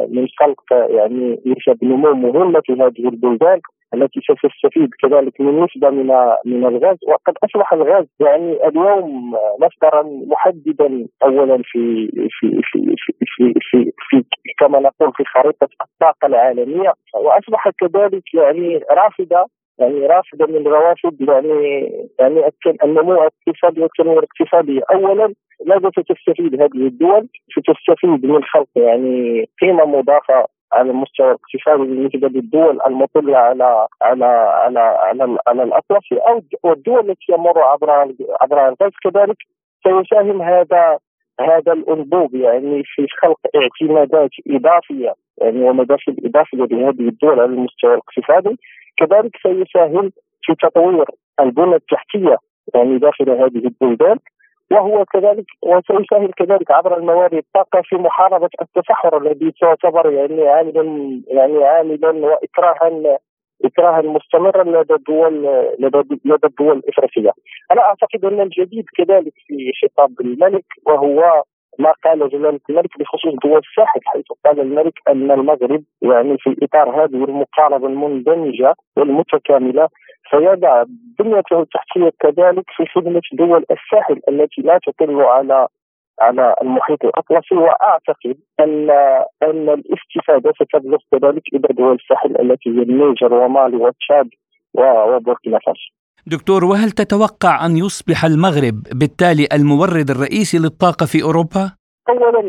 من 0.09 0.27
خلق 0.39 0.63
يعني 0.71 1.39
نسب 1.45 1.83
نمو 1.83 2.13
مهمه 2.13 2.61
في 2.65 2.73
هذه 2.73 3.07
البلدان 3.09 3.59
التي 3.93 4.19
ستستفيد 4.21 4.89
كذلك 5.01 5.41
من 5.41 5.63
نسبة 5.63 5.89
من 5.89 6.07
من 6.45 6.65
الغاز 6.65 6.97
وقد 7.07 7.33
أصبح 7.43 7.73
الغاز 7.73 8.05
يعني 8.19 8.67
اليوم 8.67 9.31
مصدرا 9.59 10.03
محددا 10.27 11.07
أولا 11.23 11.57
في 11.63 12.07
في 12.29 12.61
في 12.63 12.95
في 12.95 12.95
في, 13.25 13.53
في, 13.69 13.91
في 14.09 14.23
كما 14.59 14.79
نقول 14.79 15.11
في 15.17 15.23
خريطة 15.25 15.67
الطاقة 15.81 16.25
العالمية 16.25 16.93
وأصبح 17.15 17.69
كذلك 17.69 18.33
يعني 18.33 18.79
رافدة 18.91 19.45
يعني 19.79 20.07
رافدة 20.07 20.45
من 20.45 20.67
روافد 20.67 21.21
يعني 21.21 21.89
يعني 22.19 22.51
النمو 22.83 23.13
الاقتصادي 23.13 23.81
والتنميه 23.81 24.19
الاقتصاديه 24.19 24.81
اولا 24.93 25.33
ماذا 25.65 25.89
ستستفيد 25.89 26.61
هذه 26.61 26.87
الدول؟ 26.87 27.27
ستستفيد 27.51 28.25
من 28.25 28.43
خلق 28.43 28.67
يعني 28.75 29.45
قيمة 29.61 29.85
مضافة 29.85 30.45
على 30.73 30.91
المستوى 30.91 31.27
الاقتصادي 31.27 31.83
بالنسبة 31.83 32.27
للدول 32.27 32.79
المطلة 32.87 33.37
على 33.37 33.87
على 34.01 34.25
على 34.25 34.79
على, 34.79 35.37
على 35.47 35.63
الاطلسي 35.63 36.15
أو 36.15 36.71
الدول 36.71 37.09
التي 37.09 37.31
يمر 37.31 37.59
عبر 37.59 37.91
عبر 38.41 38.67
الغاز 38.67 38.91
كذلك 39.03 39.37
سيساهم 39.83 40.41
هذا 40.41 40.99
هذا 41.39 41.73
الأنبوب 41.73 42.35
يعني 42.35 42.83
في 42.85 43.07
خلق 43.21 43.39
اعتمادات 43.55 44.29
إضافية 44.47 45.13
يعني 45.41 45.63
ومداخل 45.63 46.15
اضافيه 46.25 46.57
لهذه 46.57 47.07
الدول 47.07 47.39
على 47.39 47.51
المستوى 47.51 47.93
الاقتصادي 47.93 48.57
كذلك 48.97 49.31
سيساهم 49.43 50.11
في 50.41 50.55
تطوير 50.55 51.05
البنى 51.39 51.75
التحتية 51.75 52.37
يعني 52.75 52.97
داخل 52.97 53.29
هذه 53.29 53.57
البلدان. 53.57 54.17
وهو 54.71 55.05
كذلك 55.05 55.45
وسيساهم 55.63 56.31
كذلك 56.37 56.71
عبر 56.71 56.97
الموارد 56.97 57.33
الطاقة 57.33 57.81
في 57.83 57.95
محاربة 57.95 58.49
التصحر 58.61 59.17
الذي 59.17 59.53
تعتبر 59.61 60.11
يعني 60.11 60.47
عاملا 60.47 60.83
يعني 61.27 61.63
عاملا 61.63 62.09
وإكراها 62.09 63.17
إكراها 63.65 64.01
مستمرا 64.01 64.63
لدى 64.63 64.93
الدول 64.93 65.45
لدى 66.25 66.47
الدول 66.47 66.77
الإفريقية. 66.77 67.31
أنا 67.71 67.81
أعتقد 67.81 68.25
أن 68.25 68.41
الجديد 68.41 68.85
كذلك 68.97 69.33
في 69.47 69.71
خطاب 69.83 70.21
الملك 70.21 70.65
وهو 70.85 71.43
ما 71.79 71.93
قال 72.05 72.29
جلالة 72.29 72.59
الملك 72.69 72.99
بخصوص 72.99 73.33
دول 73.43 73.61
الساحل 73.69 73.99
حيث 74.05 74.25
قال 74.45 74.59
الملك 74.59 74.93
أن 75.07 75.31
المغرب 75.31 75.83
يعني 76.01 76.37
في 76.37 76.55
إطار 76.63 77.03
هذه 77.03 77.23
المقاربة 77.23 77.87
المندمجة 77.87 78.75
والمتكاملة 78.97 79.87
سيضع 80.31 80.83
بنيته 81.19 81.61
التحتية 81.61 82.11
كذلك 82.19 82.65
في 82.77 82.85
خدمة 82.95 83.21
دول 83.33 83.65
الساحل 83.71 84.21
التي 84.29 84.61
لا 84.61 84.79
تطل 84.87 85.21
على 85.21 85.67
على 86.21 86.55
المحيط 86.61 87.05
الأطلسي 87.05 87.55
وأعتقد 87.55 88.37
أن 88.59 88.89
أن 89.43 89.69
الاستفادة 89.69 90.53
ستبلغ 90.59 90.97
كذلك 91.11 91.41
إلى 91.53 91.67
دول 91.77 91.95
الساحل 91.95 92.41
التي 92.41 92.69
هي 92.69 92.83
النيجر 92.83 93.33
ومالي 93.33 93.77
وتشاد 93.77 94.29
وبوركينا 94.73 95.59
فاسو. 95.65 95.93
دكتور 96.27 96.65
وهل 96.65 96.91
تتوقع 96.91 97.65
أن 97.65 97.77
يصبح 97.77 98.25
المغرب 98.25 98.75
بالتالي 98.99 99.47
المورد 99.53 100.09
الرئيسي 100.09 100.57
للطاقة 100.57 101.05
في 101.05 101.23
أوروبا؟ 101.23 101.71
اولا 102.09 102.39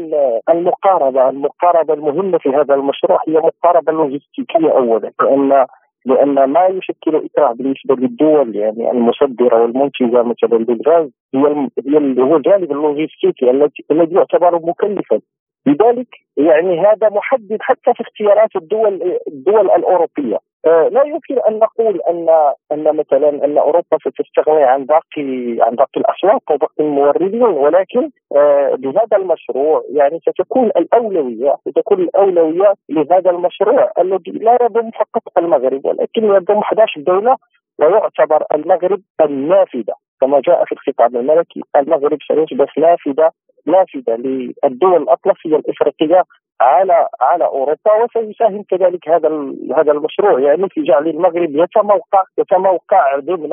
المقاربة 0.48 1.28
المقاربة 1.28 1.94
المهمة 1.94 2.38
في 2.38 2.48
هذا 2.48 2.74
المشروع 2.74 3.18
هي 3.28 3.34
مقاربة 3.34 3.92
لوجستيكية 3.92 4.70
اولا 4.72 5.12
لأن 5.20 5.66
لأن 6.08 6.44
ما 6.44 6.66
يشكل 6.66 7.16
إكراه 7.16 7.52
بالنسبة 7.52 7.94
للدول 7.94 8.56
يعني 8.56 8.90
المصدرة 8.90 9.62
والمنتجة 9.62 10.22
مثلا 10.22 10.58
للغاز 10.58 11.10
هي 11.34 12.22
هو 12.22 12.36
الجانب 12.36 12.72
اللوجستيكي 12.72 13.50
الذي 13.90 14.14
يعتبر 14.14 14.60
مكلفا. 14.66 15.20
لذلك 15.66 16.08
يعني 16.36 16.80
هذا 16.80 17.08
محدد 17.08 17.58
حتى 17.60 17.94
في 17.94 18.00
اختيارات 18.00 18.56
الدول 18.56 19.18
الدول 19.28 19.70
الأوروبية. 19.70 20.38
لا 20.66 21.02
يمكن 21.04 21.38
أن 21.48 21.58
نقول 21.58 22.00
ان 22.00 22.28
أن 22.72 22.96
مثلا 22.96 23.28
أن 23.44 23.58
أوروبا 23.58 23.98
ستستغني 24.08 24.64
عن 24.64 24.84
باقي 24.84 25.56
عن 25.60 25.74
باقي 25.74 26.00
الاسواق 26.00 26.52
وباقي 26.52 26.84
الموردين 26.84 27.42
ولكن 27.42 28.10
آه 28.36 28.74
بهذا 28.74 29.16
المشروع 29.16 29.84
يعني 29.92 30.20
ستكون 30.20 30.66
الاولويه 30.66 31.56
ستكون 31.68 32.00
الأولوية 32.00 32.74
لهذا 32.88 33.30
المشروع 33.30 33.92
الذي 33.98 34.30
لا 34.30 34.58
يضم 34.62 34.90
فقط 34.90 35.38
المغرب 35.38 35.86
ولكن 35.86 36.24
يضم 36.24 36.58
11 36.58 37.00
دوله 37.00 37.36
ويعتبر 37.78 38.44
المغرب 38.54 39.00
النافذة. 39.20 39.94
كما 40.20 40.40
جاء 40.40 40.64
في 40.64 40.72
الخطاب 40.72 41.16
الملكي 41.16 41.62
المغرب 41.76 42.18
سيصبح 42.28 42.78
نافذه 42.78 43.30
نافذة 43.66 44.16
للدول 44.16 45.02
الأطلسية 45.02 45.56
الإفريقية 45.56 46.24
على 46.60 47.08
على 47.20 47.44
أوروبا 47.44 47.92
وسيساهم 48.04 48.62
كذلك 48.62 49.08
هذا 49.08 49.28
هذا 49.76 49.92
المشروع. 49.92 50.40
يعني 50.40 50.68
في 50.68 50.82
جعل 50.82 51.08
المغرب 51.08 51.50
يتموقع 51.56 52.22
يتموقع 52.38 53.18
ضمن 53.18 53.50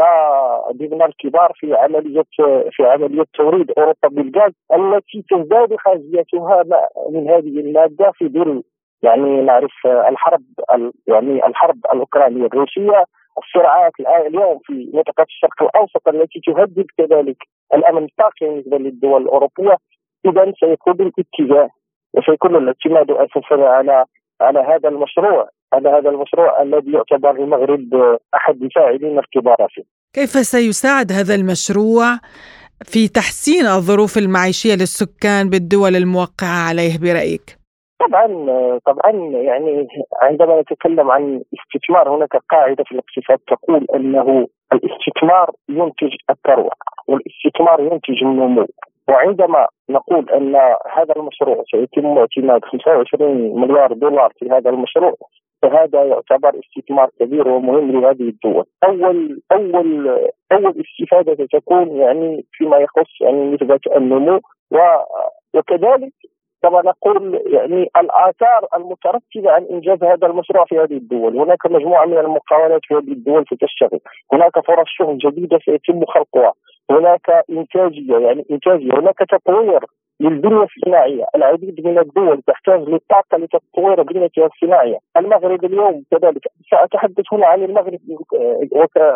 ضمن 0.71 1.01
الكبار 1.01 1.51
في 1.55 1.75
عملية 1.75 2.23
في 2.71 2.85
عملية 2.85 3.25
توريد 3.33 3.71
أوروبا 3.77 4.07
بالغاز 4.11 4.51
التي 4.73 5.25
تزداد 5.29 5.75
حاجيتها 5.77 6.63
من 7.11 7.29
هذه 7.29 7.59
المادة 7.59 8.11
في 8.15 8.29
ظل 8.29 8.63
يعني 9.03 9.41
نعرف 9.41 9.73
الحرب 9.85 10.43
يعني 11.07 11.45
الحرب 11.47 11.77
الأوكرانية 11.93 12.45
الروسية. 12.45 13.05
الصراعات 13.37 13.91
اليوم 14.27 14.59
في 14.63 14.91
منطقه 14.93 15.23
الشرق 15.23 15.63
الأوسط 15.63 16.07
التي 16.07 16.39
تهدد 16.47 16.85
كذلك 16.97 17.37
الأمن 17.73 18.03
الطاقي 18.03 18.47
بالنسبة 18.47 18.77
للدول 18.77 19.21
الأوروبية. 19.21 19.77
اذا 20.25 20.53
سيكون 20.59 20.93
الاتجاه 20.93 21.69
وسيكون 22.17 22.55
الاعتماد 22.55 23.11
أساسا 23.11 23.55
على 23.55 24.05
على 24.41 24.59
هذا 24.59 24.89
المشروع 24.89 25.49
على 25.73 25.89
هذا 25.89 26.09
المشروع 26.09 26.61
الذي 26.61 26.91
يعتبر 26.91 27.31
المغرب 27.31 28.17
أحد 28.35 28.61
الفاعلين 28.61 29.19
الكبار 29.19 29.67
فيه. 29.69 29.83
كيف 30.13 30.29
سيساعد 30.29 31.11
هذا 31.11 31.35
المشروع 31.35 32.07
في 32.83 33.07
تحسين 33.07 33.65
الظروف 33.65 34.17
المعيشية 34.17 34.73
للسكان 34.73 35.49
بالدول 35.49 35.95
الموقعة 35.95 36.69
عليه 36.69 36.99
برأيك؟ 37.01 37.57
طبعا 37.99 38.27
طبعا 38.85 39.11
يعني 39.33 39.87
عندما 40.21 40.61
نتكلم 40.61 41.11
عن 41.11 41.41
استثمار 41.53 42.15
هناك 42.15 42.35
قاعدة 42.49 42.83
في 42.83 42.91
الاقتصاد 42.91 43.39
تقول 43.47 43.85
أنه 43.95 44.47
الاستثمار 44.73 45.51
ينتج 45.69 46.15
الثروة 46.29 46.71
والاستثمار 47.07 47.79
ينتج 47.79 48.23
النمو 48.23 48.67
وعندما 49.09 49.67
نقول 49.89 50.29
أن 50.29 50.55
هذا 50.93 51.13
المشروع 51.15 51.63
سيتم 51.71 52.17
اعتماد 52.17 52.65
25 52.65 53.61
مليار 53.61 53.93
دولار 53.93 54.31
في 54.39 54.49
هذا 54.49 54.69
المشروع 54.69 55.15
فهذا 55.61 56.03
يعتبر 56.03 56.59
استثمار 56.59 57.09
كبير 57.19 57.47
ومهم 57.47 57.91
لهذه 57.91 58.29
الدول. 58.29 58.65
أول 58.83 59.41
أول 59.51 60.07
أول 60.51 60.83
استفادة 60.85 61.45
ستكون 61.45 61.97
يعني 61.97 62.45
فيما 62.51 62.77
يخص 62.77 63.21
يعني 63.21 63.51
نسبة 63.53 63.79
النمو 63.95 64.39
وكذلك 65.53 66.13
كما 66.63 66.81
نقول 66.81 67.41
يعني 67.45 67.89
الآثار 67.97 68.67
المترتبة 68.75 69.51
عن 69.51 69.65
إنجاز 69.71 70.03
هذا 70.03 70.27
المشروع 70.27 70.65
في 70.65 70.79
هذه 70.79 70.97
الدول، 70.97 71.39
هناك 71.39 71.65
مجموعة 71.65 72.05
من 72.05 72.17
المقاولات 72.17 72.81
في 72.83 72.93
هذه 72.93 73.11
الدول 73.11 73.45
ستشتغل، 73.45 73.99
هناك 74.33 74.59
فرص 74.59 74.87
شغل 74.87 75.17
جديدة 75.17 75.59
سيتم 75.65 76.05
خلقها، 76.05 76.53
هناك 76.91 77.43
انتاجيه 77.49 78.17
يعني 78.17 78.45
انتاجيه، 78.51 78.93
هناك 78.93 79.17
تطوير 79.19 79.79
للبنية 80.19 80.63
الصناعية، 80.63 81.25
العديد 81.35 81.87
من 81.87 81.99
الدول 81.99 82.41
تحتاج 82.47 82.79
للطاقة 82.89 83.37
لتطوير 83.37 84.01
بنيتها 84.03 84.45
الصناعية، 84.45 84.97
المغرب 85.17 85.65
اليوم 85.65 86.03
كذلك 86.11 86.41
سأتحدث 86.71 87.25
هنا 87.33 87.45
عن 87.47 87.63
المغرب 87.63 87.99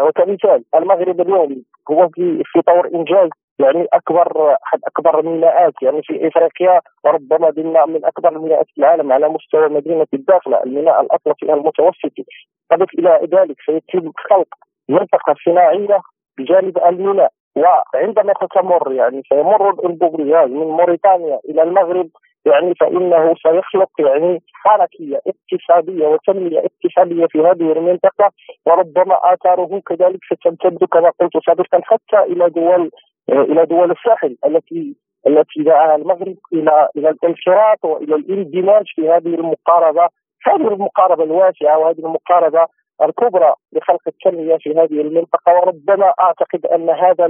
وكمثال، 0.08 0.64
المغرب 0.76 1.22
اليوم 1.22 1.64
هو 1.92 2.10
في 2.10 2.44
في 2.46 2.62
طور 2.62 2.90
إنجاز 2.96 3.30
يعني 3.60 3.88
اكبر 3.94 4.56
احد 4.64 4.80
أكبر 4.88 5.20
الميناءات 5.20 5.74
يعني 5.82 6.02
في 6.04 6.28
إفريقيا 6.28 6.82
ربما 7.06 7.50
ضمن 7.50 7.94
من 7.94 8.06
أكبر 8.06 8.30
الميناءات 8.30 8.66
في 8.76 8.78
العالم 8.78 9.12
على 9.12 9.30
مستوى 9.30 9.68
مدينة 9.70 10.08
الداخلة 10.14 10.64
الميناء 10.64 11.02
الأطلسي 11.02 11.54
المتوسطي 11.54 12.26
اضف 12.72 12.88
إلى 13.00 13.20
ذلك 13.34 13.56
سيتم 13.66 14.12
خلق 14.18 14.48
منطقة 14.90 15.36
صناعية 15.46 16.00
بجانب 16.38 16.78
الميناء. 16.78 17.32
وعندما 17.56 18.34
تتمر 18.34 18.92
يعني 18.92 19.22
سيمر 19.30 19.86
أنبوب 19.86 20.26
الغاز 20.26 20.50
من 20.50 20.68
موريتانيا 20.68 21.40
إلى 21.50 21.64
المغرب 21.64 22.10
يعني 22.46 22.74
فإنه 22.76 23.36
سيخلق 23.44 23.90
يعني 24.00 24.42
حركية 24.54 25.22
اقتصادية 25.28 26.08
وتنمية 26.08 26.60
اقتصادية 26.60 27.26
في 27.26 27.40
هذه 27.40 27.72
المنطقة 27.72 28.32
وربما 28.66 29.34
آثاره 29.34 29.82
كذلك 29.88 30.20
ستمتد 30.34 30.84
كما 30.84 31.12
قلت 31.20 31.46
سابقا 31.46 31.82
حتى 31.84 32.20
إلى 32.20 32.50
دول 32.50 32.92
إلى 33.30 33.66
دول 33.66 33.92
الساحل 33.92 34.38
التي 34.46 34.96
التي 35.28 35.64
دعاها 35.64 35.96
المغرب 35.96 36.36
إلى 36.54 36.90
إلى 36.98 37.10
الانخراط 37.10 37.86
وإلى 37.86 38.16
الاندماج 38.16 38.86
في 38.96 39.10
هذه 39.10 39.28
المقاربة. 39.36 40.10
هذه 40.46 40.68
المقاربة 40.68 41.24
الواسعة 41.24 41.78
وهذه 41.78 42.00
المقاربة 42.00 42.68
الكبرى 43.04 43.54
لخلق 43.74 44.02
التنمية 44.08 44.58
في 44.58 44.70
هذه 44.70 45.02
المنطقة 45.02 45.54
وربما 45.54 46.14
أعتقد 46.20 46.66
أن 46.66 46.90
هذا 46.90 47.28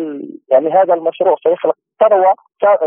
يعني 0.49 0.69
هذا 0.69 0.93
المشروع 0.93 1.35
سيخلق 1.43 1.75
ثروة 1.99 2.33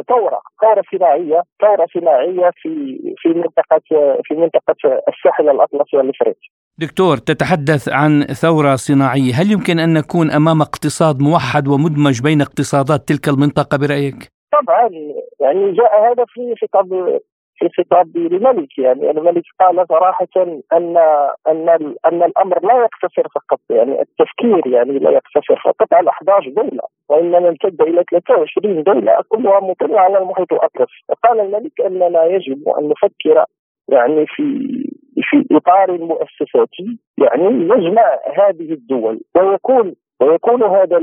ثورة 0.09 0.41
ثورة 0.61 0.83
صناعية 0.93 1.43
ثورة 1.63 1.87
صناعية 1.95 2.51
في 2.55 2.99
في 3.17 3.29
منطقه 3.29 3.81
في 4.25 4.35
منطقة 4.35 5.01
الساحل 5.09 5.49
الأطلسي 5.49 6.01
الافريقي. 6.01 6.49
دكتور 6.79 7.17
تتحدث 7.17 7.89
عن 7.89 8.23
ثورة 8.23 8.75
صناعية، 8.75 9.33
هل 9.35 9.53
يمكن 9.53 9.79
أن 9.79 9.95
نكون 9.95 10.31
أمام 10.31 10.61
اقتصاد 10.61 11.23
موحد 11.23 11.69
ومدمج 11.69 12.23
بين 12.23 12.41
اقتصادات 12.41 13.01
تلك 13.09 13.29
المنطقة 13.29 13.79
برأيك؟ 13.79 14.33
طبعا 14.53 14.89
يعني 15.41 15.73
جاء 15.73 16.13
هذا 16.13 16.25
في 16.29 16.55
خطاب 16.63 17.21
في 17.59 17.69
خطاب 17.69 18.17
الملك. 18.17 18.79
يعني 18.79 19.11
الملك 19.11 19.45
قال 19.61 19.87
صراحة 19.89 20.29
أن 20.73 20.97
أن 21.49 21.69
أن 22.07 22.23
الأمر 22.23 22.67
لا 22.67 22.75
يقتصر 22.75 23.29
فقط 23.35 23.61
يعني 23.71 24.01
التفكير 24.01 24.67
يعني 24.67 24.99
لا 24.99 25.11
يقتصر 25.11 25.61
فقط 25.65 25.95
على 25.95 26.11
11 26.11 26.51
دولة 26.51 26.83
وإنما 27.09 27.49
امتد 27.49 27.83
إلى 27.83 28.05
23 28.11 28.83
دولة 28.83 29.19
كلها 29.29 29.61
مطلة 29.61 30.01
على 30.01 30.19
المحيط 30.19 30.53
الأطلسي 30.53 31.05
وقال 31.09 31.41
الملك 31.41 31.81
أننا 31.81 32.25
يجب 32.25 32.69
أن 32.69 32.89
نفكر 32.89 33.45
يعني 33.89 34.27
في 34.27 34.69
في 35.23 35.57
إطار 35.57 35.99
مؤسساتي 35.99 36.99
يعني 37.19 37.45
يجمع 37.45 38.19
هذه 38.39 38.73
الدول 38.73 39.21
ويكون 39.37 39.95
ويكون 40.21 40.63
هذا 40.63 40.99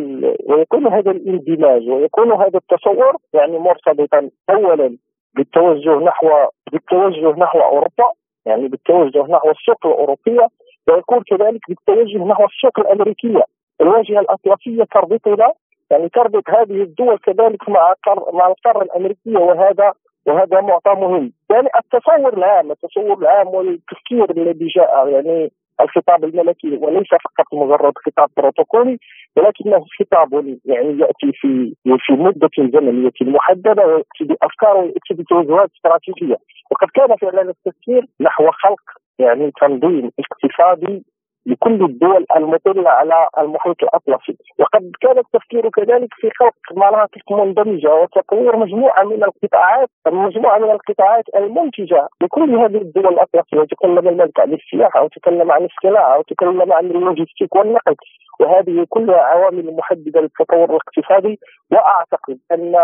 ويكون 0.49 0.87
هذا 0.87 1.11
الاندماج 1.11 1.89
ويكون 1.89 2.31
هذا 2.31 2.57
التصور 2.57 3.15
يعني 3.33 3.59
مرتبطا 3.59 4.29
اولا 4.49 4.97
بالتوجه 5.35 5.99
نحو 5.99 6.27
بالتوجه 6.71 7.39
نحو 7.39 7.59
أوروبا 7.59 8.11
يعني 8.45 8.67
بالتوجه 8.67 9.23
نحو 9.23 9.51
السوق 9.51 9.85
الأوروبية 9.85 10.47
ويكون 10.87 11.23
كذلك 11.23 11.61
بالتوجه 11.69 12.17
نحو 12.17 12.45
السوق 12.45 12.79
الأمريكية. 12.79 13.43
الواجهه 13.81 14.19
الأطلسية 14.19 14.83
تربطنا 14.83 15.53
يعني 15.91 16.09
تربط 16.09 16.49
هذه 16.49 16.81
الدول 16.81 17.17
كذلك 17.17 17.69
مع 17.69 17.93
مع 18.33 18.47
القارة 18.47 18.83
الأمريكية 18.83 19.37
وهذا 19.37 19.93
وهذا 20.27 20.61
معطى 20.61 20.91
مهم. 20.91 21.33
يعني 21.51 21.67
التصور 21.79 22.37
العام 22.37 22.71
التصور 22.71 23.17
العام 23.17 23.47
والتفكير 23.47 24.31
الذي 24.31 24.67
جاء 24.67 25.07
يعني 25.07 25.51
الخطاب 25.81 26.23
الملكي 26.23 26.77
وليس 26.77 27.07
فقط 27.07 27.53
مجرد 27.53 27.93
خطاب 28.05 28.29
بروتوكولي 28.37 28.97
ولكنه 29.37 29.85
خطاب 29.99 30.57
يعني 30.65 30.99
يأتي 30.99 31.31
في 31.33 31.73
في 31.99 32.13
مدة 32.13 32.49
زمنية 32.59 33.11
محددة 33.21 33.85
ويأتي 33.85 34.23
بأفكار 34.23 34.77
ويأتي 34.77 35.13
بتوجهات 35.13 35.69
استراتيجية. 35.75 36.37
وقد 36.71 36.87
كان 36.93 37.15
فعلا 37.15 37.41
التفكير 37.41 38.05
نحو 38.21 38.51
خلق 38.51 38.81
يعني 39.19 39.51
تنظيم 39.61 40.11
اقتصادي 40.19 41.03
لكل 41.45 41.83
الدول 41.83 42.25
المطلة 42.35 42.89
على 42.89 43.27
المحيط 43.37 43.83
الأطلسي. 43.83 44.37
وقد 44.59 44.91
كان 45.01 45.17
التفكير 45.17 45.69
كذلك 45.69 46.13
في 46.13 46.29
خلق 46.39 46.53
مناطق 46.75 47.31
مندمجة 47.31 47.93
وتطوير 47.95 48.57
مجموعة 48.57 49.03
من 49.03 49.23
القطاعات 49.23 49.89
مجموعة 50.07 50.57
من 50.57 50.71
القطاعات 50.71 51.23
المنتجة 51.35 52.07
لكل 52.21 52.55
هذه 52.55 52.77
الدول 52.77 53.07
الأطلسية. 53.13 53.59
وتكلم 53.59 54.07
الملك 54.07 54.39
عن 54.39 54.53
السياحة 54.53 55.03
وتكلم 55.03 55.51
عن 55.51 55.65
الصناعة 55.65 56.19
وتكلم 56.19 56.73
عن 56.73 56.85
اللوجستيك 56.85 57.55
والنقل. 57.55 57.95
وهذه 58.39 58.85
كلها 58.89 59.21
عوامل 59.21 59.75
محددة 59.75 60.21
للتطور 60.21 60.69
الاقتصادي. 60.69 61.39
وأعتقد 61.71 62.39
ان 62.51 62.75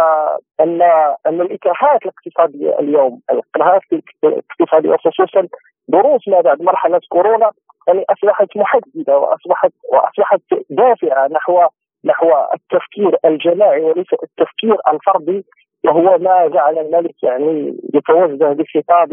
ان 0.60 0.82
أن 1.28 1.42
الإكراهات 1.42 2.02
الاقتصادية 2.02 2.80
اليوم 2.80 3.22
الاكراهات 3.32 3.82
الاقتصادية 4.24 4.90
وخصوصا 4.90 5.48
دروس 5.88 6.28
ما 6.28 6.42
بعد 6.42 6.62
مرحلة 6.62 7.02
كورونا 7.10 7.52
يعني 7.88 8.06
أصبحت 8.10 8.58
محددة 8.58 9.18
واصبحت 9.18 9.72
وأصبحت 9.94 10.42
دافعة 10.70 11.28
نحو 11.28 11.62
نحو 12.06 12.28
التفكير 12.54 13.18
الجماعي 13.26 13.82
وليس 13.82 14.14
التفكير 14.24 14.78
الفردي 14.94 15.46
وهو 15.86 16.18
ما 16.18 16.48
جعل 16.48 16.78
الملك 16.78 17.24
يعني 17.24 17.78
يتوجه 17.94 18.54
بخطاب 18.54 19.12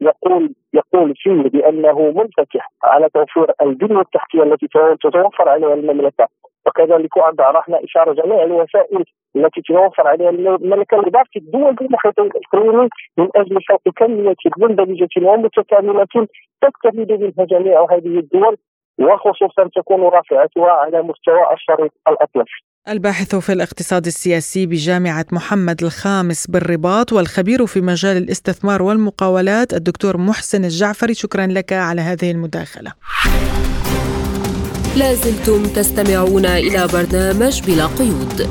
يقول 0.00 0.54
يقول 0.74 1.14
فيه 1.16 1.42
بأنه 1.42 2.00
منفتح 2.00 2.72
على 2.84 3.08
توفير 3.08 3.52
البنيه 3.62 4.00
التحتيه 4.00 4.42
التي 4.42 4.66
تتوفر 5.02 5.48
عليها 5.48 5.74
المملكة. 5.74 6.28
وكذلك 6.66 7.18
عرفنا 7.18 7.84
إشارة 7.84 8.12
جميع 8.12 8.42
الوسائل 8.42 9.04
التي 9.36 9.60
تتوفر 9.60 10.06
عليها 10.08 10.30
لباقي 11.06 11.36
الدول 11.36 11.76
في 11.76 11.84
المحيط 11.84 12.20
الاقليمي 12.20 12.88
من 13.18 13.28
أجل 13.36 13.58
خلق 13.68 13.94
كمية 13.96 14.34
مندمجه 14.58 15.08
ومتكاملة 15.22 16.06
تستفيد 16.62 17.12
منها 17.12 17.46
جميع 17.50 17.86
هذه 17.90 18.18
الدول 18.18 18.56
وخصوصا 18.98 19.70
تكون 19.76 20.00
رافعتها 20.00 20.70
على 20.70 21.02
مستوى 21.02 21.52
الشريط 21.52 21.92
الاطلسي. 22.08 22.64
الباحث 22.88 23.34
في 23.34 23.52
الاقتصاد 23.52 24.06
السياسي 24.06 24.66
بجامعة 24.66 25.26
محمد 25.32 25.82
الخامس 25.82 26.46
بالرباط 26.50 27.12
والخبير 27.12 27.66
في 27.66 27.80
مجال 27.80 28.16
الاستثمار 28.16 28.82
والمقاولات 28.82 29.72
الدكتور 29.72 30.16
محسن 30.16 30.64
الجعفري 30.64 31.14
شكرا 31.14 31.46
لك 31.46 31.72
على 31.72 32.00
هذه 32.00 32.30
المداخلة 32.30 32.92
لازلتم 34.96 35.62
تستمعون 35.62 36.46
إلى 36.46 36.86
برنامج 36.92 37.62
بلا 37.66 37.86
قيود. 37.86 38.48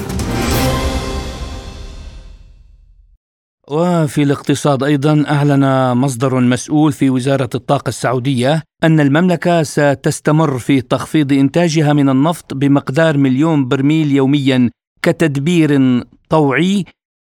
وفي 3.67 4.23
الاقتصاد 4.23 4.83
أيضا 4.83 5.25
أعلن 5.29 5.93
مصدر 5.97 6.39
مسؤول 6.39 6.91
في 6.93 7.09
وزارة 7.09 7.49
الطاقة 7.55 7.89
السعودية 7.89 8.63
أن 8.83 8.99
المملكة 8.99 9.63
ستستمر 9.63 10.59
في 10.59 10.81
تخفيض 10.81 11.33
إنتاجها 11.33 11.93
من 11.93 12.09
النفط 12.09 12.53
بمقدار 12.53 13.17
مليون 13.17 13.67
برميل 13.67 14.11
يوميا 14.11 14.69
كتدبير 15.01 16.03
طوعي. 16.29 16.85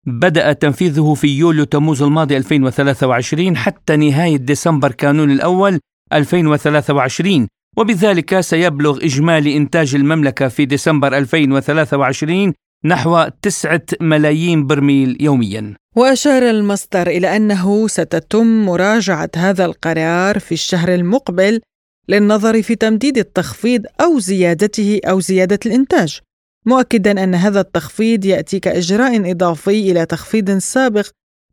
بدأ 0.08 0.54
تنفيذه 0.54 1.14
في 1.14 1.28
يوليو 1.28 1.64
تموز 1.64 2.02
الماضي 2.02 2.38
2023 2.38 3.58
حتى 3.58 3.96
نهاية 3.96 4.38
ديسمبر 4.38 4.92
كانون 4.92 5.32
الأول 5.32 5.80
2023 6.14 7.48
وبذلك 7.78 8.40
سيبلغ 8.40 9.06
إجمالي 9.06 9.58
إنتاج 9.58 9.96
المملكة 9.96 10.48
في 10.48 10.66
ديسمبر 10.66 11.18
2023 11.18 12.54
نحو 12.86 13.28
تسعة 13.42 13.82
ملايين 14.02 14.68
برميل 14.68 15.18
يوميا. 15.20 15.74
وأشار 15.96 16.50
المصدر 16.50 17.08
إلى 17.08 17.36
أنه 17.36 17.88
ستتم 17.88 18.66
مراجعة 18.66 19.30
هذا 19.36 19.66
القرار 19.66 20.40
في 20.40 20.52
الشهر 20.52 20.94
المقبل 20.94 21.62
للنظر 22.10 22.62
في 22.62 22.76
تمديد 22.76 23.18
التخفيض 23.18 23.82
أو 24.02 24.20
زيادته 24.20 25.00
أو 25.06 25.20
زيادة 25.20 25.60
الإنتاج 25.66 26.20
مؤكدا 26.66 27.24
أن 27.24 27.36
هذا 27.36 27.60
التخفيض 27.60 28.26
يأتي 28.26 28.60
كإجراء 28.60 29.32
إضافي 29.32 29.92
إلى 29.92 30.06
تخفيض 30.06 30.58
سابق 30.58 31.08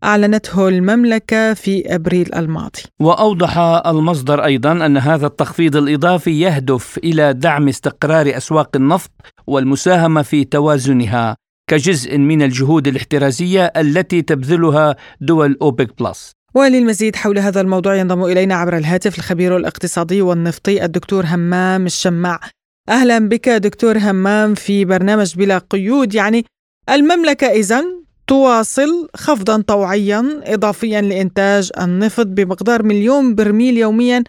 أعلنته 0.05 0.69
المملكة 0.69 1.55
في 1.55 1.95
أبريل 1.95 2.35
الماضي. 2.35 2.83
وأوضح 3.01 3.59
المصدر 3.87 4.45
أيضا 4.45 4.73
أن 4.87 4.97
هذا 4.97 5.27
التخفيض 5.27 5.77
الإضافي 5.77 6.41
يهدف 6.41 6.99
إلى 6.99 7.33
دعم 7.33 7.69
استقرار 7.69 8.37
أسواق 8.37 8.77
النفط 8.77 9.11
والمساهمة 9.47 10.23
في 10.23 10.45
توازنها 10.45 11.37
كجزء 11.71 12.19
من 12.19 12.43
الجهود 12.43 12.89
الاحترازية 12.89 13.65
التي 13.77 14.23
تبذلها 14.23 14.97
دول 15.21 15.57
أوبك 15.63 16.03
بلس. 16.03 16.33
وللمزيد 16.55 17.17
حول 17.17 17.39
هذا 17.39 17.61
الموضوع 17.61 17.97
ينضم 17.97 18.25
إلينا 18.25 18.55
عبر 18.55 18.77
الهاتف 18.77 19.19
الخبير 19.19 19.57
الاقتصادي 19.57 20.23
والنفطي 20.23 20.85
الدكتور 20.85 21.25
همام 21.27 21.87
الشماع. 21.87 22.41
أهلا 22.89 23.19
بك 23.19 23.49
دكتور 23.49 23.99
همام 23.99 24.55
في 24.55 24.85
برنامج 24.85 25.37
بلا 25.37 25.59
قيود 25.59 26.15
يعني 26.15 26.45
المملكة 26.91 27.47
إذن 27.47 28.01
تواصل 28.31 29.09
خفضا 29.17 29.63
طوعيا 29.75 30.23
إضافيا 30.55 31.01
لإنتاج 31.01 31.71
النفط 31.85 32.27
بمقدار 32.37 32.83
مليون 32.83 33.35
برميل 33.35 33.79
يوميا 33.79 34.25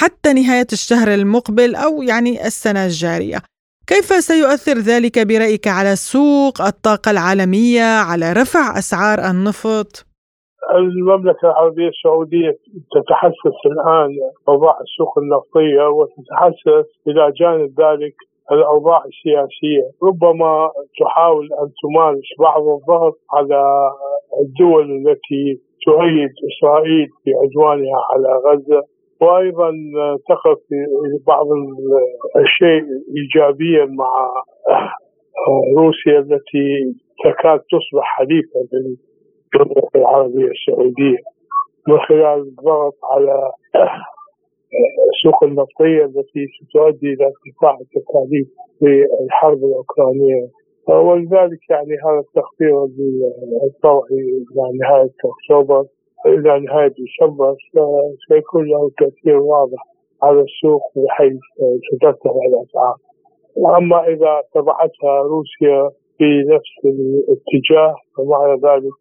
حتى 0.00 0.32
نهاية 0.32 0.70
الشهر 0.72 1.08
المقبل 1.14 1.74
أو 1.74 2.02
يعني 2.02 2.32
السنة 2.46 2.84
الجارية 2.84 3.38
كيف 3.86 4.08
سيؤثر 4.30 4.76
ذلك 4.92 5.26
برأيك 5.28 5.66
على 5.68 5.96
سوق 5.96 6.56
الطاقة 6.60 7.10
العالمية 7.10 7.88
على 8.10 8.32
رفع 8.32 8.78
أسعار 8.78 9.18
النفط؟ 9.30 9.90
المملكة 10.74 11.44
العربية 11.50 11.88
السعودية 11.88 12.52
تتحسس 12.94 13.58
الآن 13.72 14.10
أوضاع 14.48 14.76
السوق 14.86 15.12
النفطية 15.18 15.84
وتتحسس 15.96 16.88
إلى 17.08 17.32
جانب 17.40 17.70
ذلك 17.80 18.16
الأوضاع 18.52 19.00
السياسية. 19.04 19.84
ربما 20.02 20.70
تحاول 21.00 21.44
أن 21.44 21.68
تمارس 21.82 22.28
بعض 22.40 22.62
الضغط 22.62 23.18
على 23.34 23.62
الدول 24.42 24.90
التي 24.90 25.60
تؤيد 25.86 26.30
إسرائيل 26.50 27.06
في 27.24 27.30
عدوانها 27.42 28.00
على 28.10 28.30
غزة. 28.46 28.82
وأيضا 29.20 29.70
تقف 30.28 30.58
بعض 31.26 31.46
الشيء 32.36 32.84
ايجابيا 33.16 33.84
مع 33.84 34.32
روسيا 35.78 36.18
التي 36.18 36.68
تكاد 37.24 37.60
تصبح 37.60 38.04
حليفة 38.18 38.60
للدوله 38.72 39.88
العربية 39.96 40.50
السعودية. 40.50 41.18
من 41.88 41.98
خلال 41.98 42.38
الضغط 42.40 42.94
على 43.12 43.50
السوق 45.12 45.44
النفطيه 45.44 46.04
التي 46.04 46.46
ستؤدي 46.60 47.06
إلى 47.12 47.24
ارتفاع 47.24 47.78
التكاليف 47.80 48.48
في 48.78 49.06
الحرب 49.24 49.58
الأوكرانية 49.64 50.48
ولذلك 50.88 51.70
يعني 51.70 51.94
هذا 52.06 52.18
التخفيض 52.20 52.90
الطوعي 53.66 54.20
إلى 54.50 54.78
نهاية 54.80 55.10
أكتوبر 55.24 55.84
إلى 56.26 56.60
نهاية 56.60 56.88
ديسمبر 56.88 57.54
سيكون 58.28 58.64
له 58.68 58.90
تأثير 58.98 59.36
واضح 59.36 59.82
على 60.22 60.40
السوق 60.40 60.82
بحيث 60.96 61.40
سترتفع 61.92 62.30
الاسعار. 62.48 62.96
أما 63.78 64.08
إذا 64.08 64.42
تبعتها 64.54 65.22
روسيا 65.22 65.90
في 66.18 66.42
نفس 66.54 66.74
الاتجاه 66.84 67.94
فمعنى 68.16 68.60
ذلك 68.60 68.96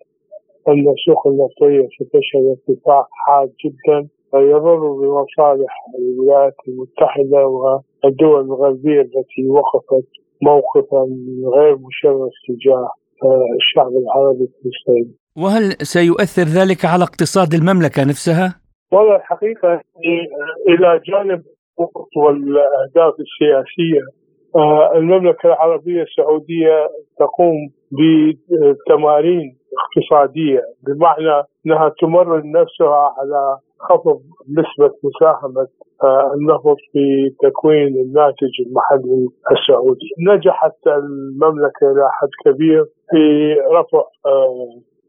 أن 0.68 0.90
السوق 0.90 1.28
النفطيه 1.28 1.88
ستشهد 2.00 2.46
ارتفاع 2.46 3.08
حاد 3.12 3.52
جدا 3.66 4.08
يضر 4.40 4.80
بمصالح 5.00 5.74
الولايات 6.00 6.56
المتحدة 6.68 7.48
والدول 7.48 8.42
الغربية 8.42 9.02
التي 9.02 9.48
وقفت 9.50 10.08
موقفا 10.42 11.04
غير 11.56 11.76
مشرف 11.78 12.32
تجاه 12.48 12.90
الشعب 13.60 13.92
العربي 14.04 14.44
الفلسطيني. 14.44 15.16
وهل 15.38 15.64
سيؤثر 15.82 16.44
ذلك 16.60 16.86
على 16.86 17.04
اقتصاد 17.04 17.54
المملكة 17.54 18.02
نفسها؟ 18.04 18.62
والله 18.92 19.16
الحقيقة 19.16 19.82
إلى 20.68 21.02
جانب 21.08 21.44
والأهداف 22.18 23.14
السياسية 23.20 24.02
المملكة 24.96 25.48
العربية 25.48 26.02
السعودية 26.02 26.90
تقوم 27.20 27.56
بتمارين 27.92 29.58
اقتصادية 29.84 30.62
بمعنى 30.88 31.44
أنها 31.66 31.92
تمرن 32.02 32.52
نفسها 32.52 33.14
على 33.18 33.58
خفض 33.90 34.22
نسبة 34.60 34.94
مساهمة 35.04 35.68
النفط 36.36 36.78
في 36.92 37.30
تكوين 37.44 37.88
الناتج 37.88 38.54
المحلي 38.68 39.28
السعودي. 39.52 40.10
نجحت 40.30 40.88
المملكة 40.88 41.84
إلى 41.92 42.10
حد 42.12 42.30
كبير 42.46 42.86
في 43.12 43.54
رفع 43.72 44.04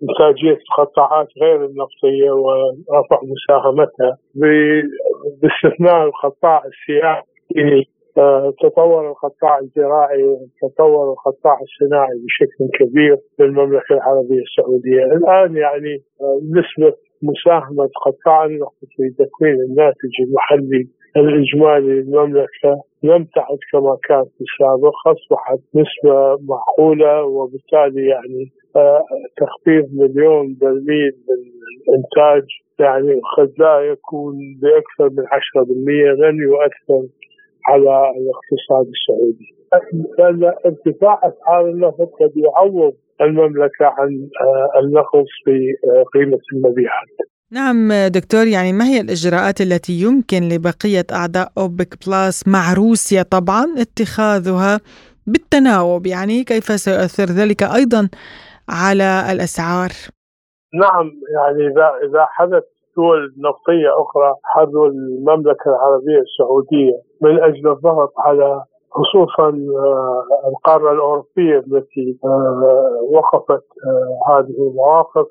إنتاجية 0.02 0.58
القطاعات 0.70 1.28
غير 1.42 1.64
النفطية 1.64 2.30
ورفع 2.30 3.20
مساهمتها 3.22 4.18
باستثناء 5.42 6.04
القطاع 6.04 6.62
السياحي 6.66 7.84
تطور 8.62 9.10
القطاع 9.10 9.58
الزراعي 9.58 10.36
تطور 10.62 11.12
القطاع 11.12 11.58
الصناعي 11.62 12.16
بشكل 12.24 12.64
كبير 12.78 13.16
في 13.36 13.42
المملكة 13.42 13.94
العربية 13.94 14.42
السعودية 14.42 15.02
الآن 15.16 15.56
يعني 15.56 16.02
نسبة 16.58 16.96
مساهمة 17.22 17.88
قطاع 18.04 18.44
النفط 18.44 18.88
في 18.96 19.10
تكوين 19.18 19.54
الناتج 19.68 20.14
المحلي 20.28 20.88
الإجمالي 21.16 22.00
للمملكة 22.00 22.82
لم 23.02 23.24
تعد 23.24 23.58
كما 23.72 23.96
كانت 24.08 24.28
في 24.38 24.44
السابق 24.48 24.94
أصبحت 25.06 25.60
نسبة 25.74 26.38
معقولة 26.48 27.24
وبالتالي 27.24 28.06
يعني 28.08 28.52
تخفيض 29.36 29.86
مليون 29.92 30.56
برميل 30.60 31.12
من 31.28 31.40
الإنتاج. 31.88 32.46
يعني 32.78 33.20
قد 33.36 33.52
لا 33.58 33.80
يكون 33.80 34.34
بأكثر 34.62 35.10
من 35.10 35.26
10% 35.26 36.20
لن 36.20 36.36
يؤثر 36.48 37.08
على 37.68 38.12
الاقتصاد 38.16 38.86
السعودي. 38.96 39.56
لأن 40.18 40.52
ارتفاع 40.66 41.20
أسعار 41.28 41.66
النفط 41.70 42.10
قد 42.20 42.32
يعوض 42.36 42.94
المملكة 43.20 43.86
عن 43.98 44.08
النقص 44.82 45.30
في 45.44 45.74
قيمة 46.14 46.38
المبيعات. 46.52 47.08
نعم 47.52 47.92
دكتور 48.08 48.46
يعني 48.46 48.72
ما 48.72 48.84
هي 48.84 49.00
الإجراءات 49.00 49.60
التي 49.60 49.92
يمكن 49.92 50.48
لبقية 50.48 51.06
أعضاء 51.12 51.48
أوبك 51.58 52.06
بلاس 52.06 52.48
مع 52.48 52.74
روسيا؟ 52.74 53.22
طبعا 53.22 53.64
اتخاذها 53.78 54.80
بالتناوب 55.26 56.06
يعني 56.06 56.44
كيف 56.44 56.64
سيؤثر 56.64 57.24
ذلك 57.24 57.62
أيضا 57.62 58.08
على 58.68 59.32
الأسعار؟ 59.32 59.90
نعم 60.74 61.06
يعني 61.36 61.72
إذا 61.72 61.86
إذا 62.08 62.26
حدث 62.30 62.64
دول 62.96 63.34
نفطية 63.48 63.90
أخرى 64.02 64.34
حذو 64.44 64.86
المملكة 64.86 65.66
العربية 65.66 66.20
السعودية 66.28 66.96
من 67.22 67.42
أجل 67.42 67.68
الضغط 67.68 68.12
على 68.18 68.64
خصوصا 68.90 69.48
القارة 70.48 70.92
الأوروبية 70.92 71.58
التي 71.58 72.18
وقفت 73.10 73.64
هذه 74.28 74.56
المواقف. 74.68 75.26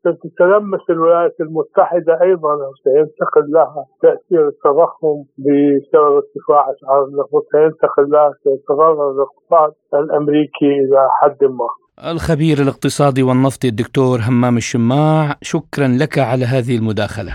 ستتلمس 0.00 0.80
الولايات 0.90 1.36
المتحدة 1.40 2.22
أيضا 2.22 2.50
سينتقل 2.84 3.52
لها 3.52 3.84
تأثير 4.02 4.48
التضخم 4.48 5.24
بسبب 5.38 6.12
ارتفاع 6.16 6.72
أسعار 6.72 7.04
النفط 7.04 7.44
سينتقل 7.52 8.10
لها 8.10 8.32
سيتضرر 8.44 9.10
الاقتصاد 9.10 9.72
الأمريكي 9.94 10.66
إلى 10.84 11.08
حد 11.20 11.44
ما. 11.44 11.68
الخبير 12.12 12.58
الاقتصادي 12.62 13.22
والنفطي 13.22 13.68
الدكتور 13.68 14.18
همام 14.28 14.56
الشماع 14.56 15.36
شكرا 15.42 15.88
لك 15.88 16.18
على 16.18 16.44
هذه 16.44 16.76
المداخلة. 16.76 17.32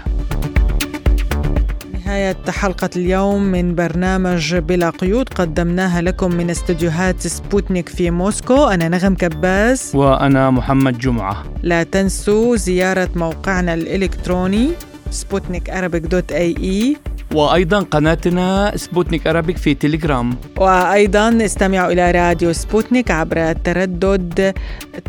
نهاية 2.13 2.45
حلقة 2.49 2.89
اليوم 2.95 3.43
من 3.43 3.75
برنامج 3.75 4.55
بلا 4.55 4.89
قيود. 4.89 5.29
قدمناها 5.29 6.01
لكم 6.01 6.35
من 6.35 6.49
استديوهات 6.49 7.27
سبوتنيك 7.27 7.89
في 7.89 8.11
موسكو. 8.11 8.65
أنا 8.65 8.89
نغم 8.89 9.15
كباس 9.15 9.95
وأنا 9.95 10.49
محمد 10.49 10.97
جمعة. 10.97 11.43
لا 11.63 11.83
تنسوا 11.83 12.55
زيارة 12.55 13.09
موقعنا 13.15 13.73
الإلكتروني 13.73 14.69
Sputnik 15.11 15.71
dot 15.71 16.31
AE. 16.31 16.97
وأيضا 17.33 17.79
قناتنا 17.79 18.73
Sputnik 18.75 19.27
Arabic 19.27 19.57
في 19.57 19.73
تليجرام. 19.73 20.37
وأيضا 20.57 21.45
استمعوا 21.45 21.91
إلى 21.91 22.11
راديو 22.11 22.53
سبوتنيك 22.53 23.11
عبر 23.11 23.37
التردد 23.37 24.53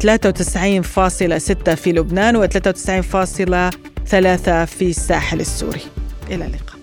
93.6 0.01 1.75
في 1.75 1.93
لبنان 1.93 2.37
و 2.37 2.47
93.3 2.47 4.65
في 4.65 4.91
الساحل 4.91 5.41
السوري. 5.41 5.81
إلى 6.31 6.47
اللقاء. 6.47 6.74